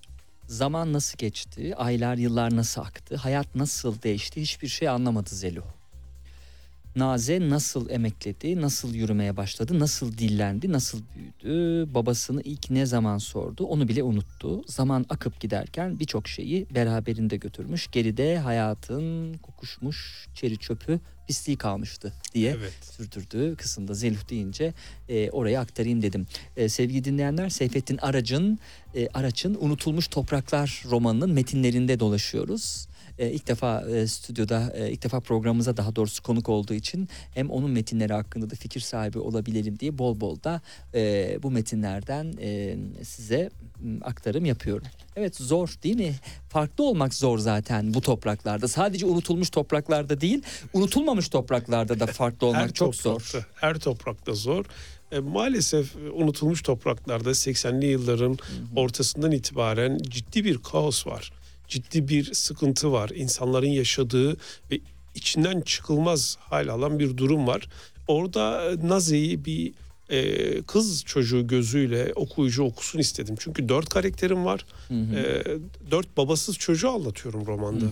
Zaman 0.47 0.93
nasıl 0.93 1.19
geçti, 1.19 1.77
aylar 1.77 2.17
yıllar 2.17 2.57
nasıl 2.57 2.81
aktı, 2.81 3.17
hayat 3.17 3.55
nasıl 3.55 4.03
değişti 4.03 4.41
hiçbir 4.43 4.69
şey 4.69 4.89
anlamadı 4.89 5.35
Zelo. 5.35 5.63
Naze 6.97 7.49
nasıl 7.51 7.91
emekledi, 7.91 8.61
nasıl 8.61 8.95
yürümeye 8.95 9.37
başladı, 9.37 9.79
nasıl 9.79 10.19
dillendi, 10.19 10.73
nasıl 10.73 11.01
büyüdü, 11.17 11.95
babasını 11.95 12.43
ilk 12.43 12.71
ne 12.71 12.87
zaman 12.87 13.19
sordu 13.19 13.65
onu 13.65 13.89
bile 13.89 14.03
unuttu. 14.03 14.63
Zaman 14.67 15.07
akıp 15.09 15.41
giderken 15.41 15.99
birçok 16.01 16.29
şeyi 16.29 16.67
beraberinde 16.75 17.37
götürmüş. 17.37 17.89
Geride 17.93 18.39
hayatın 18.39 19.35
kokuşmuş 19.35 20.27
çeri 20.35 20.59
çöpü 20.59 21.01
pisliği 21.27 21.57
kalmıştı 21.57 22.13
diye 22.35 22.51
Evet. 22.59 22.73
sürdürdüğü 22.97 23.57
kısımda 23.57 23.95
Zeluh 23.95 24.31
deyince 24.31 24.75
e, 25.09 25.31
oraya 25.31 25.61
aktarayım 25.61 26.03
dedim. 26.03 26.27
E, 26.57 26.69
sevgili 26.69 27.05
dinleyenler 27.05 27.49
Seyfettin 27.49 27.99
Araç'ın 27.99 28.59
e, 28.95 29.09
Araç'ın 29.15 29.57
Unutulmuş 29.61 30.09
Topraklar 30.09 30.83
romanının 30.91 31.33
metinlerinde 31.33 32.01
dolaşıyoruz. 32.01 32.89
E, 33.19 33.31
ilk 33.31 33.47
defa 33.49 33.81
e, 33.81 34.07
stüdyoda 34.07 34.73
e, 34.77 34.91
ilk 34.91 35.03
defa 35.03 35.21
programımıza 35.21 35.77
daha 35.77 35.97
doğrusu 35.97 36.23
konuk 36.23 36.49
olduğu 36.49 36.75
için 36.75 37.09
hem 37.35 37.51
onun 37.51 37.71
metinleri 37.71 38.13
hakkında 38.13 38.51
da 38.51 38.55
fikir 38.55 38.81
sahibi 38.81 39.19
olabilelim 39.19 39.79
diye 39.79 39.99
bol 39.99 40.21
bol 40.21 40.43
da 40.45 40.61
e, 40.95 41.39
bu 41.43 41.51
metinlerden 41.51 42.35
e, 42.41 42.77
size 43.05 43.51
aktarım 44.03 44.45
yapıyorum. 44.45 44.87
Evet 45.17 45.37
zor 45.37 45.75
değil 45.83 45.97
mi? 45.97 46.15
Farklı 46.49 46.85
olmak 46.85 47.15
zor 47.15 47.39
zaten 47.39 47.95
bu 47.95 48.01
topraklarda. 48.01 48.69
Sadece 48.69 49.07
unutulmuş 49.07 49.51
topraklarda 49.51 50.21
değil, 50.21 50.43
unutulmamış 50.73 51.29
topraklarda 51.29 52.01
da 52.01 52.07
farklı 52.07 52.47
olmak 52.47 52.75
çok 52.75 52.97
zor. 52.97 53.21
toprakta, 53.21 53.49
Her 53.55 53.79
toprakta 53.79 54.35
zor. 54.35 54.65
E, 55.13 55.19
maalesef 55.19 55.97
unutulmuş 56.15 56.63
topraklarda 56.63 57.31
80'li 57.31 57.87
yılların 57.87 58.39
ortasından 58.77 59.33
itibaren 59.33 59.99
ciddi 59.99 60.45
bir 60.45 60.59
kaos 60.59 61.07
var. 61.07 61.33
Ciddi 61.69 62.09
bir 62.09 62.35
sıkıntı 62.35 62.93
var. 62.93 63.11
İnsanların 63.15 63.67
yaşadığı 63.67 64.37
ve 64.71 64.81
içinden 65.15 65.61
çıkılmaz 65.61 66.37
hal 66.41 66.69
alan 66.69 66.99
bir 66.99 67.17
durum 67.17 67.47
var. 67.47 67.69
Orada 68.09 68.71
e, 68.71 68.89
Nazi'yi 68.89 69.45
bir 69.45 69.73
e, 70.11 70.63
kız 70.63 71.05
çocuğu 71.05 71.47
gözüyle 71.47 72.13
okuyucu 72.15 72.65
okusun 72.65 72.99
istedim. 72.99 73.35
Çünkü 73.39 73.69
dört 73.69 73.89
karakterim 73.89 74.45
var. 74.45 74.67
E, 74.91 75.45
dört 75.91 76.17
babasız 76.17 76.59
çocuğu 76.59 76.91
anlatıyorum 76.91 77.47
romanda. 77.47 77.85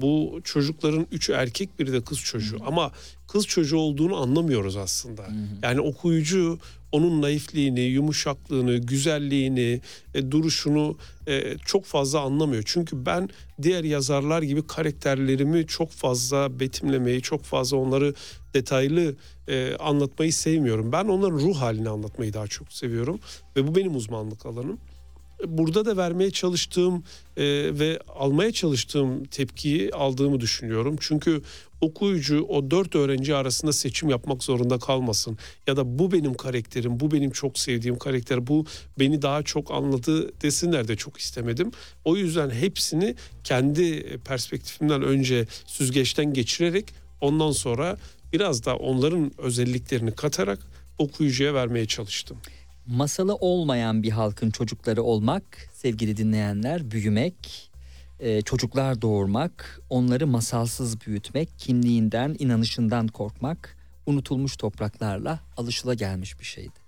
Bu 0.00 0.40
çocukların 0.44 1.06
üçü 1.12 1.32
erkek 1.32 1.78
biri 1.78 1.92
de 1.92 2.00
kız 2.00 2.20
çocuğu. 2.20 2.58
Ama 2.66 2.92
kız 3.28 3.46
çocuğu 3.46 3.78
olduğunu 3.78 4.16
anlamıyoruz 4.16 4.76
aslında. 4.76 5.26
Yani 5.62 5.80
okuyucu 5.80 6.58
onun 6.92 7.22
naifliğini, 7.22 7.80
yumuşaklığını, 7.80 8.76
güzelliğini, 8.76 9.80
e, 10.14 10.30
duruşunu 10.30 10.96
e, 11.26 11.58
çok 11.58 11.84
fazla 11.84 12.20
anlamıyor. 12.20 12.62
Çünkü 12.66 13.06
ben 13.06 13.28
diğer 13.62 13.84
yazarlar 13.84 14.42
gibi 14.42 14.66
karakterlerimi 14.66 15.66
çok 15.66 15.90
fazla 15.90 16.60
betimlemeyi, 16.60 17.22
çok 17.22 17.42
fazla 17.42 17.76
onları 17.76 18.14
detaylı 18.54 19.16
e, 19.48 19.76
anlatmayı 19.76 20.32
sevmiyorum. 20.32 20.92
Ben 20.92 21.04
onların 21.04 21.38
ruh 21.38 21.56
halini 21.56 21.88
anlatmayı 21.88 22.32
daha 22.32 22.46
çok 22.46 22.72
seviyorum 22.72 23.20
ve 23.56 23.66
bu 23.66 23.74
benim 23.74 23.96
uzmanlık 23.96 24.46
alanım 24.46 24.78
burada 25.46 25.84
da 25.84 25.96
vermeye 25.96 26.30
çalıştığım 26.30 27.04
e, 27.36 27.44
ve 27.78 27.98
almaya 28.08 28.52
çalıştığım 28.52 29.24
tepkiyi 29.24 29.90
aldığımı 29.92 30.40
düşünüyorum. 30.40 30.96
Çünkü 31.00 31.42
okuyucu 31.80 32.44
o 32.48 32.70
dört 32.70 32.94
öğrenci 32.94 33.34
arasında 33.34 33.72
seçim 33.72 34.08
yapmak 34.08 34.42
zorunda 34.42 34.78
kalmasın. 34.78 35.38
Ya 35.66 35.76
da 35.76 35.98
bu 35.98 36.12
benim 36.12 36.34
karakterim, 36.34 37.00
bu 37.00 37.10
benim 37.10 37.30
çok 37.30 37.58
sevdiğim 37.58 37.98
karakter, 37.98 38.46
bu 38.46 38.64
beni 38.98 39.22
daha 39.22 39.42
çok 39.42 39.70
anladı 39.70 40.40
desinler 40.42 40.88
de 40.88 40.96
çok 40.96 41.18
istemedim. 41.18 41.70
O 42.04 42.16
yüzden 42.16 42.50
hepsini 42.50 43.14
kendi 43.44 44.02
perspektifimden 44.24 45.02
önce 45.02 45.46
süzgeçten 45.66 46.32
geçirerek 46.32 46.84
ondan 47.20 47.52
sonra 47.52 47.96
biraz 48.32 48.64
da 48.64 48.76
onların 48.76 49.32
özelliklerini 49.38 50.12
katarak 50.12 50.58
okuyucuya 50.98 51.54
vermeye 51.54 51.86
çalıştım. 51.86 52.38
Masalı 52.86 53.34
olmayan 53.34 54.02
bir 54.02 54.10
halkın 54.10 54.50
çocukları 54.50 55.02
olmak, 55.02 55.68
sevgili 55.72 56.16
dinleyenler, 56.16 56.90
büyümek, 56.90 57.70
e, 58.20 58.42
çocuklar 58.42 59.02
doğurmak, 59.02 59.80
onları 59.90 60.26
masalsız 60.26 61.00
büyütmek, 61.00 61.48
kimliğinden, 61.58 62.36
inanışından 62.38 63.08
korkmak, 63.08 63.76
unutulmuş 64.06 64.56
topraklarla 64.56 65.40
alışılagelmiş 65.56 66.40
bir 66.40 66.44
şeydi. 66.44 66.85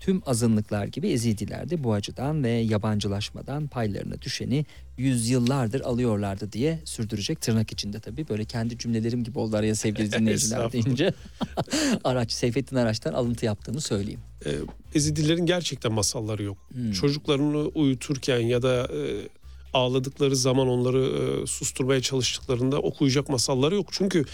Tüm 0.00 0.22
azınlıklar 0.26 0.86
gibi 0.86 1.08
Ezidiler 1.08 1.70
de 1.70 1.84
bu 1.84 1.92
açıdan 1.92 2.44
ve 2.44 2.50
yabancılaşmadan 2.50 3.66
paylarına 3.66 4.22
düşeni 4.22 4.66
yüzyıllardır 4.98 5.80
alıyorlardı 5.80 6.52
diye 6.52 6.78
sürdürecek 6.84 7.40
tırnak 7.40 7.72
içinde 7.72 8.00
tabii. 8.00 8.28
Böyle 8.28 8.44
kendi 8.44 8.78
cümlelerim 8.78 9.24
gibi 9.24 9.38
oldu 9.38 9.56
araya 9.56 9.74
sevgili 9.74 10.12
dinleyiciler 10.18 10.72
deyince. 10.72 11.12
Araç, 12.04 12.32
Seyfettin 12.32 12.76
Araç'tan 12.76 13.12
alıntı 13.12 13.44
yaptığımı 13.46 13.80
söyleyeyim. 13.80 14.20
e, 14.46 14.50
Ezidilerin 14.94 15.46
gerçekten 15.46 15.92
masalları 15.92 16.42
yok. 16.42 16.58
Hmm. 16.72 16.92
Çocuklarını 16.92 17.58
uyuturken 17.58 18.40
ya 18.40 18.62
da 18.62 18.82
e, 18.82 19.28
ağladıkları 19.72 20.36
zaman 20.36 20.68
onları 20.68 21.02
e, 21.42 21.46
susturmaya 21.46 22.00
çalıştıklarında 22.00 22.78
okuyacak 22.78 23.28
masalları 23.28 23.74
yok. 23.74 23.88
Çünkü 23.90 24.24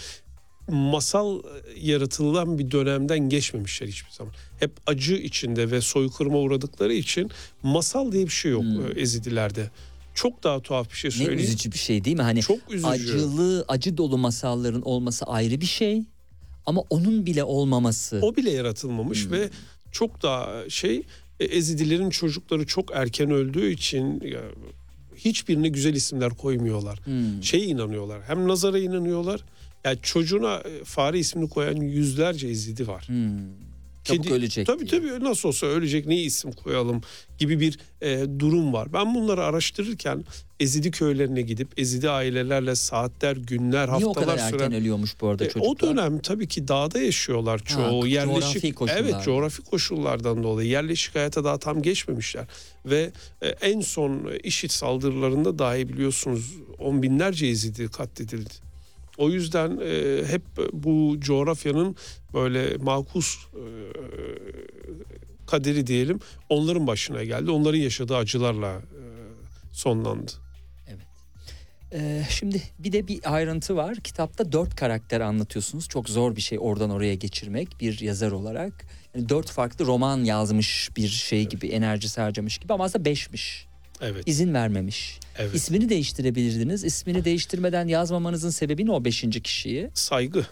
masal 0.67 1.41
yaratılan 1.81 2.59
bir 2.59 2.71
dönemden 2.71 3.19
geçmemişler 3.29 3.87
hiçbir 3.87 4.11
zaman. 4.11 4.33
Hep 4.59 4.71
acı 4.87 5.15
içinde 5.15 5.71
ve 5.71 5.81
soykırıma 5.81 6.37
uğradıkları 6.37 6.93
için 6.93 7.31
masal 7.63 8.11
diye 8.11 8.25
bir 8.25 8.31
şey 8.31 8.51
yok 8.51 8.63
e, 8.95 8.99
Ezidilerde. 9.01 9.71
Çok 10.15 10.43
daha 10.43 10.59
tuhaf 10.59 10.91
bir 10.91 10.95
şey 10.95 11.09
Ne 11.09 11.15
söyleyeyim. 11.15 11.39
üzücü 11.39 11.71
bir 11.71 11.77
şey 11.77 12.03
değil 12.03 12.17
mi? 12.17 12.21
Hani 12.23 12.41
Çok 12.41 12.59
üzücü. 12.69 12.87
acılı, 12.87 13.65
acı 13.67 13.97
dolu 13.97 14.17
masalların 14.17 14.81
olması 14.81 15.25
ayrı 15.25 15.61
bir 15.61 15.65
şey. 15.65 16.03
Ama 16.65 16.81
onun 16.89 17.25
bile 17.25 17.43
olmaması. 17.43 18.19
O 18.21 18.35
bile 18.35 18.51
yaratılmamış 18.51 19.31
ve 19.31 19.49
çok 19.91 20.23
daha 20.23 20.69
şey 20.69 21.03
e, 21.39 21.45
Ezidilerin 21.45 22.09
çocukları 22.09 22.65
çok 22.65 22.91
erken 22.93 23.31
öldüğü 23.31 23.71
için 23.71 24.23
hiçbirine 25.15 25.67
güzel 25.69 25.93
isimler 25.93 26.29
koymuyorlar. 26.29 26.99
Hmm. 27.05 27.43
Şey 27.43 27.71
inanıyorlar. 27.71 28.21
Hem 28.27 28.47
nazara 28.47 28.79
inanıyorlar. 28.79 29.43
Yani 29.87 29.99
çocuğuna 30.01 30.55
e, 30.55 30.83
fare 30.83 31.19
ismini 31.19 31.49
koyan 31.49 31.75
yüzlerce 31.75 32.47
ezidi 32.47 32.87
var. 32.87 33.03
Hmm. 33.07 33.27
Çabuk 34.03 34.25
Kedi- 34.25 34.33
ölecek 34.33 34.67
Tabii 34.67 34.89
diye. 34.89 35.01
tabii 35.01 35.23
nasıl 35.23 35.49
olsa 35.49 35.67
ölecek 35.67 36.07
ne 36.07 36.21
isim 36.21 36.51
koyalım 36.51 37.01
gibi 37.37 37.59
bir 37.59 37.79
e, 38.01 38.39
durum 38.39 38.73
var. 38.73 38.93
Ben 38.93 39.15
bunları 39.15 39.43
araştırırken 39.43 40.25
Ezidi 40.59 40.91
köylerine 40.91 41.41
gidip 41.41 41.79
Ezidi 41.79 42.09
ailelerle 42.09 42.75
saatler, 42.75 43.37
günler, 43.37 43.93
Niye 43.93 44.05
o 44.05 44.13
kadar 44.13 44.27
haftalar 44.29 44.45
erken 44.47 44.57
süren 44.57 44.73
ölüyormuş 44.73 45.21
bu 45.21 45.27
arada 45.27 45.45
e, 45.45 45.49
çocuklar? 45.49 45.71
O 45.71 45.79
dönem 45.79 46.19
tabii 46.19 46.47
ki 46.47 46.67
dağda 46.67 46.99
yaşıyorlar 46.99 47.59
çoğu. 47.59 48.03
Ha, 48.03 48.07
yerleşik 48.07 48.41
coğrafi 48.41 48.73
koşullar. 48.73 49.01
Evet, 49.01 49.15
coğrafi 49.25 49.61
koşullardan 49.61 50.43
dolayı 50.43 50.69
yerleşik 50.69 51.15
hayata 51.15 51.43
daha 51.43 51.57
tam 51.57 51.81
geçmemişler 51.81 52.45
ve 52.85 53.11
e, 53.41 53.47
en 53.47 53.81
son 53.81 54.31
işit 54.43 54.71
saldırılarında 54.71 55.59
dahi 55.59 55.89
biliyorsunuz 55.89 56.53
on 56.79 57.03
binlerce 57.03 57.47
Ezidi 57.47 57.87
katledildi. 57.87 58.66
O 59.17 59.29
yüzden 59.29 59.79
e, 59.83 60.23
hep 60.27 60.41
bu 60.73 61.15
coğrafyanın 61.19 61.95
böyle 62.33 62.77
makus 62.77 63.37
e, 63.37 63.63
kaderi 65.47 65.87
diyelim 65.87 66.19
onların 66.49 66.87
başına 66.87 67.23
geldi. 67.23 67.51
Onların 67.51 67.79
yaşadığı 67.79 68.15
acılarla 68.15 68.73
e, 68.73 69.01
sonlandı. 69.73 70.31
Ee, 71.93 72.23
şimdi 72.29 72.61
bir 72.79 72.91
de 72.91 73.07
bir 73.07 73.35
ayrıntı 73.35 73.75
var. 73.75 73.95
Kitapta 73.95 74.51
dört 74.51 74.75
karakter 74.75 75.21
anlatıyorsunuz. 75.21 75.87
Çok 75.87 76.09
zor 76.09 76.35
bir 76.35 76.41
şey 76.41 76.57
oradan 76.61 76.89
oraya 76.89 77.15
geçirmek 77.15 77.67
bir 77.79 77.99
yazar 77.99 78.31
olarak. 78.31 78.85
Yani 79.15 79.29
dört 79.29 79.49
farklı 79.49 79.85
roman 79.85 80.23
yazmış 80.23 80.89
bir 80.97 81.07
şey 81.07 81.45
gibi, 81.45 81.67
enerjisi 81.67 82.21
harcamış 82.21 82.57
gibi 82.57 82.73
ama 82.73 82.83
aslında 82.83 83.05
beşmiş. 83.05 83.67
Evet. 84.01 84.23
İzin 84.25 84.53
vermemiş. 84.53 85.19
Evet. 85.37 85.55
İsmini 85.55 85.89
değiştirebilirdiniz. 85.89 86.83
İsmini 86.83 87.25
değiştirmeden 87.25 87.87
yazmamanızın 87.87 88.49
sebebi 88.49 88.85
ne 88.85 88.91
o 88.91 89.05
beşinci 89.05 89.41
kişiyi? 89.41 89.89
Saygı. 89.93 90.45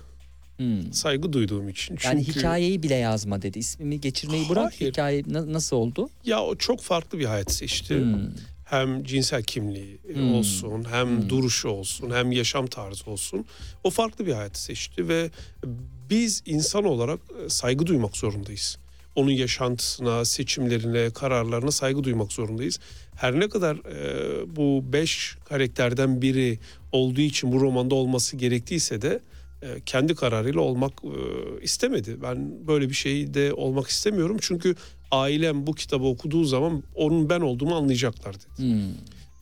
Hmm. 0.57 0.93
Saygı 0.93 1.33
duyduğum 1.33 1.69
için. 1.69 1.97
Yani 2.03 2.25
Çünkü 2.25 2.39
hikayeyi 2.39 2.83
bile 2.83 2.95
yazma 2.95 3.41
dedi. 3.41 3.59
İsmimi 3.59 4.01
geçirmeyi 4.01 4.49
bırak. 4.49 4.73
Hayır. 4.79 4.91
Hikaye 4.91 5.23
na- 5.27 5.53
nasıl 5.53 5.75
oldu? 5.75 6.09
ya 6.25 6.43
o 6.43 6.55
çok 6.55 6.81
farklı 6.81 7.19
bir 7.19 7.25
hayat 7.25 7.51
seçti. 7.51 7.95
Hmm. 7.99 8.19
hem 8.65 9.03
cinsel 9.03 9.43
kimliği 9.43 9.97
Hmm. 10.13 10.33
olsun, 10.35 10.85
hem 10.91 11.07
Hmm. 11.21 11.29
duruşu 11.29 11.69
olsun, 11.69 12.11
hem 12.11 12.31
yaşam 12.31 12.67
tarzı 12.67 13.11
olsun. 13.11 13.45
O 13.83 13.89
farklı 13.89 14.25
bir 14.25 14.33
hayat 14.33 14.57
seçti 14.57 15.07
ve 15.07 15.29
biz 16.09 16.43
insan 16.45 16.83
olarak 16.85 17.19
e, 17.45 17.49
saygı 17.49 17.85
duymak 17.85 18.17
zorundayız. 18.17 18.77
Onun 19.15 19.31
yaşantısına, 19.31 20.25
seçimlerine, 20.25 21.09
kararlarına 21.09 21.71
saygı 21.71 22.03
duymak 22.03 22.33
zorundayız. 22.33 22.79
Her 23.15 23.39
ne 23.39 23.49
kadar 23.49 23.75
e, 23.75 24.55
bu 24.55 24.83
beş 24.93 25.37
karakterden 25.45 26.21
biri 26.21 26.59
olduğu 26.91 27.21
için 27.21 27.51
bu 27.51 27.61
romanda 27.61 27.95
olması 27.95 28.37
gerektiyse 28.37 29.01
de 29.01 29.19
e, 29.61 29.67
kendi 29.85 30.15
kararıyla 30.15 30.61
olmak 30.61 30.93
e, 31.03 31.11
istemedi. 31.61 32.17
Ben 32.23 32.67
böyle 32.67 32.89
bir 32.89 32.95
şeyde 32.95 33.53
olmak 33.53 33.87
istemiyorum 33.87 34.37
çünkü 34.41 34.75
ailem 35.11 35.67
bu 35.67 35.73
kitabı 35.73 36.05
okuduğu 36.05 36.43
zaman 36.43 36.83
onun 36.95 37.29
ben 37.29 37.41
olduğumu 37.41 37.75
anlayacaklar 37.75 38.35
dedi. 38.35 38.45
Hmm. 38.57 38.93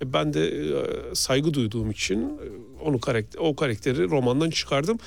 E, 0.04 0.14
Ben 0.14 0.34
de 0.34 0.48
e, 0.48 1.16
saygı 1.16 1.54
duyduğum 1.54 1.92
için 1.92 2.22
e, 2.24 2.84
onu 2.84 3.00
karakter 3.00 3.40
o 3.40 3.56
karakteri 3.56 4.10
romandan 4.10 4.50
çıkardım 4.50 5.00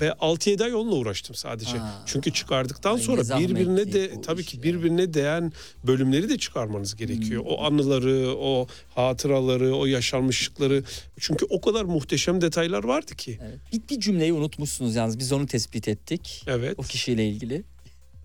ve 0.00 0.08
6-7 0.08 0.64
ay 0.64 0.74
onunla 0.74 0.94
uğraştım 0.94 1.36
sadece. 1.36 1.80
Aa. 1.80 2.02
Çünkü 2.06 2.32
çıkardıktan 2.32 2.90
Ay, 2.94 2.96
ne 2.96 3.02
sonra 3.02 3.38
birbirine 3.38 3.92
de 3.92 4.20
tabii 4.22 4.44
ki 4.44 4.62
birbirine 4.62 5.14
değen 5.14 5.52
bölümleri 5.86 6.28
de 6.28 6.38
çıkarmanız 6.38 6.96
gerekiyor. 6.96 7.42
Hmm. 7.42 7.50
O 7.50 7.64
anıları, 7.64 8.36
o 8.36 8.66
hatıraları, 8.94 9.76
o 9.76 9.86
yaşanmışlıkları. 9.86 10.84
Çünkü 11.20 11.46
o 11.50 11.60
kadar 11.60 11.84
muhteşem 11.84 12.40
detaylar 12.40 12.84
vardı 12.84 13.14
ki. 13.16 13.38
Evet. 13.42 13.58
Bir, 13.72 13.96
bir 13.96 14.00
cümleyi 14.00 14.32
unutmuşsunuz 14.32 14.94
yalnız. 14.94 15.18
Biz 15.18 15.32
onu 15.32 15.46
tespit 15.46 15.88
ettik. 15.88 16.44
Evet. 16.46 16.74
O 16.78 16.82
kişiyle 16.82 17.28
ilgili. 17.28 17.64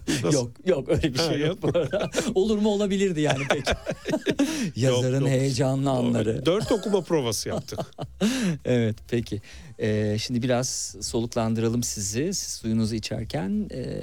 Nasıl? 0.08 0.32
Yok 0.34 0.52
yok 0.66 0.90
öyle 0.90 1.14
bir 1.14 1.20
Ha, 1.20 1.30
şey 1.32 1.40
yok 1.40 1.64
yok 1.64 1.76
arada. 1.76 2.10
Olur 2.36 2.58
mu 2.58 2.70
olabilirdi 2.70 3.22
yani 3.22 3.44
peki. 3.50 3.72
Yazarın 4.76 5.20
yok. 5.22 5.30
heyecanlı 5.30 5.90
anları. 5.90 6.46
Dört 6.46 6.72
okuma 6.72 7.02
provası 7.02 7.50
yaptık. 7.50 7.80
Evet 8.66 8.96
peki. 9.08 9.42
Ee, 9.80 10.18
şimdi 10.20 10.42
biraz 10.42 10.96
soluklandıralım 11.02 11.84
sizi. 11.84 12.34
Siz 12.34 12.54
suyunuzu 12.54 12.96
içerken 12.96 13.70
ee, 13.74 14.02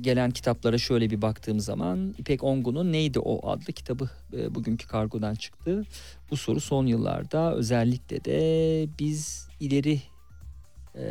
gelen 0.00 0.30
kitaplara 0.30 0.78
şöyle 0.78 1.10
bir 1.10 1.22
baktığım 1.22 1.60
zaman 1.60 2.14
İpek 2.18 2.44
Ongun'un 2.44 2.92
Neydi 2.92 3.18
O 3.18 3.50
adlı 3.50 3.72
kitabı 3.72 4.10
ee, 4.36 4.54
bugünkü 4.54 4.86
kargodan 4.86 5.34
çıktı. 5.34 5.86
Bu 6.30 6.36
soru 6.36 6.60
son 6.60 6.86
yıllarda 6.86 7.54
özellikle 7.54 8.24
de 8.24 8.88
biz 8.98 9.48
ileri 9.60 10.00
ee, 10.94 11.02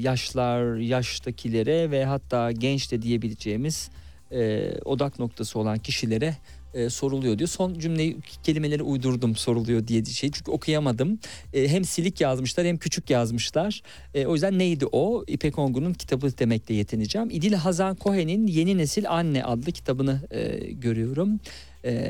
yaşlar, 0.00 0.76
yaştakilere 0.76 1.90
ve 1.90 2.04
hatta 2.04 2.52
genç 2.52 2.92
de 2.92 3.02
diyebileceğimiz 3.02 3.90
e, 4.32 4.70
odak 4.84 5.18
noktası 5.18 5.58
olan 5.58 5.78
kişilere 5.78 6.36
e, 6.74 6.90
soruluyor 6.90 7.38
diyor. 7.38 7.48
Son 7.48 7.78
cümleyi 7.78 8.16
kelimeleri 8.42 8.82
uydurdum 8.82 9.36
soruluyor 9.36 9.86
diye 9.86 10.04
şey 10.04 10.30
çünkü 10.30 10.50
okuyamadım. 10.50 11.18
E, 11.52 11.68
hem 11.68 11.84
silik 11.84 12.20
yazmışlar 12.20 12.66
hem 12.66 12.76
küçük 12.76 13.10
yazmışlar. 13.10 13.82
E, 14.14 14.26
o 14.26 14.32
yüzden 14.32 14.58
neydi 14.58 14.86
o? 14.92 15.24
İpek 15.26 15.58
Ongun'un 15.58 15.92
kitabı 15.92 16.38
demekle 16.38 16.74
yetineceğim. 16.74 17.30
İdil 17.30 17.52
Hazan 17.52 17.96
Cohen'in 18.00 18.46
Yeni 18.46 18.78
Nesil 18.78 19.10
Anne 19.10 19.44
adlı 19.44 19.72
kitabını 19.72 20.20
e, 20.30 20.56
görüyorum. 20.72 21.40
E, 21.84 22.00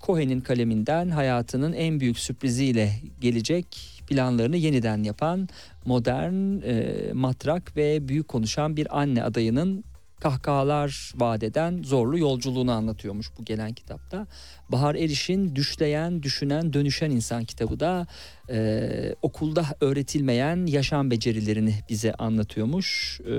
Cohen'in 0.00 0.40
kaleminden 0.40 1.10
hayatının 1.10 1.72
en 1.72 2.00
büyük 2.00 2.18
sürpriziyle 2.18 2.92
gelecek 3.20 3.97
planlarını 4.08 4.56
yeniden 4.56 5.02
yapan 5.02 5.48
modern, 5.84 6.62
e, 6.62 7.12
matrak 7.12 7.76
ve 7.76 8.08
büyük 8.08 8.28
konuşan 8.28 8.76
bir 8.76 8.98
anne 9.00 9.22
adayının 9.22 9.84
kahkahalar 10.20 11.12
vaat 11.16 11.42
eden 11.42 11.82
zorlu 11.82 12.18
yolculuğunu 12.18 12.72
anlatıyormuş 12.72 13.30
bu 13.38 13.44
gelen 13.44 13.72
kitapta. 13.72 14.26
Bahar 14.68 14.94
Eriş'in 14.94 15.56
Düşleyen, 15.56 16.22
Düşünen, 16.22 16.72
Dönüşen 16.72 17.10
İnsan 17.10 17.44
kitabı 17.44 17.80
da 17.80 18.06
e, 18.50 19.14
okulda 19.22 19.64
öğretilmeyen 19.80 20.66
yaşam 20.66 21.10
becerilerini 21.10 21.74
bize 21.88 22.12
anlatıyormuş. 22.12 23.20
E, 23.20 23.34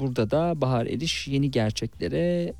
burada 0.00 0.30
da 0.30 0.60
Bahar 0.60 0.86
Eriş 0.86 1.28
yeni 1.28 1.50
gerçeklere 1.50 2.52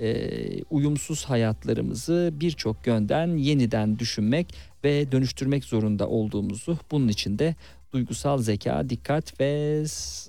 e, 0.00 0.64
uyumsuz 0.70 1.24
hayatlarımızı 1.24 2.30
birçok 2.32 2.86
yönden 2.86 3.36
yeniden 3.36 3.98
düşünmek 3.98 4.54
ve 4.86 5.12
dönüştürmek 5.12 5.64
zorunda 5.64 6.08
olduğumuzu 6.08 6.78
bunun 6.90 7.08
için 7.08 7.38
de 7.38 7.54
duygusal 7.92 8.38
zeka, 8.38 8.90
dikkat 8.90 9.40
ve 9.40 9.84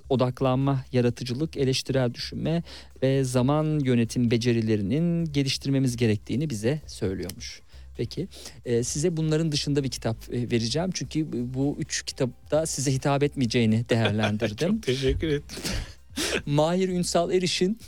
odaklanma, 0.08 0.84
yaratıcılık, 0.92 1.56
eleştirel 1.56 2.14
düşünme 2.14 2.62
ve 3.02 3.24
zaman 3.24 3.80
yönetim 3.84 4.30
becerilerinin 4.30 5.24
geliştirmemiz 5.24 5.96
gerektiğini 5.96 6.50
bize 6.50 6.80
söylüyormuş. 6.86 7.62
Peki 7.96 8.28
e, 8.64 8.84
size 8.84 9.16
bunların 9.16 9.52
dışında 9.52 9.84
bir 9.84 9.90
kitap 9.90 10.16
e, 10.34 10.50
vereceğim 10.50 10.90
çünkü 10.94 11.26
bu 11.54 11.76
üç 11.78 12.02
kitapta 12.02 12.66
size 12.66 12.92
hitap 12.92 13.22
etmeyeceğini 13.22 13.84
değerlendirdim. 13.88 14.74
Çok 14.74 14.82
teşekkür 14.82 15.28
ederim. 15.28 15.42
Mahir 16.46 16.88
Ünsal 16.88 17.32
Eriş'in 17.32 17.78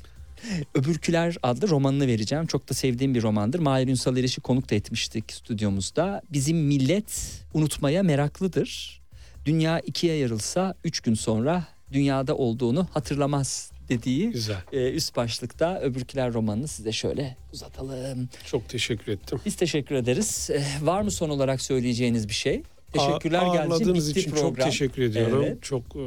Öbürküler 0.75 1.37
adlı 1.43 1.69
romanını 1.69 2.07
vereceğim. 2.07 2.47
Çok 2.47 2.69
da 2.71 2.75
sevdiğim 2.75 3.15
bir 3.15 3.23
romandır. 3.23 3.59
Mahir 3.59 3.89
Ünsal 3.89 4.17
Eriş'i 4.17 4.41
konuk 4.41 4.71
da 4.71 4.75
etmiştik 4.75 5.33
stüdyomuzda. 5.33 6.23
Bizim 6.33 6.59
millet 6.59 7.41
unutmaya 7.55 8.03
meraklıdır. 8.03 9.01
Dünya 9.47 9.81
ikiye 9.81 10.17
yarılsa 10.17 10.75
üç 10.85 11.01
gün 11.01 11.15
sonra 11.15 11.65
dünyada 11.93 12.37
olduğunu 12.37 12.89
hatırlamaz 12.95 13.71
dediği 13.89 14.31
Güzel. 14.31 14.57
e, 14.73 14.91
üst 14.93 15.17
başlıkta 15.17 15.81
Öbürküler 15.81 16.33
romanını 16.33 16.69
size 16.69 16.93
şöyle 16.93 17.37
uzatalım. 17.53 18.29
Çok 18.47 18.69
teşekkür 18.69 19.13
ettim. 19.13 19.41
Biz 19.47 19.55
teşekkür 19.57 19.95
ederiz. 19.95 20.51
E, 20.51 20.63
var 20.87 21.03
mı 21.03 21.11
son 21.11 21.29
olarak 21.31 21.61
söyleyeceğiniz 21.63 22.29
bir 22.29 22.35
şey? 22.35 22.63
Teşekkürler 22.93 23.39
Ağ- 23.39 23.43
geldiğiniz 23.55 23.65
için 23.65 23.71
ağırladığınız 23.73 24.09
bitti 24.11 24.21
için 24.21 24.31
program. 24.31 24.49
çok 24.55 24.65
teşekkür 24.65 25.03
ediyorum. 25.03 25.43
Evet. 25.47 25.63
Çok 25.63 25.83
e, 25.97 26.01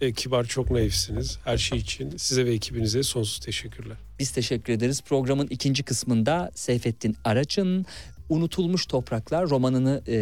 e, 0.00 0.12
kibar, 0.12 0.44
çok 0.44 0.70
naifsiniz. 0.70 1.38
Her 1.44 1.58
şey 1.58 1.78
için 1.78 2.16
size 2.16 2.46
ve 2.46 2.52
ekibinize 2.52 3.02
sonsuz 3.02 3.38
teşekkürler. 3.38 3.96
Biz 4.18 4.30
teşekkür 4.30 4.72
ederiz. 4.72 5.02
Programın 5.02 5.46
ikinci 5.46 5.82
kısmında 5.82 6.50
Seyfettin 6.54 7.16
Araç'ın 7.24 7.86
Unutulmuş 8.28 8.86
Topraklar 8.86 9.50
romanını 9.50 10.02
e, 10.06 10.14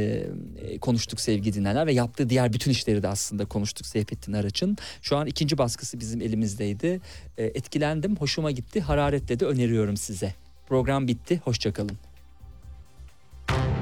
e, 0.58 0.78
konuştuk 0.78 1.20
sevgili 1.20 1.54
dinleyenler 1.54 1.86
ve 1.86 1.92
yaptığı 1.92 2.30
diğer 2.30 2.52
bütün 2.52 2.70
işleri 2.70 3.02
de 3.02 3.08
aslında 3.08 3.44
konuştuk 3.44 3.86
Seyfettin 3.86 4.32
Araç'ın. 4.32 4.76
Şu 5.02 5.16
an 5.16 5.26
ikinci 5.26 5.58
baskısı 5.58 6.00
bizim 6.00 6.20
elimizdeydi. 6.20 7.00
E, 7.38 7.44
etkilendim, 7.44 8.16
hoşuma 8.16 8.50
gitti. 8.50 8.80
Hararetle 8.80 9.40
de 9.40 9.46
öneriyorum 9.46 9.96
size. 9.96 10.34
Program 10.68 11.08
bitti, 11.08 11.40
hoşçakalın. 11.44 12.11